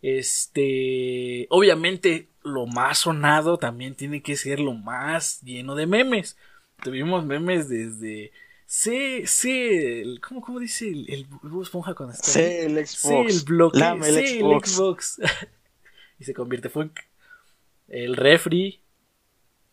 [0.00, 6.38] Este, obviamente lo más sonado también tiene que ser lo más lleno de memes.
[6.82, 8.32] Tuvimos memes desde
[8.64, 11.26] Sí, sí, ¿cómo, cómo dice el, el
[11.60, 12.28] Esponja cuando está?
[12.28, 12.96] Sí, el Xbox.
[13.32, 13.78] Sí, el bloque.
[14.04, 15.20] sí, el Xbox.
[16.18, 16.88] y se convierte fue
[17.88, 18.80] el refri.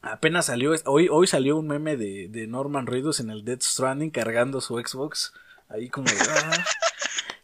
[0.01, 4.09] Apenas salió, hoy, hoy salió un meme de, de Norman Reedus en el Dead Stranding
[4.09, 5.33] cargando su Xbox.
[5.69, 6.65] Ahí como ah.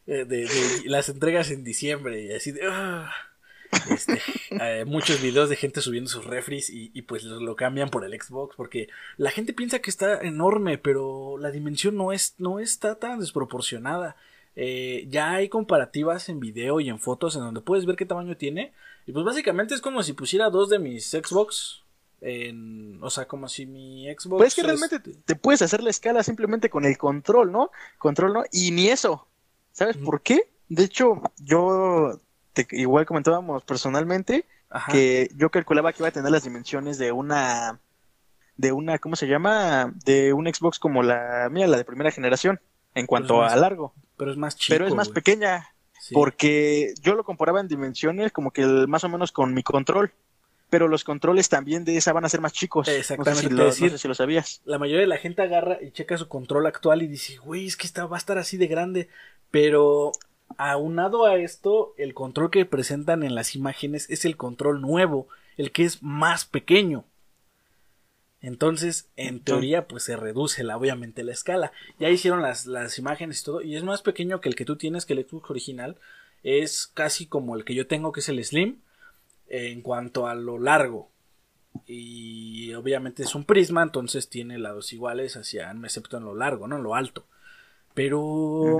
[0.08, 0.48] Eh, de,
[0.86, 2.62] las entregas en diciembre y así de...
[2.64, 3.12] Ah,
[3.92, 4.22] este,
[4.62, 8.56] eh, muchos videos de gente subiendo sus refries y, pues lo, cambian por el Xbox
[8.56, 13.20] porque la gente piensa que está enorme pero la dimensión no es no está tan
[13.20, 14.16] desproporcionada
[14.56, 18.38] eh, ya hay comparativas en video y en fotos en donde puedes ver qué tamaño
[18.38, 18.72] tiene
[19.06, 21.84] y pues básicamente es como si pusiera dos de mis Xbox
[22.22, 24.38] en, o sea, como si mi Xbox.
[24.38, 27.72] Pues es que realmente te puedes hacer la escala simplemente con el control, ¿no?
[27.98, 28.44] Control, ¿no?
[28.52, 29.28] Y ni eso.
[29.72, 30.50] ¿Sabes por qué?
[30.70, 32.20] De hecho, yo
[32.54, 34.46] te, igual comentábamos personalmente
[34.92, 37.80] que yo calculaba que iba a tener las dimensiones de una
[38.58, 39.94] de una, ¿cómo se llama?
[40.04, 42.60] De un Xbox como la mía, la de primera generación,
[42.96, 43.94] en cuanto a largo.
[44.18, 44.74] Pero es más chico.
[44.74, 45.70] Pero es más pequeña.
[46.12, 50.12] Porque yo lo comparaba en dimensiones como que más o menos con mi control
[50.70, 52.88] pero los controles también de esa van a ser más chicos.
[52.88, 53.50] Exactamente.
[53.50, 54.62] No sé si, lo, sabías.
[54.66, 57.78] La mayoría de la gente agarra y checa su control actual y dice, güey, es
[57.78, 59.10] que esta va a estar así de grande.
[59.50, 60.12] Pero
[60.58, 65.72] aunado a esto, el control que presentan en las imágenes es el control nuevo, el
[65.72, 67.06] que es más pequeño.
[68.42, 71.72] Entonces, en teoría, pues se reduce la, obviamente la escala.
[71.98, 74.76] Ya hicieron las, las imágenes y todo, y es más pequeño que el que tú
[74.76, 75.98] tienes, que el Xbox original.
[76.44, 78.80] Es casi como el que yo tengo, que es el Slim
[79.48, 81.10] en cuanto a lo largo.
[81.86, 86.78] Y obviamente es un prisma, entonces tiene lados iguales hacia, excepto en lo largo, ¿no?
[86.78, 87.26] En lo alto.
[87.94, 88.80] Pero,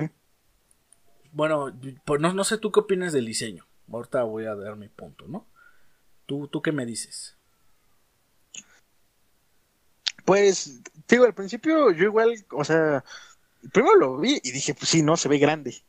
[1.32, 1.72] bueno,
[2.06, 3.66] pues no, no sé tú qué opinas del diseño.
[3.92, 5.46] Ahorita voy a dar mi punto, ¿no?
[6.26, 7.38] ¿Tú, tú qué me dices?
[10.26, 13.04] Pues, digo, al principio yo igual, o sea,
[13.72, 15.84] primero lo vi y dije, pues sí, no, se ve grande.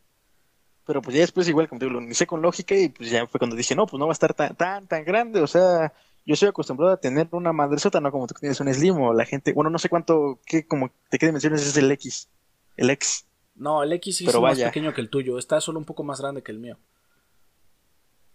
[0.88, 3.38] Pero pues ya después igual, como digo, lo inicié con lógica y pues ya fue
[3.38, 5.42] cuando dije, no, pues no va a estar tan, tan, tan grande.
[5.42, 5.92] O sea,
[6.24, 9.26] yo estoy acostumbrado a tener una madresota, no como tú tienes un Slim o la
[9.26, 12.30] gente, bueno, no sé cuánto, qué, como, de qué dimensiones es el X,
[12.78, 13.26] el X.
[13.54, 16.22] No, el X sí es más pequeño que el tuyo, está solo un poco más
[16.22, 16.78] grande que el mío.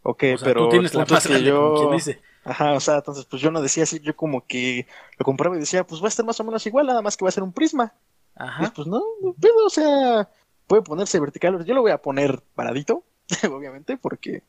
[0.03, 1.91] Ok, pero tú tienes la más grande, yo...
[1.91, 2.21] dice.
[2.45, 4.85] Ajá, o sea, entonces pues yo no decía así, yo como que
[5.17, 7.25] lo compraba y decía, pues va a estar más o menos igual, nada más que
[7.25, 7.95] va a ser un prisma.
[8.35, 8.71] Ajá.
[8.75, 9.01] pues no,
[9.39, 10.29] pero, o sea,
[10.73, 11.63] puede ponerse vertical.
[11.65, 13.03] Yo lo voy a poner paradito,
[13.51, 14.41] obviamente, porque,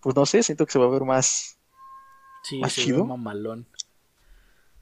[0.00, 1.60] pues no sé, siento que se va a ver más,
[2.42, 3.04] sí, chido.
[3.04, 3.68] mamalón.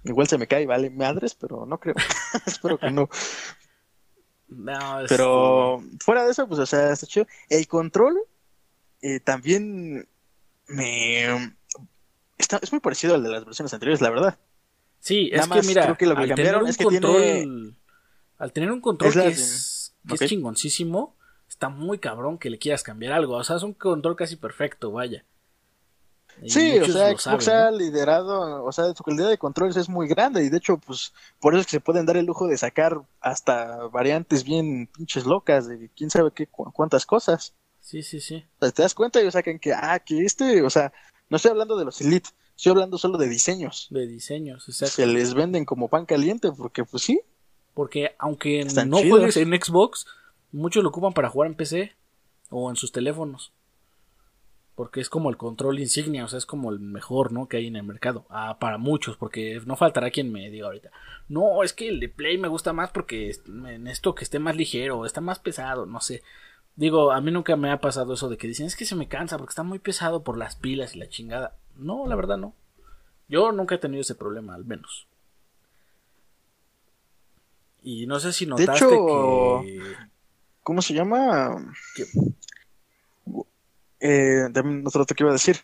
[0.05, 1.94] Igual se me cae, vale, madres, pero no creo.
[2.47, 3.10] Espero que no.
[4.48, 7.27] No, Pero fuera de eso, pues, o sea, está chido.
[7.51, 8.19] El control
[9.02, 10.09] eh, también
[10.69, 11.55] me.
[12.39, 14.39] Está, es muy parecido al de las versiones anteriores, la verdad.
[15.01, 17.74] Sí, es que mira, creo que lo que cambiaron es que tiene...
[18.39, 21.16] Al tener un control que es que es chingoncísimo,
[21.49, 23.37] está muy cabrón que le quieras cambiar algo.
[23.37, 25.25] O sea, es un control casi perfecto, vaya.
[26.47, 30.45] sí, o sea, Xbox ha liderado, o sea, su calidad de controles es muy grande
[30.45, 33.01] y de hecho, pues, por eso es que se pueden dar el lujo de sacar
[33.20, 37.55] hasta variantes bien pinches locas de quién sabe qué, cuántas cosas.
[37.81, 38.45] Sí, sí, sí.
[38.61, 40.93] O sea, te das cuenta y sacan que, ah, que este, o sea,
[41.31, 43.89] no estoy hablando de los Elite, estoy hablando solo de diseños.
[43.91, 44.97] De diseños, exacto.
[44.97, 47.20] Se les venden como pan caliente porque, pues sí,
[47.79, 50.05] porque aunque no juegues en Xbox,
[50.51, 51.95] muchos lo ocupan para jugar en PC
[52.51, 53.53] o en sus teléfonos.
[54.75, 57.47] Porque es como el control insignia, o sea, es como el mejor, ¿no?
[57.47, 58.27] Que hay en el mercado.
[58.31, 60.91] Ah, para muchos, porque no faltará quien me diga ahorita.
[61.29, 64.57] No, es que el de Play me gusta más porque en esto que esté más
[64.57, 66.25] ligero, está más pesado, no sé.
[66.75, 69.07] Digo, a mí nunca me ha pasado eso de que dicen, es que se me
[69.07, 71.55] cansa porque está muy pesado por las pilas y la chingada.
[71.77, 72.55] No, la verdad no.
[73.29, 75.07] Yo nunca he tenido ese problema, al menos.
[77.90, 79.81] Y no sé si notaste de hecho, que...
[80.62, 81.73] ¿Cómo se llama?
[83.98, 84.43] Eh,
[84.85, 85.56] otro que iba a decir.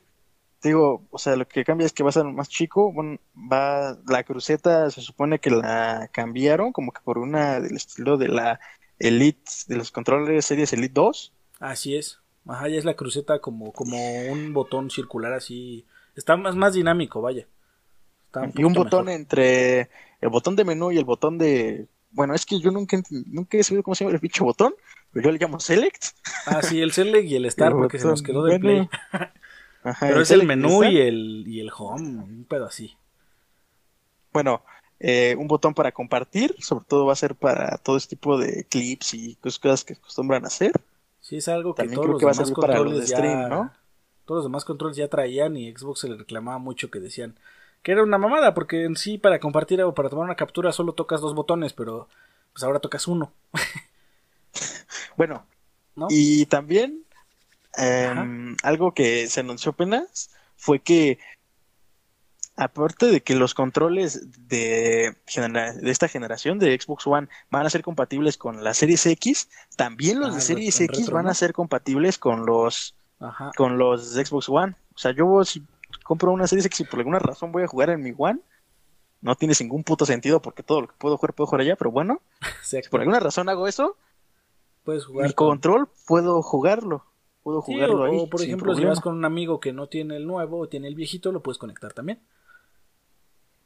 [0.62, 2.90] digo, o sea, lo que cambia es que va a ser más chico.
[2.94, 8.16] Bueno, va, la cruceta se supone que la cambiaron como que por una del estilo
[8.16, 8.58] de la
[8.98, 11.34] Elite, de los controles series Elite 2.
[11.60, 12.20] Así es.
[12.46, 13.98] Ajá, ya es la cruceta como, como
[14.32, 15.84] un botón circular así.
[16.16, 17.46] Está más, más dinámico, vaya.
[18.54, 19.90] y un botón entre
[20.22, 21.86] el botón de menú y el botón de.
[22.14, 24.74] Bueno, es que yo nunca, nunca he sabido cómo se llama el pinche botón,
[25.12, 26.04] pero yo le llamo Select.
[26.46, 28.88] Ah, sí, el Select y el Start, porque se nos quedó de play.
[30.00, 32.96] pero es el menú y el, y el home, un pedo así.
[34.32, 34.62] Bueno,
[35.00, 38.64] eh, un botón para compartir, sobre todo va a ser para todo este tipo de
[38.64, 40.72] clips y cosas que acostumbran a hacer.
[41.20, 43.48] Sí, es algo que todos los demás controles ya...
[43.48, 43.72] ¿no?
[44.24, 47.36] Todos los demás controles ya traían y Xbox se le reclamaba mucho que decían
[47.84, 50.94] que era una mamada, porque en sí para compartir o para tomar una captura solo
[50.94, 52.08] tocas dos botones, pero
[52.52, 53.30] pues ahora tocas uno.
[55.16, 55.46] bueno,
[56.08, 57.04] y también
[57.76, 61.18] em, algo que se anunció apenas fue que
[62.56, 67.82] aparte de que los controles de, de, esta generación de Xbox One van a ser
[67.82, 72.16] compatibles con la Series X, también los de ah, Series X van a ser compatibles
[72.16, 72.94] con los
[73.56, 74.74] con los de Xbox One.
[74.94, 75.62] O sea, yo si
[76.02, 78.40] compro una Series X y por alguna razón voy a jugar en mi One,
[79.20, 81.90] no tiene ningún puto sentido porque todo lo que puedo jugar puedo jugar allá, pero
[81.90, 82.20] bueno,
[82.62, 83.96] si por alguna razón hago eso,
[84.82, 87.04] puedes jugar mi control puedo jugarlo.
[87.42, 88.16] Puedo jugarlo ahí.
[88.18, 90.88] O por ejemplo, si vas con un amigo que no tiene el nuevo o tiene
[90.88, 92.20] el viejito, lo puedes conectar también.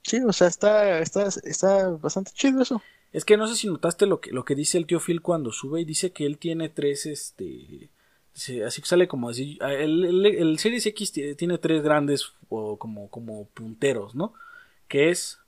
[0.03, 2.83] Sí, o sea, está, está, está bastante chido eso.
[3.13, 5.53] Es que no sé si notaste lo que, lo que dice el tío Phil cuando
[5.53, 7.91] sube y dice que él tiene tres, este,
[8.65, 13.09] así que sale como así, ah, el, el, Series X tiene tres grandes o como,
[13.11, 14.35] como punteros, ¿no?
[14.89, 15.41] Que es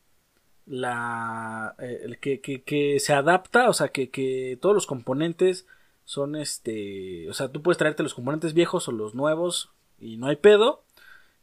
[0.67, 5.67] la, eh, el que, que, que se adapta, o sea, que, que todos los componentes
[6.05, 10.27] son este, o sea, tú puedes traerte los componentes viejos o los nuevos y no
[10.27, 10.85] hay pedo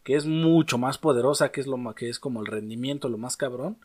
[0.07, 3.35] que es mucho más poderosa, que es lo que es como el rendimiento, lo más
[3.35, 3.77] cabrón,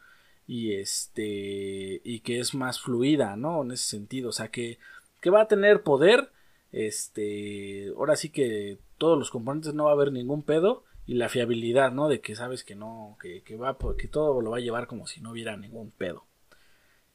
[0.47, 3.63] y este, y que es más fluida, ¿no?
[3.63, 4.79] En ese sentido, o sea, que,
[5.21, 6.31] que va a tener poder,
[6.73, 11.29] este, ahora sí que todos los componentes no va a haber ningún pedo, y la
[11.29, 12.09] fiabilidad, ¿no?
[12.09, 15.07] De que sabes que no, que, que va, que todo lo va a llevar como
[15.07, 16.25] si no hubiera ningún pedo.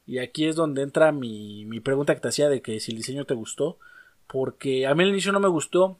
[0.06, 2.98] Y aquí es donde entra mi, mi pregunta que te hacía de que si el
[2.98, 3.78] diseño te gustó,
[4.26, 5.98] porque a mí al inicio no me gustó,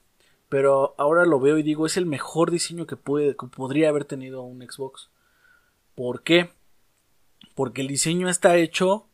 [0.48, 4.42] pero ahora lo veo y digo, es el mejor diseño que, puede, podría haber tenido
[4.42, 5.10] un Xbox.
[5.94, 6.50] ¿Por qué?
[7.54, 9.07] Porque el diseño está hecho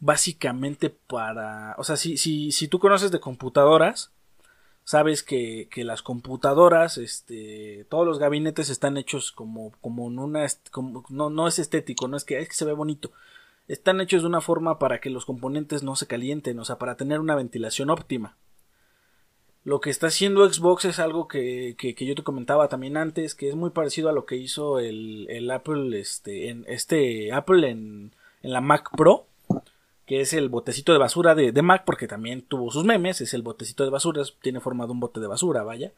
[0.00, 1.74] básicamente para...
[1.78, 4.12] O sea, si, si, si tú conoces de computadoras,
[4.84, 10.46] sabes que, que, las computadoras, este, todos los gabinetes están hechos como, como en una,
[10.70, 13.10] como, no, no es estético, no es que, que se ve bonito.
[13.68, 16.96] Están hechos de una forma para que los componentes no se calienten, o sea, para
[16.96, 18.36] tener una ventilación óptima.
[19.64, 23.48] Lo que está haciendo Xbox es algo que, que, yo te comentaba también antes, que
[23.48, 28.14] es muy parecido a lo que hizo el, el Apple, este, en, este Apple en,
[28.42, 29.26] en, la Mac Pro,
[30.06, 33.34] que es el botecito de basura de, de, Mac, porque también tuvo sus memes, es
[33.34, 35.92] el botecito de basura, tiene forma de un bote de basura, vaya.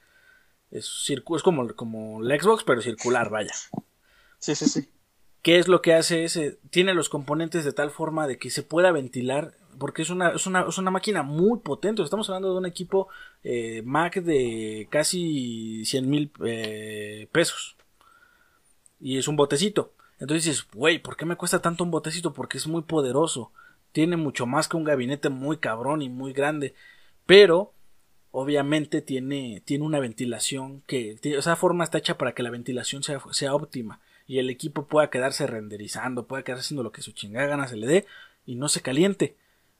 [0.71, 3.53] Es, es como, como la Xbox, pero circular, vaya.
[4.39, 4.89] Sí, sí, sí.
[5.43, 6.59] ¿Qué es lo que hace ese?
[6.71, 10.47] Tiene los componentes de tal forma de que se pueda ventilar porque es una, es
[10.47, 12.03] una, es una máquina muy potente.
[12.03, 13.09] Estamos hablando de un equipo
[13.45, 17.77] eh, Mac de casi 100 mil eh, pesos.
[19.01, 19.93] Y es un botecito.
[20.19, 22.33] Entonces dices, güey, ¿por qué me cuesta tanto un botecito?
[22.33, 23.53] Porque es muy poderoso.
[23.99, 26.73] Tiene mucho más que un gabinete muy cabrón y muy grande.
[27.27, 27.73] Pero,
[28.31, 31.19] obviamente, tiene, tiene una ventilación que.
[31.21, 34.01] esa forma está hecha para que la ventilación sea, sea óptima.
[34.29, 37.77] Y el equipo pueda quedarse renderizando, pueda quedarse haciendo lo que su chingada gana se
[37.77, 38.07] le dé
[38.47, 39.35] y no se caliente.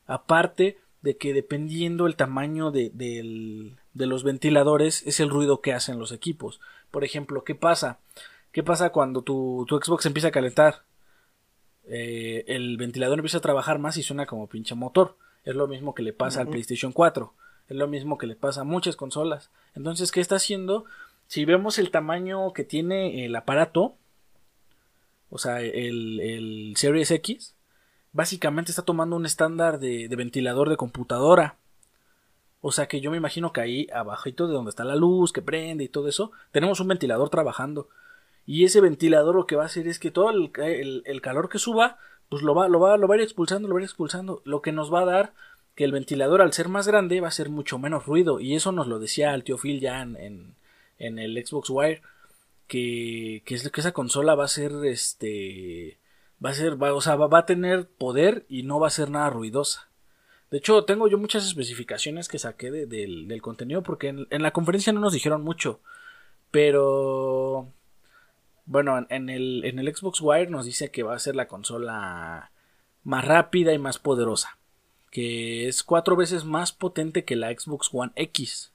[0.05, 6.01] Aparte de que dependiendo el tamaño de, de, los ventiladores es el ruido que hacen
[6.01, 6.61] los equipos.
[6.91, 8.01] Por ejemplo, ¿qué pasa?
[8.51, 10.88] ¿Qué pasa cuando tu, tu Xbox empieza a calentar?
[11.89, 15.17] Eh, el ventilador empieza a trabajar más y suena como pinche motor.
[15.45, 17.33] Es lo mismo que le pasa al PlayStation 4.
[17.69, 19.51] Es lo mismo que le pasa a muchas consolas.
[19.75, 20.85] Entonces, ¿qué está haciendo?
[21.27, 23.97] Si vemos el tamaño que tiene el aparato,
[25.31, 27.55] o sea, el, el Series X,
[28.13, 31.57] básicamente está tomando un estándar de, ventilador de computadora.
[32.61, 35.43] O sea que yo me imagino que ahí abajito de donde está la luz que
[35.43, 37.89] prende y todo eso, tenemos un ventilador trabajando.
[38.49, 41.99] Y ese ventilador lo que va a hacer es que todo el, calor que suba,
[42.31, 44.41] pues lo va, lo, va, lo va a ir expulsando, lo va a ir expulsando.
[44.47, 45.35] Lo que nos va a dar
[45.75, 48.41] que el ventilador al ser más grande va a ser mucho menos ruido.
[48.41, 50.55] Y eso nos lo decía el tío Phil ya en,
[50.99, 52.01] en, el Xbox Wire.
[52.69, 55.99] Que, que, es, que esa consola va a ser este
[56.43, 59.11] va a ser, va, o sea, va, a tener poder y no va a ser
[59.11, 59.89] nada ruidosa.
[60.51, 64.93] De hecho, tengo yo muchas especificaciones que saqué del, del, contenido porque en, la conferencia
[64.95, 65.81] no nos dijeron mucho.
[66.51, 67.75] Pero
[68.69, 72.53] bueno, en el, en el Xbox Wire nos dice que va a ser la consola
[73.03, 74.59] más rápida y más poderosa.
[75.11, 78.75] Que es cuatro veces más potente que la Xbox One X.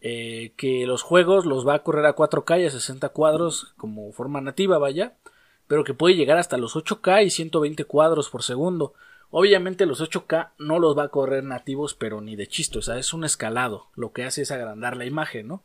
[0.00, 4.10] Eh, que los juegos los va a correr a 4K y a 60 cuadros como
[4.12, 5.18] forma nativa, vaya.
[5.66, 8.94] Pero que puede llegar hasta los 8K y 120 cuadros por segundo.
[9.28, 12.96] Obviamente los 8K no los va a correr nativos, pero ni de chiste, o sea,
[12.96, 13.88] es un escalado.
[13.96, 15.62] Lo que hace es agrandar la imagen, ¿no?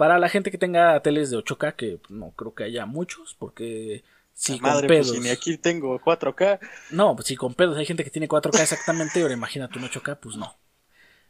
[0.00, 4.02] Para la gente que tenga teles de 8K, que no creo que haya muchos, porque
[4.32, 5.10] si con madre, pues, pedos.
[5.10, 6.58] Pues, ni aquí tengo 4K.
[6.92, 10.18] No, pues si con pedos hay gente que tiene 4K exactamente, ahora imagínate un 8K,
[10.18, 10.56] pues no.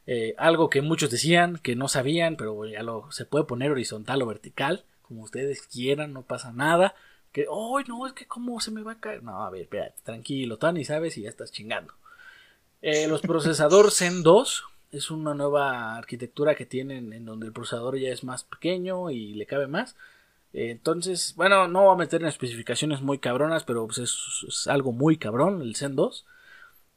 [0.06, 4.22] Eh, algo que muchos decían, que no sabían, pero ya lo se puede poner horizontal
[4.22, 6.94] o vertical, como ustedes quieran, no pasa nada.
[7.32, 8.06] Que, ¡ay, no!
[8.06, 9.24] Es que cómo se me va a caer.
[9.24, 11.94] No, a ver, espérate, tranquilo, Tony, sabes, y ya estás chingando.
[12.82, 17.98] Eh, los procesadores Zen 2 es una nueva arquitectura que tienen en donde el procesador
[17.98, 19.96] ya es más pequeño y le cabe más.
[20.52, 25.16] Entonces, bueno, no voy a meter en especificaciones muy cabronas, pero pues es, algo muy
[25.16, 26.26] cabrón el Zen 2.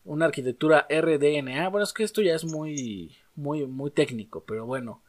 [0.05, 1.69] Una arquitectura RDNA.
[1.69, 5.01] Bueno, es que esto ya es muy, muy, muy técnico, pero bueno.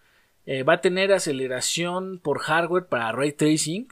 [0.46, 3.88] Eh, va a tener aceleración por hardware para ray tracing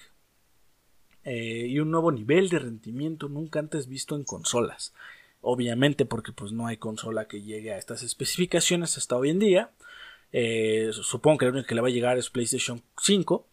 [1.25, 4.93] eh, y un nuevo nivel de rendimiento nunca antes visto en consolas
[5.43, 9.71] obviamente porque pues no hay consola que llegue a estas especificaciones hasta hoy en día.
[10.33, 13.47] Eh, supongo que lo único que le va a llegar es PlayStation 5,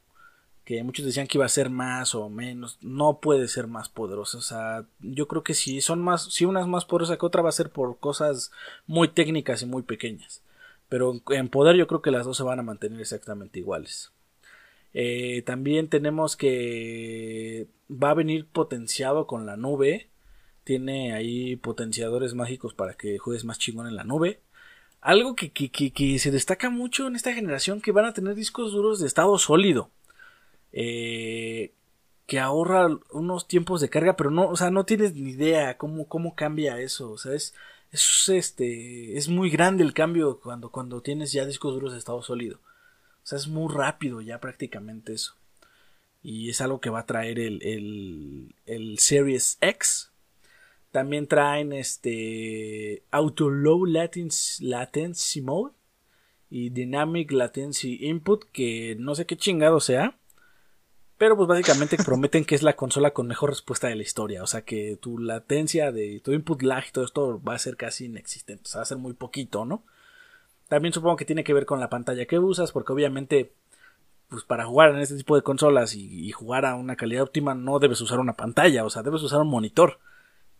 [0.63, 4.37] que muchos decían que iba a ser más o menos, no puede ser más poderosa,
[4.37, 7.41] o sea, yo creo que si son más, si una es más poderosa que otra
[7.41, 8.51] va a ser por cosas
[8.87, 10.41] muy técnicas y muy pequeñas,
[10.87, 14.11] pero en poder yo creo que las dos se van a mantener exactamente iguales.
[14.93, 20.09] Eh, también tenemos que va a venir potenciado con la nube
[20.69, 24.39] tiene ahí potenciadores mágicos para que juegues más chingón en la nube.
[25.01, 28.99] Algo que, que, se destaca mucho en esta generación que van a tener discos duros
[28.99, 29.89] de estado sólido.
[30.71, 31.73] Eh,
[32.27, 36.07] que ahorra unos tiempos de carga, pero no, o sea, no tienes ni idea cómo,
[36.07, 37.09] cómo cambia eso.
[37.09, 37.55] O sea, es,
[37.91, 42.21] es, este, es muy grande el cambio cuando, cuando tienes ya discos duros de estado
[42.21, 42.59] sólido.
[43.23, 45.33] O sea, es muy rápido ya prácticamente eso.
[46.21, 50.08] Y es algo que va a traer el, el, el Series X,
[50.91, 55.73] también traen este Auto Low Latency, latency Mode
[56.49, 60.17] y Dynamic Latency Input, que no sé qué chingado sea.
[61.17, 64.41] Pero pues básicamente prometen que es la consola con mejor respuesta de la historia.
[64.41, 67.77] O sea que tu latencia de tu input lag y todo esto va a ser
[67.77, 68.63] casi inexistente.
[68.65, 69.83] O sea, va a ser muy poquito, ¿no?
[70.69, 72.71] También supongo que tiene que ver con la pantalla que usas.
[72.71, 73.53] Porque obviamente,
[74.29, 77.53] pues para jugar en este tipo de consolas y, y jugar a una calidad óptima
[77.53, 78.85] no debes usar una pantalla.
[78.85, 79.99] O sea, debes usar un monitor.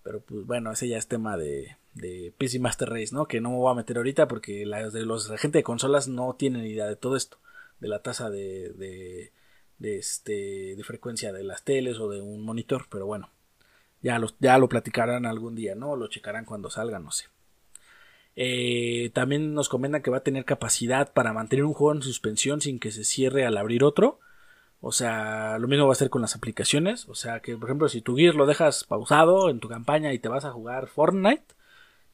[0.04, 3.28] Pero pues bueno, ese ya es tema de, de PC Master Race, ¿no?
[3.28, 6.08] Que no me voy a meter ahorita porque la, de los, la gente de consolas
[6.08, 7.38] no tienen idea de todo esto.
[7.80, 9.32] De la tasa de,
[9.80, 12.88] de, este, de frecuencia de las teles o de un monitor.
[12.90, 13.30] Pero bueno,
[14.02, 15.96] ya, ya lo platicarán algún día, ¿no?
[15.96, 17.26] Lo checarán cuando salga, no sé.
[18.36, 22.62] Eh, también nos comentan que va a tener capacidad para mantener un juego en suspensión
[22.62, 24.20] sin que se cierre al abrir otro.
[24.82, 27.08] O sea, lo mismo va a ser con las aplicaciones.
[27.10, 30.20] O sea, que por ejemplo, si tu Gear lo dejas pausado en tu campaña y
[30.20, 31.56] te vas a jugar Fortnite,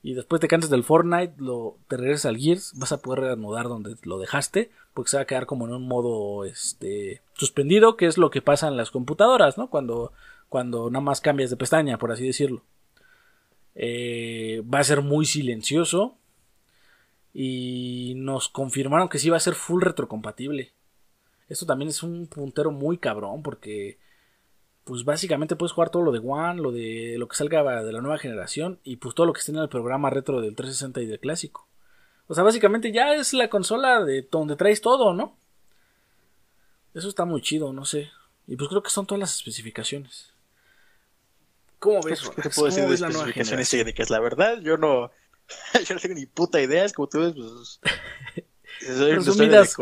[0.06, 3.68] y después te cansas del Fortnite, lo, te regresas al Gears, vas a poder reanudar
[3.68, 8.06] donde lo dejaste, porque se va a quedar como en un modo este, suspendido, que
[8.06, 9.72] es lo que pasa en las computadoras, ¿no?
[9.72, 10.14] Cuando,
[10.48, 12.62] cuando nada más cambias de pestaña, por así decirlo.
[13.74, 16.20] Eh, va a ser muy silencioso.
[17.34, 20.72] Y nos confirmaron que sí va a ser full retrocompatible.
[21.48, 24.00] Esto también es un puntero muy cabrón porque
[24.84, 28.02] pues básicamente puedes jugar todo lo de One, lo de lo que salga de la
[28.02, 31.06] nueva generación y pues todo lo que esté en el programa retro del 360 y
[31.08, 31.68] del clásico.
[32.28, 35.38] O sea, básicamente ya es la consola de donde traes todo, ¿no?
[36.94, 38.10] Eso está muy chido, no sé.
[38.48, 40.34] Y pues creo que son todas las especificaciones.
[41.80, 42.22] ¿Cómo ves?
[42.42, 44.10] ¿Qué puedo decir de especificaciones técnicas?
[44.10, 45.12] La verdad, yo no,
[45.86, 46.86] yo no tengo ni puta idea.
[46.86, 47.80] Es como tú ves, pues
[48.82, 49.76] resumidas,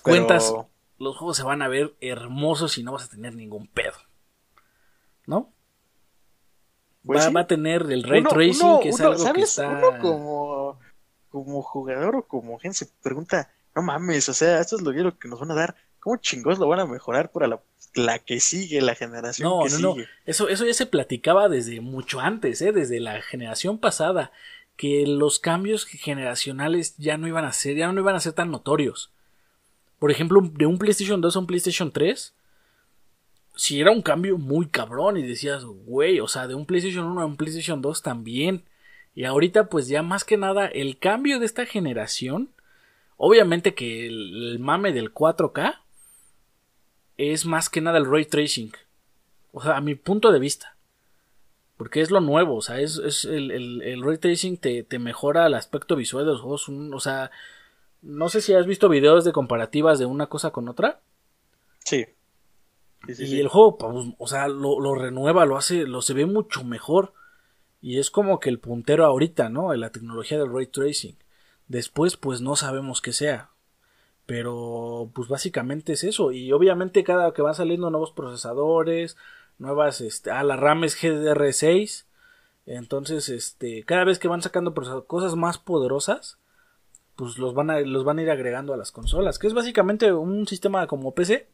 [0.00, 0.52] cuentas,
[0.98, 3.96] los juegos se van a ver hermosos y no vas a tener ningún pedo.
[5.26, 5.52] ¿No?
[7.04, 9.98] Pues va, a tener el ray tracing, que es algo que está...
[10.00, 10.78] como,
[11.30, 15.28] como jugador o como gente se pregunta, no mames, o sea, esto es lo que
[15.28, 15.76] nos van a dar.
[15.98, 17.60] ¿Cómo chingos lo van a mejorar para la,
[17.94, 21.80] la que sigue, la generación no, que no, No, eso, eso ya se platicaba desde
[21.80, 22.72] mucho antes, ¿eh?
[22.72, 24.32] desde la generación pasada
[24.80, 28.50] que los cambios generacionales ya no iban a ser, ya no iban a ser tan
[28.50, 29.12] notorios.
[29.98, 32.34] Por ejemplo, de un PlayStation 2 a un PlayStation 3,
[33.56, 37.20] si era un cambio muy cabrón y decías, güey, o sea, de un PlayStation 1
[37.20, 38.64] a un PlayStation 2 también.
[39.14, 42.50] Y ahorita pues ya más que nada el cambio de esta generación,
[43.22, 45.78] Obviamente que el, mame del 4K
[47.18, 48.72] es más que nada el ray tracing.
[49.52, 50.74] O sea, a mi punto de vista.
[51.80, 53.50] Porque es lo nuevo, o sea, es, el,
[53.80, 56.68] el, ray tracing te, te, mejora el aspecto visual de los juegos.
[56.68, 57.30] o sea,
[58.02, 61.00] no sé si has visto videos de comparativas de una cosa con otra.
[61.78, 62.04] Sí.
[63.08, 66.64] y el juego, pues, o sea, lo, lo, renueva, lo hace, lo se ve mucho
[66.64, 67.14] mejor.
[67.80, 69.72] Y es como que el puntero ahorita, ¿no?
[69.72, 71.16] En la tecnología del ray tracing.
[71.66, 73.52] Después, pues no sabemos qué sea.
[74.26, 76.30] Pero, pues básicamente es eso.
[76.30, 79.16] Y obviamente cada que van saliendo nuevos procesadores,
[79.60, 82.06] nuevas, este, ah, la RAM es GDR6.
[82.66, 84.74] Entonces, este, cada vez que van sacando
[85.06, 86.38] cosas más poderosas,
[87.16, 89.38] pues los van a, los van a ir agregando a las consolas.
[89.38, 91.48] Que es básicamente un sistema como PC.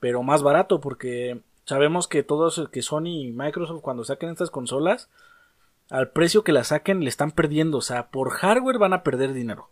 [0.00, 5.10] Pero más barato porque sabemos que todos, que Sony y Microsoft cuando saquen estas consolas,
[5.90, 7.78] al precio que la saquen le están perdiendo.
[7.78, 9.70] O sea, por hardware van a perder dinero.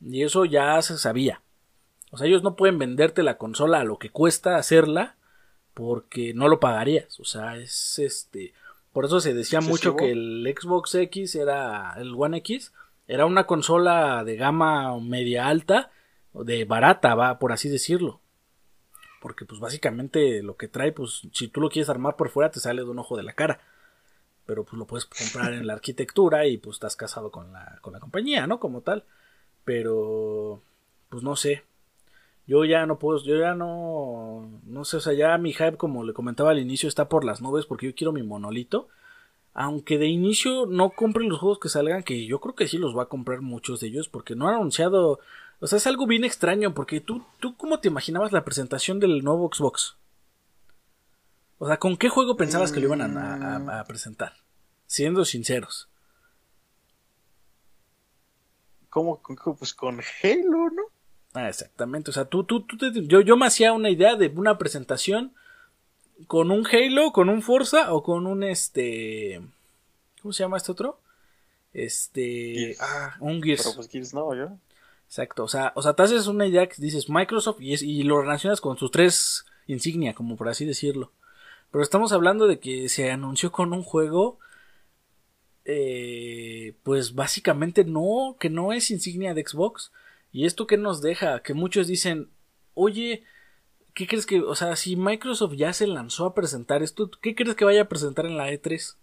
[0.00, 1.43] Y eso ya se sabía.
[2.14, 5.16] O sea, ellos no pueden venderte la consola a lo que cuesta hacerla
[5.74, 7.18] porque no lo pagarías.
[7.18, 8.54] O sea, es este.
[8.92, 11.94] Por eso se decía mucho que el Xbox X era.
[11.98, 12.72] El One X
[13.08, 15.90] era una consola de gama media alta,
[16.32, 18.20] de barata, va, por así decirlo.
[19.20, 22.60] Porque, pues básicamente lo que trae, pues si tú lo quieres armar por fuera, te
[22.60, 23.60] sale de un ojo de la cara
[24.46, 27.92] pero pues lo puedes comprar en la arquitectura y pues estás casado con la, con
[27.92, 28.60] la compañía, ¿no?
[28.60, 29.04] Como tal.
[29.64, 30.62] Pero,
[31.08, 31.64] pues no sé.
[32.46, 36.04] Yo ya no puedo, yo ya no, no sé, o sea, ya mi hype, como
[36.04, 38.88] le comentaba al inicio, está por las nubes porque yo quiero mi monolito.
[39.54, 42.96] Aunque de inicio no compren los juegos que salgan, que yo creo que sí los
[42.96, 45.20] va a comprar muchos de ellos, porque no han anunciado,
[45.60, 49.22] o sea, es algo bien extraño, porque tú, tú, ¿cómo te imaginabas la presentación del
[49.22, 49.96] nuevo Xbox?
[51.58, 54.34] O sea, ¿con qué juego pensabas que lo iban a, presentar?
[54.86, 55.88] Siendo sinceros.
[58.90, 59.22] ¿Cómo?
[59.58, 60.93] Pues con Halo, ¿no?
[61.34, 62.10] Ah, exactamente.
[62.10, 65.32] O sea, tú, tú, tú yo, yo me hacía una idea de una presentación
[66.28, 69.42] con un Halo, con un Forza o con un este.
[70.22, 71.00] ¿Cómo se llama este otro?
[71.72, 72.76] Este.
[72.80, 73.62] Ah, un Gears.
[73.64, 74.56] Pero pues Gears no, yo.
[75.06, 75.44] Exacto.
[75.44, 78.60] O sea, o sea, te haces una idea que dices Microsoft y, y lo relacionas
[78.60, 81.10] con sus tres insignia, como por así decirlo.
[81.72, 84.38] Pero estamos hablando de que se anunció con un juego.
[85.66, 89.90] Eh, pues básicamente no, que no es insignia de Xbox.
[90.34, 92.28] Y esto que nos deja, que muchos dicen,
[92.74, 93.22] oye,
[93.94, 97.54] ¿qué crees que, o sea, si Microsoft ya se lanzó a presentar esto, ¿qué crees
[97.54, 98.96] que vaya a presentar en la E3?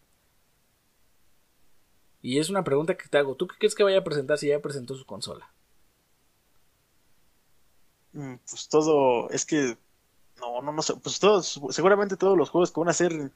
[2.21, 4.49] Y es una pregunta que te hago, ¿tú qué crees que vaya a presentar si
[4.49, 5.49] ya presentó su consola?
[8.11, 9.77] Mm, pues todo, es que
[10.41, 10.95] no, no, no sé.
[10.97, 13.31] Pues todos, seguramente todos los juegos que van a ser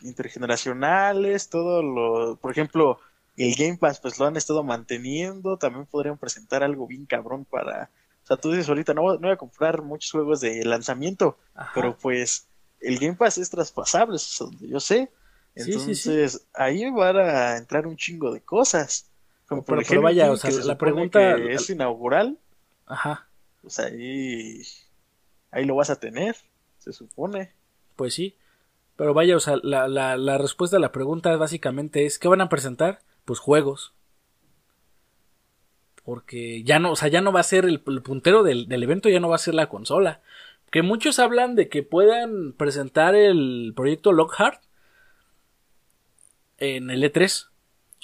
[0.00, 2.98] intergeneracionales, todo lo, por ejemplo,
[3.36, 5.56] el Game Pass, pues lo han estado manteniendo.
[5.56, 7.90] También podrían presentar algo bien cabrón para.
[8.22, 11.36] O sea, tú dices ahorita, no, voy a comprar muchos juegos de lanzamiento,
[11.74, 12.48] pero pues
[12.80, 15.10] el Game Pass es traspasable, eso es yo sé.
[15.54, 19.10] Entonces, ahí van a entrar un chingo de cosas.
[19.46, 22.38] Como por ejemplo, vaya, o sea, la pregunta es inaugural.
[22.86, 23.28] Ajá.
[23.60, 24.62] Pues ahí
[25.54, 26.36] ahí lo vas a tener,
[26.78, 27.52] se supone.
[27.96, 28.36] Pues sí.
[28.96, 32.40] Pero vaya, o sea, la, la, la respuesta a la pregunta básicamente es, ¿qué van
[32.40, 33.00] a presentar?
[33.24, 33.92] Pues juegos.
[36.04, 39.08] Porque ya no, o sea, ya no va a ser el, puntero del, del, evento,
[39.08, 40.20] ya no va a ser la consola.
[40.70, 44.62] Que muchos hablan de que puedan presentar el proyecto Lockhart
[46.58, 47.48] en el E3.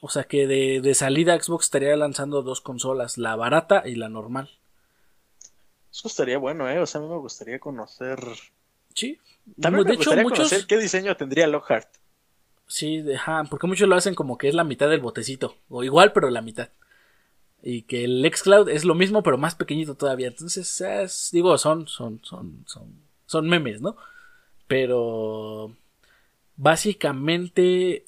[0.02, 4.08] O sea que de, de salida Xbox estaría lanzando dos consolas, la barata y la
[4.08, 4.50] normal.
[5.92, 6.78] Eso estaría bueno, ¿eh?
[6.78, 8.18] O sea, a mí me gustaría conocer.
[8.94, 9.18] Sí.
[9.60, 11.88] También me gustaría conocer qué diseño tendría Lockhart.
[12.70, 15.56] Sí, ajá, porque muchos lo hacen como que es la mitad del botecito.
[15.68, 16.68] O igual, pero la mitad.
[17.62, 20.28] Y que el Xcloud es lo mismo, pero más pequeñito todavía.
[20.28, 22.94] Entonces, es, digo, son, son, son, son,
[23.26, 23.96] son memes, ¿no?
[24.68, 25.74] Pero
[26.56, 28.06] básicamente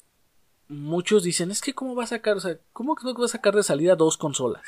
[0.69, 3.63] muchos dicen, es que cómo va a sacar, o sea, ¿cómo va a sacar de
[3.63, 4.63] salida dos consolas?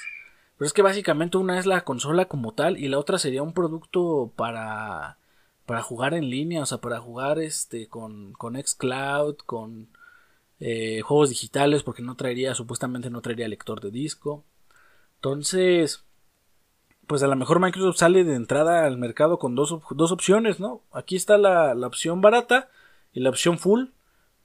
[0.57, 3.53] Pero es que básicamente una es la consola como tal y la otra sería un
[3.53, 5.17] producto para
[5.65, 9.89] para jugar en línea, o sea, para jugar este con, con xCloud, con
[10.59, 14.43] eh, juegos digitales, porque no traería, supuestamente no traería lector de disco.
[15.15, 16.05] Entonces,
[17.07, 20.81] pues a lo mejor Microsoft sale de entrada al mercado con dos, dos opciones, ¿no?
[20.91, 22.69] Aquí está la, la, opción barata
[23.13, 23.85] y la opción full.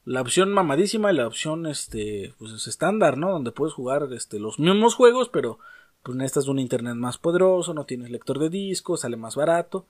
[0.07, 3.31] La opción mamadísima y la opción este pues estándar, ¿no?
[3.31, 5.59] Donde puedes jugar este los mismos juegos, pero
[6.03, 9.87] pues necesitas un internet más poderoso, no tienes lector de disco, sale más barato.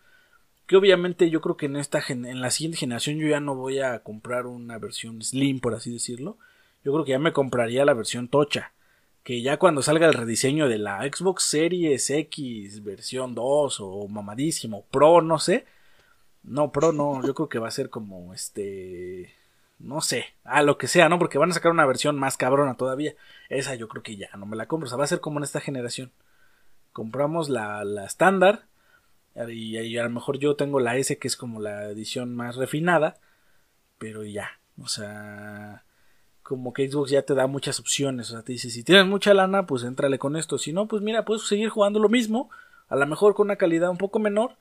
[0.70, 3.80] Que obviamente yo creo que en esta en la siguiente generación yo ya no voy
[3.80, 6.38] a comprar una versión slim, por así decirlo.
[6.84, 8.72] Yo creo que ya me compraría la versión tocha,
[9.24, 14.84] que ya cuando salga el rediseño de la Xbox Series X versión 2 o mamadísimo
[14.92, 15.66] Pro, no sé.
[16.44, 19.34] No, Pro no, yo creo que va a ser como este
[19.80, 21.18] no sé, a lo que sea, ¿no?
[21.18, 23.16] Porque van a sacar una versión más cabrona todavía.
[23.48, 25.40] Esa yo creo que ya no me la compro, o sea, va a ser como
[25.40, 26.12] en esta generación.
[26.92, 28.69] Compramos la estándar
[29.48, 32.56] y, y, a lo mejor yo tengo la S que es como la edición más
[32.56, 33.18] refinada,
[33.98, 35.84] pero ya, o sea,
[36.42, 39.34] como que Xbox ya te da muchas opciones, o sea, te dice, si tienes mucha
[39.34, 42.50] lana, pues entrale con esto, si no, pues mira, puedes seguir jugando lo mismo,
[42.88, 44.56] a lo mejor con una calidad un poco menor,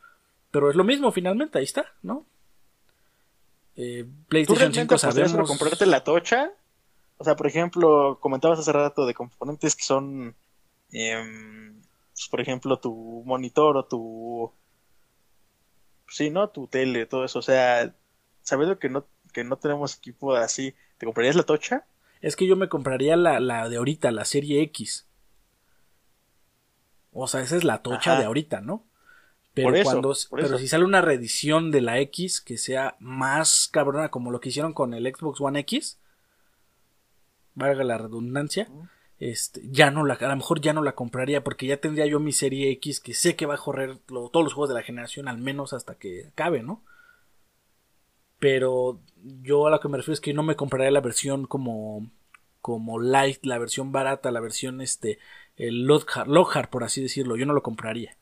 [0.51, 2.25] pero es lo mismo finalmente, ahí está, ¿no?
[3.75, 5.47] Eh, PlayStation 5 sabemos...
[5.47, 6.51] comprarte la tocha?
[7.17, 10.35] O sea, por ejemplo, comentabas hace rato de componentes que son,
[10.91, 11.81] em,
[12.13, 14.51] pues, por ejemplo, tu monitor o tu...
[16.09, 16.49] Sí, ¿no?
[16.49, 17.39] Tu tele, todo eso.
[17.39, 17.93] O sea,
[18.41, 21.85] sabiendo que no, que no tenemos equipo así, ¿te comprarías la tocha?
[22.21, 25.07] Es que yo me compraría la, la de ahorita, la serie X.
[27.11, 28.85] O sea, esa es la tocha de ahorita, ¿no?
[29.53, 34.31] Pero cuando pero si sale una reedición de la X que sea más cabrona como
[34.31, 35.99] lo que hicieron con el Xbox One X,
[37.55, 38.69] valga la redundancia,
[39.19, 42.19] este, ya no la, a lo mejor ya no la compraría porque ya tendría yo
[42.19, 45.27] mi serie X que sé que va a correr todos los juegos de la generación
[45.27, 46.83] al menos hasta que acabe, ¿no?
[48.39, 49.01] Pero
[49.43, 52.09] yo a lo que me refiero es que no me compraría la versión como
[52.61, 55.19] como light, la versión barata, la versión este
[55.57, 58.17] el Lockhart, por así decirlo, yo no lo compraría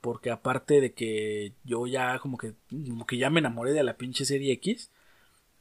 [0.00, 3.96] porque aparte de que yo ya como que, como que ya me enamoré de la
[3.96, 4.90] pinche serie X,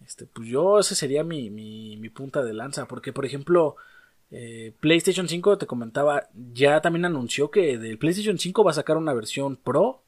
[0.06, 3.76] este, pues yo ese sería mi, mi, mi punta de lanza, porque por ejemplo,
[4.32, 8.98] eh, PlayStation 5 te comentaba, ya también anunció que del PlayStation 5 va a sacar
[8.98, 10.02] una versión Pro,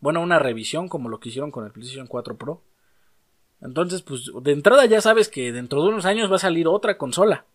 [0.00, 2.62] bueno, una revisión como lo que hicieron con el PlayStation 4 Pro.
[3.60, 6.98] Entonces, pues de entrada ya sabes que dentro de unos años va a salir otra
[6.98, 7.46] consola.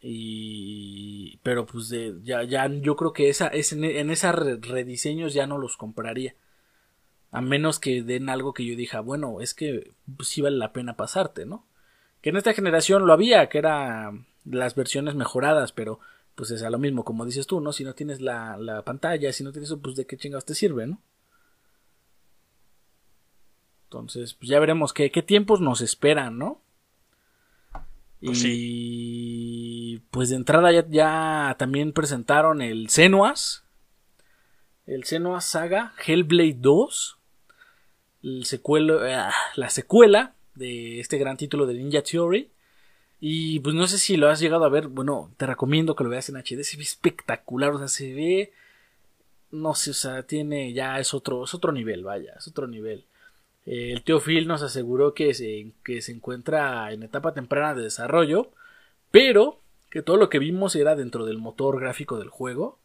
[0.00, 5.32] Y pero pues de, ya, ya yo creo que esa, es en, en esas rediseños
[5.32, 6.34] ya no los compraría.
[7.36, 10.72] A menos que den algo que yo dija, bueno, es que pues, sí vale la
[10.72, 11.66] pena pasarte, ¿no?
[12.20, 14.12] Que en esta generación lo había, que era
[14.44, 16.00] las versiones mejoradas, pero
[16.34, 17.72] pues es a lo mismo, como dices tú, ¿no?
[17.72, 20.54] Si no tienes la, la pantalla, si no tienes eso, pues de qué chingados te
[20.54, 21.00] sirve, ¿no?
[23.84, 26.60] Entonces, pues ya veremos qué, qué tiempos nos esperan, ¿no?
[28.20, 33.64] Pues y pues de entrada ya, también presentaron el Senuas.
[34.86, 37.15] El Senuas Saga Hellblade 2.
[38.26, 42.50] El secuelo, ah, la secuela de este gran título de Ninja Theory.
[43.20, 44.88] Y pues no sé si lo has llegado a ver.
[44.88, 46.64] Bueno, te recomiendo que lo veas en HD.
[46.64, 47.70] Se ve espectacular.
[47.70, 48.52] O sea, se ve.
[49.52, 50.72] No sé, o sea, tiene.
[50.72, 53.04] Ya es otro, es otro nivel, vaya, es otro nivel.
[53.64, 57.84] Eh, el tío Phil nos aseguró que se, que se encuentra en etapa temprana de
[57.84, 58.50] desarrollo,
[59.12, 62.80] pero que todo lo que vimos era dentro del motor gráfico del juego.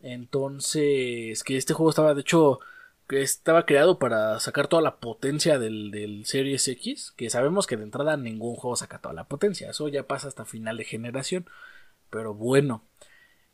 [0.00, 2.60] Entonces, que este juego estaba, de hecho,
[3.10, 7.84] estaba creado para sacar toda la potencia del, del Series X, que sabemos que de
[7.84, 11.46] entrada ningún juego saca toda la potencia, eso ya pasa hasta final de generación.
[12.10, 12.82] Pero bueno,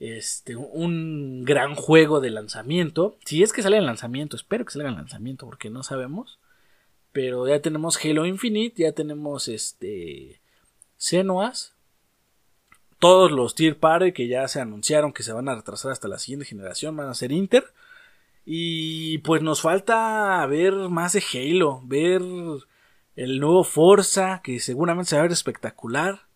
[0.01, 3.16] este, un gran juego de lanzamiento.
[3.24, 6.39] Si es que sale en lanzamiento, espero que salga en lanzamiento porque no sabemos.
[7.12, 10.40] Pero ya tenemos Halo Infinite, ya tenemos este
[10.98, 11.74] Xenoas.
[12.98, 16.18] Todos los Tier Party que ya se anunciaron que se van a retrasar hasta la
[16.18, 17.64] siguiente generación van a ser Inter.
[18.45, 22.23] Y pues nos falta ver más de Halo, ver
[23.16, 26.27] el nuevo Forza que seguramente se va a ver espectacular.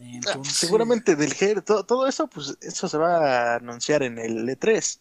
[0.00, 4.48] Ah, seguramente del G, todo, todo, eso, pues eso se va a anunciar en el
[4.48, 5.00] E3.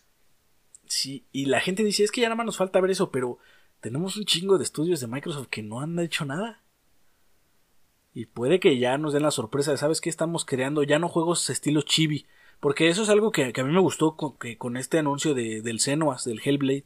[0.88, 3.38] Sí, y la gente dice, es que ya nada más nos falta ver eso, pero
[3.80, 6.64] tenemos un chingo de estudios de Microsoft que no han hecho nada.
[8.14, 10.10] Y puede que ya nos den la sorpresa de, ¿sabes qué?
[10.10, 12.26] Estamos creando ya no juegos estilo chibi.
[12.60, 15.62] Porque eso es algo que, a mí me gustó con, que, con este anuncio de,
[15.62, 16.86] del Senuas, del Hellblade.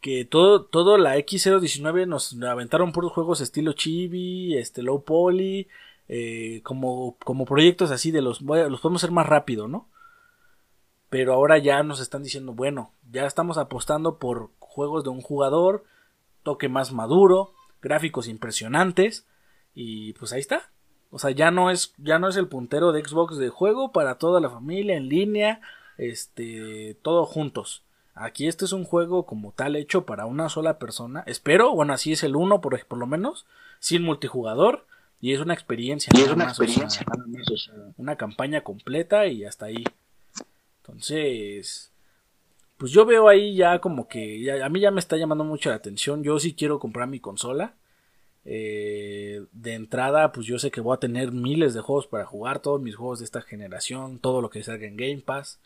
[0.00, 5.68] Que todo, todo la X019 nos aventaron puros juegos estilo chibi, este low poly,
[6.08, 9.88] eh, como, como proyectos así de los, los podemos hacer más rápido, ¿no?
[11.08, 15.84] Pero ahora ya nos están diciendo, bueno, ya estamos apostando por juegos de un jugador,
[16.42, 19.26] toque más maduro, gráficos impresionantes
[19.74, 20.70] y pues ahí está.
[21.10, 24.16] O sea, ya no es ya no es el puntero de Xbox de juego para
[24.16, 25.60] toda la familia en línea,
[25.98, 27.82] este, todo juntos.
[28.14, 31.22] Aquí este es un juego como tal hecho para una sola persona.
[31.26, 33.46] Espero, bueno, así es el uno por, por lo menos,
[33.78, 34.86] sin multijugador
[35.20, 36.12] y es una experiencia.
[36.16, 37.04] Y es una experiencia,
[37.96, 39.84] una campaña completa y hasta ahí.
[40.82, 41.90] Entonces,
[42.78, 45.76] pues yo veo ahí ya como que a mí ya me está llamando mucho la
[45.76, 46.22] atención.
[46.22, 47.74] Yo sí quiero comprar mi consola.
[48.48, 52.60] Eh, de entrada, pues yo sé que voy a tener miles de juegos para jugar,
[52.60, 55.58] todos mis juegos de esta generación, todo lo que salga en Game Pass.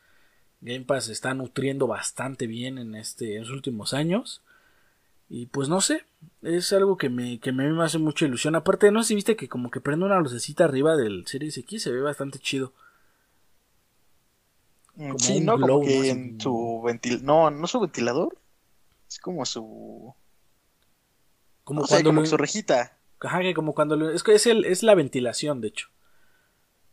[0.62, 4.42] Game Pass se está nutriendo bastante bien en, este, en los últimos años.
[5.28, 6.04] Y pues no sé,
[6.42, 8.56] es algo que me, que me hace mucha ilusión.
[8.56, 11.82] Aparte, no sé si viste que como que prende una lucecita arriba del Series X,
[11.82, 12.72] se ve bastante chido.
[14.96, 17.24] Mm, sí, no, como que en su ventilador.
[17.24, 18.38] No, no su ventilador.
[19.08, 20.14] Es como su
[21.70, 22.96] como cuando su rejita.
[23.20, 25.88] Ajá, que como cuando lo, es que es el es la ventilación, de hecho.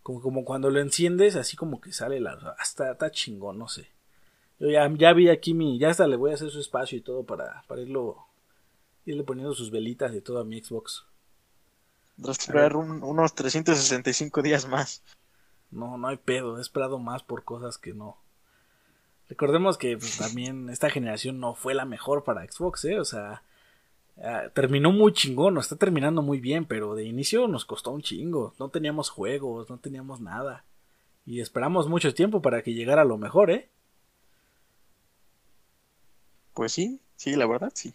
[0.03, 3.89] Como, como cuando lo enciendes, así como que sale la hasta está chingón, no sé.
[4.59, 7.01] Yo ya, ya vi aquí mi, ya hasta le voy a hacer su espacio y
[7.01, 8.17] todo para, para irlo,
[9.05, 11.03] irle poniendo sus velitas y todo a mi Xbox.
[12.17, 15.01] Vas a esperar unos 365 días más.
[15.71, 18.17] No, no hay pedo, he esperado más por cosas que no.
[19.27, 22.99] Recordemos que pues, también esta generación no fue la mejor para Xbox, ¿eh?
[22.99, 23.41] O sea,
[24.22, 28.53] Ah, terminó muy chingón, está terminando muy bien, pero de inicio nos costó un chingo.
[28.60, 30.65] No teníamos juegos, no teníamos nada.
[31.26, 33.69] Y esperamos mucho tiempo para que llegara lo mejor, ¿eh?
[36.53, 37.94] Pues sí, sí, la verdad, sí.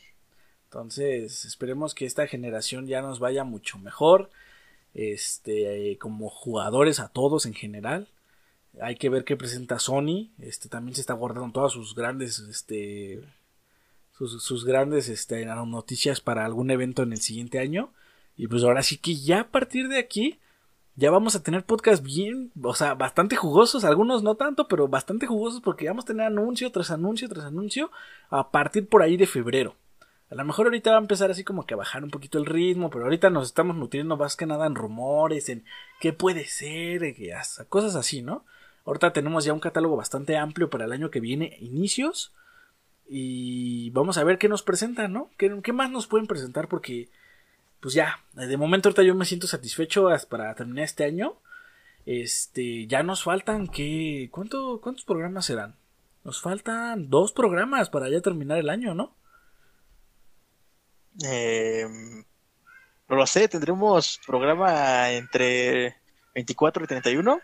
[0.65, 4.31] Entonces, esperemos que esta generación ya nos vaya mucho mejor.
[4.95, 8.09] Este, como jugadores a todos en general.
[8.81, 10.31] Hay que ver qué presenta Sony.
[10.39, 13.23] Este, también se está guardando todas sus grandes, este,
[14.19, 17.93] sus, grandes este, noticias para algún evento en el siguiente año.
[18.37, 20.39] Y pues ahora sí que ya a partir de aquí
[20.95, 25.27] ya vamos a tener podcast bien, o sea, bastante jugosos, algunos no tanto, pero bastante
[25.27, 27.91] jugosos porque vamos a tener anuncio tras anuncio tras anuncio
[28.29, 29.75] a partir por ahí de febrero.
[30.31, 32.47] A lo mejor ahorita va a empezar así como que a bajar un poquito el
[32.47, 35.65] ritmo, pero ahorita nos estamos nutriendo más que nada en rumores, en
[36.01, 37.15] qué puede ser,
[37.69, 38.45] cosas así, ¿no?
[38.85, 42.33] Ahorita tenemos ya un catálogo bastante amplio para el año que viene, inicios,
[43.09, 45.31] y vamos a ver qué nos presentan, ¿no?
[45.37, 46.69] ¿Qué, más nos pueden presentar?
[46.69, 47.09] Porque,
[47.81, 51.37] pues ya, de momento ahorita yo me siento satisfecho para terminar este año.
[52.07, 54.29] Este, ya nos faltan que...
[54.33, 55.77] ¿cuánto, ¿Cuántos programas serán?
[56.25, 59.15] Nos faltan dos programas para ya terminar el año, ¿no?
[61.25, 61.87] Eh,
[63.09, 65.97] no lo sé, tendremos programa entre
[66.35, 67.41] 24 y 31.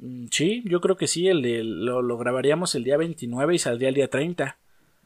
[0.00, 3.90] Mm, sí, yo creo que sí, el de, lo, grabaríamos el día 29 y saldría
[3.90, 4.56] el día 30.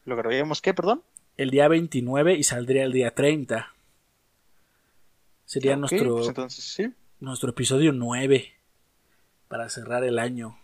[0.04, 1.02] ¿Lo grabaríamos qué, perdón?
[1.36, 3.74] El día 29 y saldría el día 30.
[5.44, 6.80] Sería nuestro, pues
[7.20, 8.52] nuestro episodio 9
[9.48, 10.58] para cerrar el año.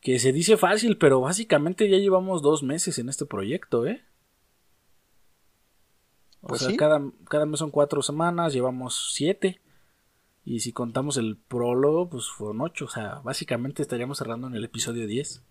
[0.00, 4.04] Que se dice fácil, pero básicamente ya llevamos dos meses en este proyecto, ¿eh?
[6.42, 7.00] O pues sea, cada,
[7.30, 9.62] cada mes son cuatro semanas, llevamos siete.
[10.44, 12.84] Y si contamos el prólogo, pues fueron 8.
[12.84, 15.42] O sea, básicamente estaríamos cerrando en el episodio 10.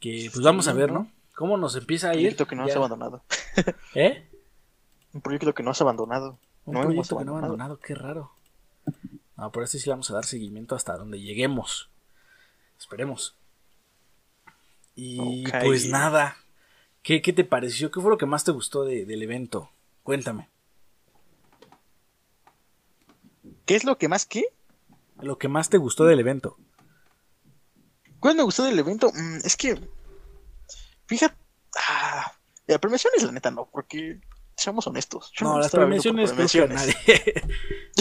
[0.00, 1.10] Que pues vamos a ver, ¿no?
[1.34, 2.18] ¿Cómo nos empieza a ir?
[2.18, 3.22] Un proyecto que no has abandonado.
[3.94, 4.28] ¿Eh?
[5.12, 6.38] Un proyecto que no has abandonado.
[6.64, 8.32] Un proyecto que no abandonado, qué raro.
[9.36, 11.90] No, por eso sí vamos a dar seguimiento hasta donde lleguemos.
[12.78, 13.36] Esperemos.
[14.94, 16.36] Y pues nada.
[17.02, 17.90] ¿Qué, ¿Qué, te pareció?
[17.90, 19.70] ¿Qué fue lo que más te gustó del evento?
[20.02, 20.48] Cuéntame.
[23.66, 24.44] ¿Qué es lo que más qué?
[25.20, 26.56] Lo que más te gustó del evento.
[28.20, 29.10] ¿Cuál me gustó del evento?
[29.12, 29.78] Mm, es que.
[31.06, 31.34] Fíjate.
[31.88, 32.32] Ah,
[32.66, 34.20] la premiación es la neta, no, porque.
[34.56, 35.32] Seamos honestos.
[35.42, 36.94] no, las premiaciones no nadie.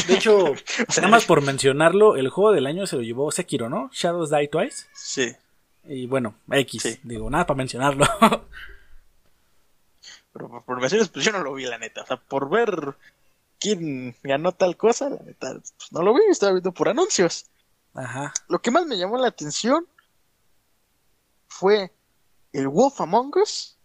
[0.08, 0.56] de hecho,
[0.96, 3.90] nada más por mencionarlo, el juego del año se lo llevó Sekiro, ¿no?
[3.92, 4.86] Shadows Die Twice.
[4.94, 5.36] Sí.
[5.84, 7.00] Y bueno, X.
[7.04, 8.06] Digo, nada para mencionarlo.
[10.32, 12.04] Pero por premiaciones, pues yo no lo vi, la neta.
[12.04, 12.96] O sea, por ver
[13.66, 17.48] quién ganó tal cosa, la neta, pues no lo vi, estaba viendo por anuncios.
[17.96, 18.32] Ajá.
[18.48, 19.88] Lo que más me llamó la atención
[21.48, 21.92] fue
[22.54, 23.80] el Wolf Among Us.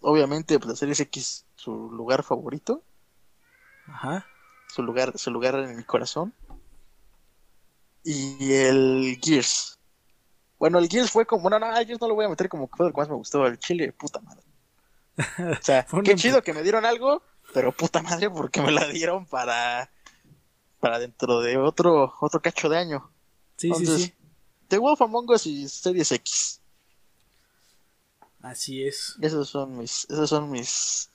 [0.00, 2.84] Obviamente, pues la serie X, su lugar favorito.
[3.88, 4.24] Ajá.
[4.68, 6.32] Su lugar, su lugar en mi corazón.
[8.04, 9.80] Y el Gears.
[10.60, 12.84] Bueno, el Gears fue como, no, no, Gears no lo voy a meter como que
[12.84, 14.42] que más me gustó, el chile, puta madre.
[15.58, 19.26] O sea, qué chido que me dieron algo, pero puta madre, porque me la dieron
[19.26, 19.90] para
[20.80, 23.10] para dentro de otro otro cacho de año.
[23.56, 24.14] Sí, sí, sí.
[24.68, 26.60] The Wolf Among Us y Series X.
[28.40, 29.16] Así es.
[29.20, 31.10] Esos son mis esos son mis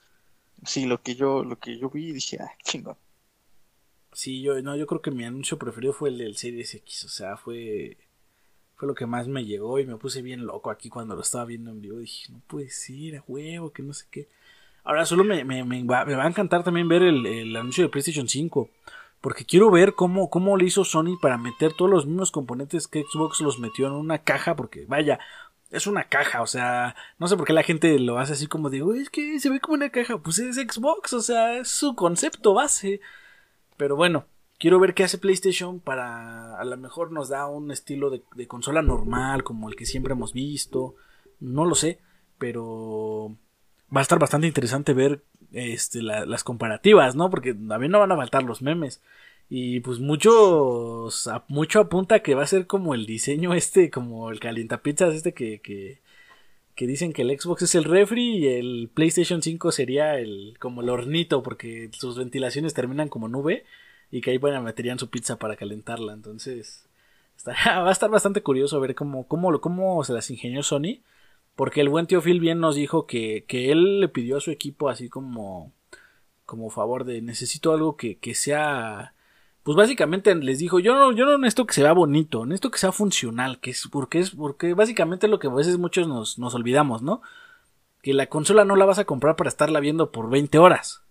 [0.65, 2.97] sí, lo que yo lo que yo vi y dije, ah, chingón.
[4.11, 7.10] Sí, yo no, yo creo que mi anuncio preferido fue el del Series X, o
[7.10, 7.97] sea, fue
[8.76, 11.45] fue lo que más me llegó y me puse bien loco aquí cuando lo estaba
[11.45, 14.30] viendo en vivo, dije, no puede ser, a huevo, que no sé qué.
[14.84, 15.43] Ahora solo me,
[15.84, 18.69] va, a encantar también ver el, anuncio de PlayStation 5.
[19.22, 23.03] Porque quiero ver cómo, cómo le hizo Sony para meter todos los mismos componentes que
[23.03, 24.57] Xbox los metió en una caja.
[24.57, 25.19] Porque vaya,
[25.73, 28.69] es una caja, o sea, no sé por qué la gente lo hace así como
[28.69, 31.95] de, es que se ve como una caja, pues es Xbox, o sea, es su
[31.95, 33.01] concepto base.
[33.76, 34.26] Pero bueno,
[34.60, 38.84] quiero ver qué hace PlayStation para, a lo mejor nos da un estilo de, consola
[38.84, 40.95] normal, como el que siempre hemos visto,
[41.39, 41.99] no lo sé,
[42.38, 43.35] pero
[43.95, 47.30] va a estar bastante interesante ver este, las comparativas, ¿no?
[47.30, 49.02] Porque también no van a faltar los memes.
[49.49, 54.40] Y pues muchos, mucho apunta que va a ser como el diseño este, como el
[54.40, 55.99] calientapizzas este que, que,
[56.76, 60.82] que dicen que el Xbox es el refri y el PlayStation 5 sería el, como
[60.82, 63.65] el hornito porque sus ventilaciones terminan como nube
[64.11, 66.14] y que ahí bueno, meterían su pizza para calentarla.
[66.14, 66.86] Entonces,
[67.48, 71.02] va a estar bastante curioso ver cómo, cómo, cómo se las ingenió Sony.
[71.55, 74.51] Porque el buen tío Phil bien nos dijo que, que él le pidió a su
[74.51, 75.71] equipo así como,
[76.45, 79.13] como favor de necesito algo que, que sea
[79.63, 82.91] pues básicamente les dijo, yo no, yo no necesito que sea bonito, necesito que sea
[82.91, 87.01] funcional, que es, porque es, porque básicamente lo que a veces muchos nos, nos olvidamos,
[87.01, 87.21] ¿no?
[88.01, 91.03] Que la consola no la vas a comprar para estarla viendo por 20 horas.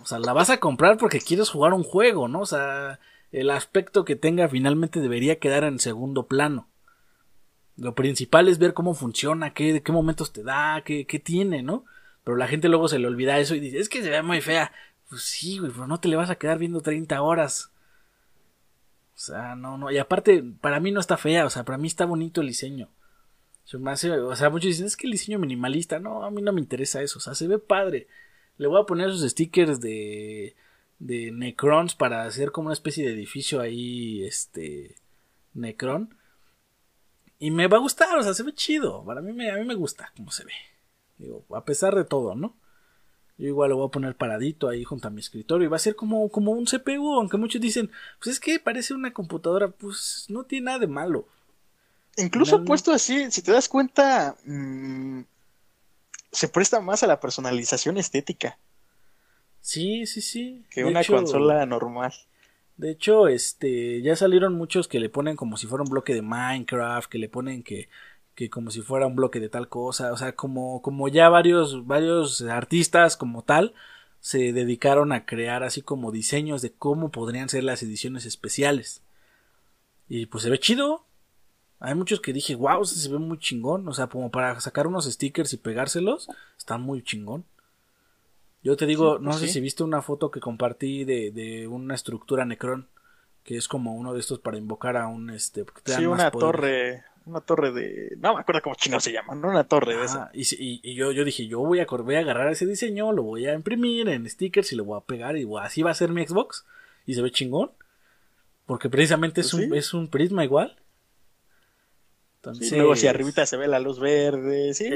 [0.00, 2.40] O sea, la vas a comprar porque quieres jugar un juego, ¿no?
[2.40, 3.00] O sea,
[3.32, 6.68] el aspecto que tenga finalmente debería quedar en segundo plano.
[7.76, 11.84] Lo principal es ver cómo funciona, qué, qué momentos te da, qué, qué tiene, ¿no?
[12.22, 14.40] Pero la gente luego se le olvida eso y dice, es que se ve muy
[14.40, 14.72] fea.
[15.08, 17.70] Pues sí, güey, pero no te le vas a quedar viendo 30 horas.
[19.14, 19.90] O sea, no, no.
[19.90, 22.88] Y aparte, para mí no está fea, o sea, para mí está bonito el diseño.
[23.72, 27.02] o sea, muchos dicen, es que el diseño minimalista, no, a mí no me interesa
[27.02, 28.08] eso, o sea, se ve padre.
[28.56, 30.56] Le voy a poner esos stickers de,
[30.98, 34.96] de Necrons para hacer como una especie de edificio ahí, este,
[35.54, 36.16] Necron.
[37.44, 39.04] Y me va a gustar, o sea, se ve chido.
[39.04, 40.54] Para mí me, a mí me gusta cómo se ve.
[41.18, 42.56] Digo, a pesar de todo, ¿no?
[43.36, 45.78] Yo igual lo voy a poner paradito ahí junto a mi escritorio y va a
[45.78, 50.24] ser como, como un CPU, aunque muchos dicen, pues es que parece una computadora, pues
[50.30, 51.28] no tiene nada de malo.
[52.16, 55.20] Incluso puesto así, si te das cuenta, mm,
[56.32, 58.56] se presta más a la personalización estética.
[59.60, 60.64] Sí, sí, sí.
[60.70, 62.14] Que una consola normal.
[62.76, 66.22] De hecho, este, ya salieron muchos que le ponen como si fuera un bloque de
[66.22, 67.88] Minecraft, que le ponen que
[68.34, 71.86] que como si fuera un bloque de tal cosa, o sea, como, como ya varios,
[71.86, 73.74] varios artistas como tal
[74.20, 79.02] se dedicaron a crear así como diseños de cómo podrían ser las ediciones especiales.
[80.08, 81.04] Y pues se ve chido.
[81.78, 83.86] Hay muchos que dije, wow, se ve muy chingón.
[83.86, 87.44] O sea, como para sacar unos stickers y pegárselos, está muy chingón.
[88.64, 91.94] Yo te digo, no pues sé si viste una foto que compartí de, de una
[91.94, 92.88] estructura Necron,
[93.44, 95.66] que es como uno de estos para invocar a un este.
[95.84, 98.16] Sí, una torre, una torre de.
[98.16, 99.48] No me acuerdo cómo chino se llama, ¿no?
[99.48, 100.30] Una torre de esa.
[100.32, 100.46] Y,
[100.82, 103.52] y, yo, yo dije, yo voy a, voy a agarrar ese diseño, lo voy a
[103.52, 106.64] imprimir en stickers y lo voy a pegar y así va a ser mi Xbox.
[107.04, 107.70] Y se ve chingón.
[108.64, 110.74] Porque precisamente es, pues un, es un prisma igual.
[112.50, 114.90] Entonces, luego hacia arribita se ve la luz verde, sí.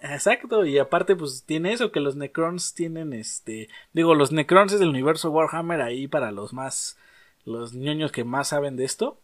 [0.00, 4.78] exacto, y aparte pues tiene eso que los Necrons tienen este, digo, los Necrons es
[4.78, 6.96] del universo Warhammer ahí para los más
[7.44, 9.20] los niños que más saben de esto.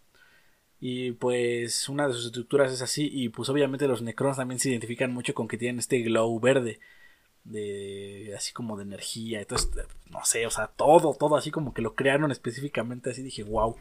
[0.81, 3.09] Y pues una de sus estructuras es así.
[3.13, 6.81] Y pues obviamente los Necrons también se identifican mucho con que tienen este glow verde.
[7.45, 9.41] De así como de energía.
[9.41, 9.71] Entonces,
[10.11, 13.11] no sé, o sea, todo, todo así como que lo crearon específicamente.
[13.11, 13.77] Así dije, wow.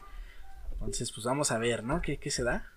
[0.72, 2.00] Entonces, pues vamos a ver, ¿no?
[2.00, 2.72] ¿Qué, qué se da?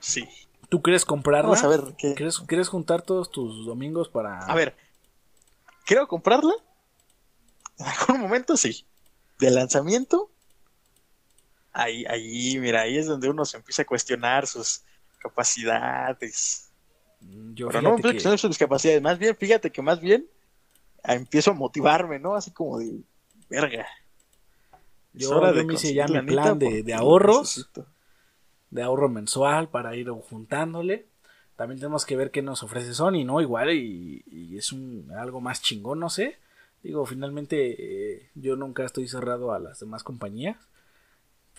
[0.00, 0.28] Sí.
[0.68, 1.50] ¿Tú quieres comprarla?
[1.50, 2.14] Vamos a ver qué.
[2.14, 4.38] ¿Quieres, ¿Quieres juntar todos tus domingos para.?
[4.38, 4.76] A ver.
[5.84, 6.54] ¿Quiero comprarla?
[7.78, 8.86] En algún momento sí.
[9.38, 10.30] De lanzamiento,
[11.72, 14.82] ahí, ahí, mira, ahí es donde uno se empieza a cuestionar sus
[15.18, 16.70] capacidades.
[17.20, 18.38] Mm, yo Pero no me que...
[18.38, 20.26] sus capacidades, más bien, fíjate que más bien
[21.04, 22.34] empiezo a motivarme, ¿no?
[22.34, 23.00] Así como de
[23.48, 23.86] verga.
[25.14, 27.68] Yo ahora me hice ya mi plan de, de ahorros,
[28.72, 31.06] de ahorro mensual para ir juntándole.
[31.56, 33.40] También tenemos que ver qué nos ofrece Sony, ¿no?
[33.40, 34.74] Igual y, es
[35.14, 36.38] algo más chingón, no sé.
[36.82, 37.76] Digo, finalmente
[38.16, 40.56] eh, yo nunca estoy cerrado a las demás compañías.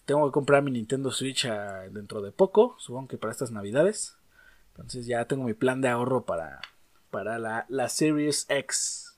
[0.06, 4.18] Tengo que comprar mi Nintendo Switch ah, dentro de poco, supongo que para estas navidades.
[4.72, 6.62] Entonces ya tengo mi plan de ahorro para,
[7.12, 9.18] para la, la Series X.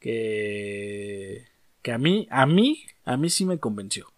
[0.00, 1.46] Que,
[1.82, 4.09] que a mí, a mí, a mí sí me convenció.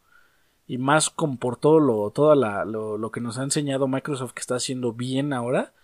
[0.72, 4.40] Y más con por todo lo, todo lo, lo que nos ha enseñado Microsoft que
[4.40, 5.74] está haciendo bien ahora.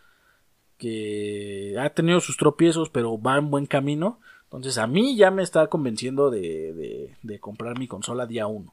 [0.79, 4.19] Que ha tenido sus tropiezos, pero va en buen camino.
[4.45, 8.73] Entonces a mí ya me está convenciendo de, de, de comprar mi consola día 1.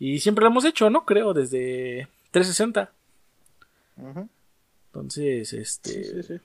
[0.00, 1.04] Y siempre lo hemos hecho, ¿no?
[1.04, 2.90] Creo, desde 360.
[4.86, 6.40] Entonces, este.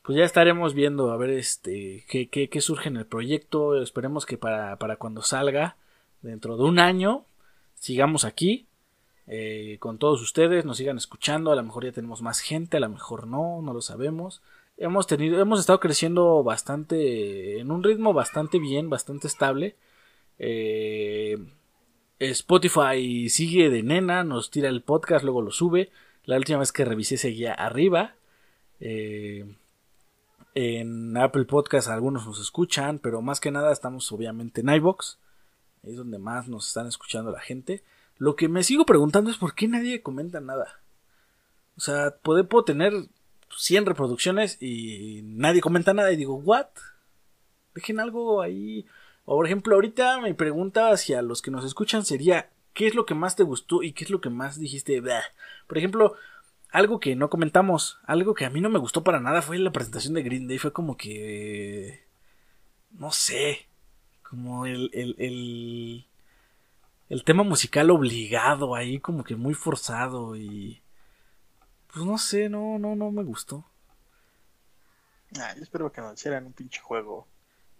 [0.00, 3.78] Pues ya estaremos viendo a ver este qué, qué, qué, surge en el proyecto.
[3.82, 5.76] Esperemos que para, para cuando salga,
[6.22, 7.26] dentro de un año,
[7.80, 8.66] sigamos aquí.
[9.26, 12.80] eh, con todos ustedes, nos sigan escuchando, a lo mejor ya tenemos más gente, a
[12.80, 14.42] lo mejor no, no lo sabemos.
[14.76, 19.76] Hemos tenido, hemos estado creciendo bastante, en un ritmo bastante bien, bastante estable.
[20.38, 21.38] Eh,
[22.18, 25.90] Spotify sigue de nena, nos tira el podcast, luego lo sube.
[26.24, 28.14] La última vez que revisé seguía arriba.
[28.80, 29.44] Eh,
[30.54, 35.18] en Apple Podcast algunos nos escuchan, pero más que nada estamos obviamente en iBox.
[35.82, 37.82] Es donde más nos están escuchando la gente.
[38.16, 40.80] Lo que me sigo preguntando es por qué nadie comenta nada.
[41.76, 42.92] O sea, puedo, puedo tener
[43.56, 46.68] 100 reproducciones y nadie comenta nada y digo, ¿what?
[47.74, 48.86] Dejen algo ahí.
[49.24, 53.06] O por ejemplo, ahorita mi pregunta hacia los que nos escuchan sería, ¿qué es lo
[53.06, 55.02] que más te gustó y qué es lo que más dijiste?
[55.66, 56.14] Por ejemplo,
[56.70, 59.72] algo que no comentamos, algo que a mí no me gustó para nada fue la
[59.72, 60.58] presentación de Green Day.
[60.58, 62.04] Fue como que.
[62.92, 63.69] No sé.
[64.30, 66.06] Como el, el, el,
[67.08, 70.80] el tema musical obligado ahí, como que muy forzado y.
[71.92, 73.64] Pues no sé, no, no, no me gustó.
[75.40, 77.26] Ah, yo espero que anunciaran un pinche juego.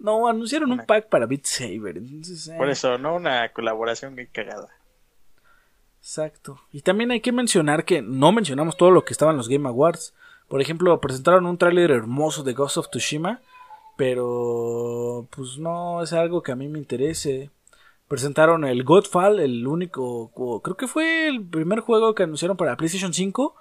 [0.00, 1.98] No, anunciaron un pack para Beat Saber.
[1.98, 2.54] Entonces, eh.
[2.56, 4.68] Por eso, no una colaboración que cagada.
[6.00, 6.60] Exacto.
[6.72, 9.68] Y también hay que mencionar que no mencionamos todo lo que estaba en los Game
[9.68, 10.14] Awards.
[10.48, 13.40] Por ejemplo, presentaron un tráiler hermoso de Ghost of Tsushima,
[13.96, 17.50] pero pues no es algo que a mí me interese.
[18.08, 23.14] Presentaron el Godfall, el único, creo que fue el primer juego que anunciaron para PlayStation
[23.14, 23.54] 5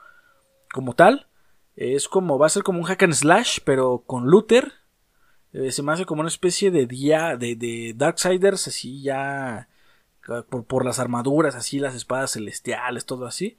[0.73, 1.27] como tal.
[1.75, 4.73] Es como va a ser como un hack and slash, pero con looter.
[5.53, 9.67] Eh, se me hace como una especie de día de, de Darksiders así ya
[10.67, 13.57] por, las armaduras, así, las espadas celestiales, todo así.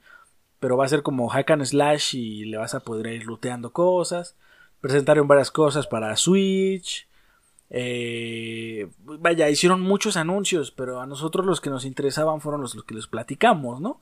[0.59, 3.73] Pero va a ser como hack and slash y le vas a poder ir looteando
[3.73, 4.35] cosas.
[4.81, 7.07] Presentaron varias cosas para Switch.
[7.69, 12.95] Eh, vaya, hicieron muchos anuncios, pero a nosotros los que nos interesaban fueron los, que
[12.95, 13.99] les platicamos, ¿no?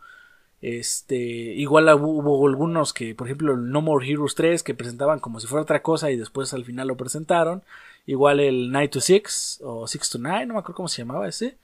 [0.62, 5.40] Este, igual hubo, algunos que, por ejemplo, el No More Heroes 3, que presentaban como
[5.40, 7.64] si fuera otra cosa y después al final lo presentaron.
[8.06, 11.28] Igual el Night to Six o Six to Nine, no me acuerdo cómo se llamaba
[11.28, 11.58] ese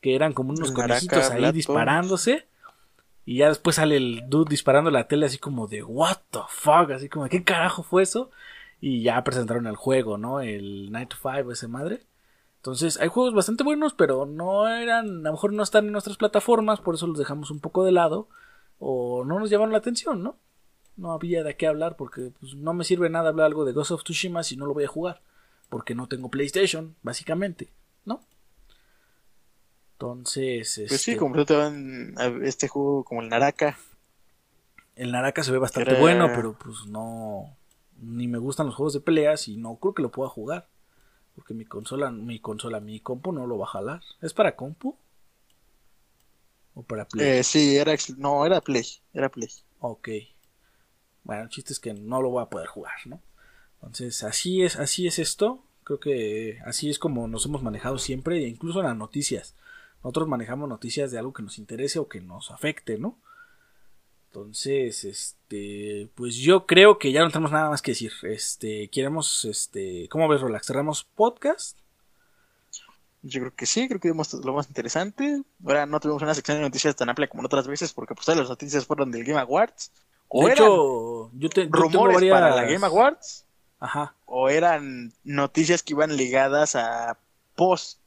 [0.00, 2.46] que eran como unos conejitos ahí disparándose.
[3.24, 6.90] Y ya después sale el dude disparando la tele así como de what the fuck,
[6.92, 8.30] así como qué carajo fue eso.
[8.80, 10.40] Y ya presentaron el juego, ¿no?
[10.40, 12.02] El Night to Five, ese madre.
[12.56, 16.16] Entonces hay juegos bastante buenos, pero no eran, a lo mejor no están en nuestras
[16.16, 18.28] plataformas, por eso los dejamos un poco de lado.
[18.78, 20.36] O no nos llamaron la atención, ¿no?
[20.96, 23.90] No había de qué hablar porque pues, no me sirve nada hablar algo de Ghost
[23.92, 25.20] of Tsushima si no lo voy a jugar.
[25.68, 27.72] Porque no tengo PlayStation, básicamente,
[28.04, 28.20] ¿no?
[29.92, 30.82] Entonces.
[30.88, 32.14] Pues sí, este te van
[32.44, 33.76] este juego como el Naraka.
[34.94, 37.56] El Naraka se ve bastante bueno, pero pues no.
[38.00, 40.68] Ni me gustan los juegos de peleas y no creo que lo pueda jugar.
[41.34, 44.02] Porque mi consola, mi consola, mi compu no lo va a jalar.
[44.20, 44.96] ¿Es para compu?
[46.74, 47.38] ¿O para Play?
[47.38, 48.84] Eh, sí, era, no, era Play.
[49.12, 49.48] Era Play.
[49.80, 50.08] Ok.
[51.24, 53.20] Bueno, el chiste es que no lo voy a poder jugar, ¿no?
[53.74, 55.62] Entonces, así es, así es esto.
[55.84, 59.54] Creo que así es como nos hemos manejado siempre, incluso en las noticias
[60.02, 63.18] nosotros manejamos noticias de algo que nos interese o que nos afecte, ¿no?
[64.28, 68.12] Entonces, este, pues yo creo que ya no tenemos nada más que decir.
[68.22, 70.66] Este, queremos, este, ¿cómo ves, Relax?
[70.66, 71.78] ¿Cerramos podcast?
[73.22, 75.42] Yo creo que sí, creo que vimos lo más interesante.
[75.64, 78.38] Ahora no tuvimos una sección de noticias tan amplia como otras veces porque pues todas
[78.38, 79.90] las noticias fueron del Game Awards.
[80.28, 83.44] O de hecho, yo, te, rumores para la Game Awards.
[83.80, 84.14] Ajá.
[84.26, 87.18] O eran noticias que iban ligadas a
[87.54, 87.98] post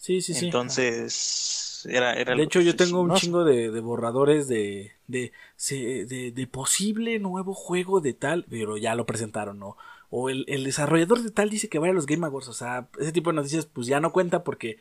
[0.00, 0.46] Sí, sí, sí.
[0.46, 5.32] Entonces, era, era De hecho, yo tengo un chingo de, borradores de de,
[5.68, 9.76] de, de, posible nuevo juego de tal, pero ya lo presentaron, ¿no?
[10.08, 12.88] O el, el desarrollador de tal dice que vaya a los Game Awards, o sea,
[12.98, 14.78] ese tipo de noticias pues ya no cuenta porque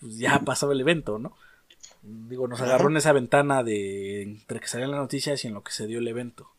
[0.00, 1.36] pues, ya pasó el evento, ¿no?
[2.02, 5.62] Digo, nos agarró en esa ventana de entre que salían las noticias y en lo
[5.62, 6.50] que se dio el evento.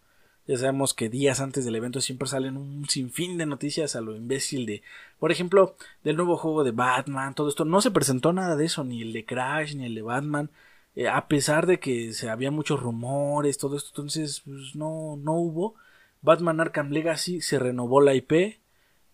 [0.45, 4.15] Ya sabemos que días antes del evento siempre salen un sinfín de noticias a lo
[4.15, 4.83] imbécil de,
[5.17, 7.63] por ejemplo, del nuevo juego de Batman, todo esto.
[7.63, 10.51] No se presentó nada de eso, ni el de Crash, ni el de Batman.
[10.95, 15.33] Eh, a pesar de que se había muchos rumores, todo esto, entonces pues, no, no
[15.33, 15.75] hubo.
[16.21, 18.59] Batman Arkham Legacy se renovó la IP,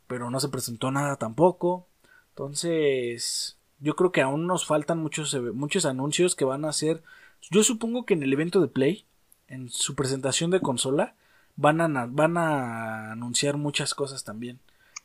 [0.08, 1.88] pero no se presentó nada tampoco.
[2.30, 7.04] Entonces, yo creo que aún nos faltan muchos, muchos anuncios que van a ser.
[7.52, 9.06] Yo supongo que en el evento de Play
[9.50, 11.16] en su presentación de consola
[11.56, 14.60] van a, van a anunciar muchas cosas también.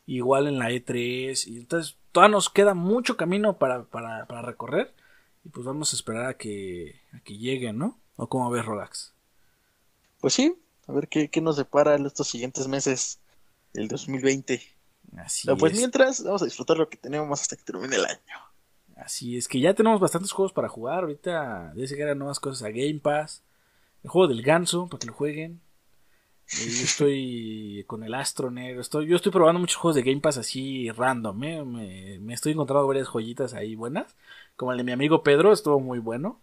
[0.05, 1.47] Igual en la E3.
[1.47, 4.93] Y entonces todavía nos queda mucho camino para, para, para recorrer.
[5.43, 7.99] Y pues vamos a esperar a que, a que lleguen, ¿no?
[8.15, 9.13] ¿O cómo ves, Rodax?
[10.21, 10.55] Pues sí,
[10.87, 13.19] a ver qué, qué nos depara en estos siguientes meses
[13.73, 14.61] del 2020.
[15.17, 18.19] Así pues mientras, vamos a disfrutar lo que tenemos hasta que termine el año.
[18.95, 21.01] Así es que ya tenemos bastantes juegos para jugar.
[21.01, 23.43] Ahorita ya llegar nuevas cosas a Game Pass.
[24.05, 25.61] El juego del ganso, para que lo jueguen.
[26.47, 28.77] Eh, yo estoy con el Astroner.
[28.77, 31.43] Estoy, yo estoy probando muchos juegos de Game Pass así random.
[31.43, 31.65] ¿eh?
[31.65, 34.15] Me, me, estoy encontrando varias joyitas ahí buenas.
[34.55, 36.39] Como el de mi amigo Pedro, estuvo muy bueno.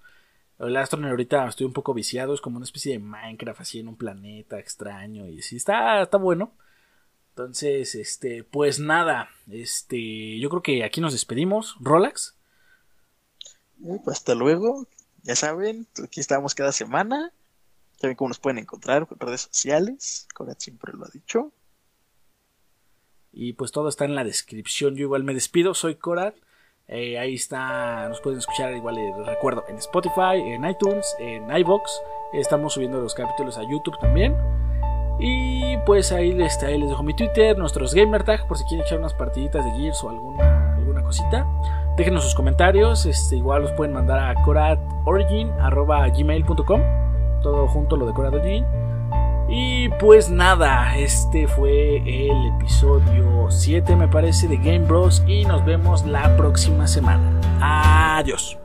[0.59, 2.35] El Astroner ahorita estoy un poco viciado.
[2.35, 5.29] Es como una especie de Minecraft así en un planeta extraño.
[5.29, 6.51] Y sí, está, está bueno.
[7.29, 9.29] Entonces, este, pues nada.
[9.49, 11.77] Este, yo creo que aquí nos despedimos.
[11.79, 12.35] Rolax.
[13.81, 14.89] Pues hasta luego.
[15.23, 17.33] Ya saben, aquí estamos cada semana.
[18.03, 20.27] Saben cómo nos pueden encontrar en redes sociales.
[20.35, 21.53] Corat siempre lo ha dicho.
[23.31, 24.97] Y pues todo está en la descripción.
[24.97, 25.73] Yo igual me despido.
[25.73, 26.35] Soy Corat.
[26.89, 28.09] Eh, ahí está.
[28.09, 32.03] Nos pueden escuchar igual, les recuerdo, en Spotify, en iTunes, en iBox.
[32.33, 34.37] Estamos subiendo los capítulos a YouTube también.
[35.21, 38.99] Y pues ahí les, ahí les dejo mi Twitter, nuestros gamertag, por si quieren echar
[38.99, 41.47] unas partiditas de Gears o alguna, alguna cosita.
[41.97, 47.03] Déjenos sus comentarios, este, igual los pueden mandar a coratorigin.gmail.com
[47.43, 48.65] Todo junto lo de coratorigin.
[49.49, 55.65] Y pues nada, este fue el episodio 7 me parece de Game Bros y nos
[55.65, 57.39] vemos la próxima semana.
[57.61, 58.59] Adiós.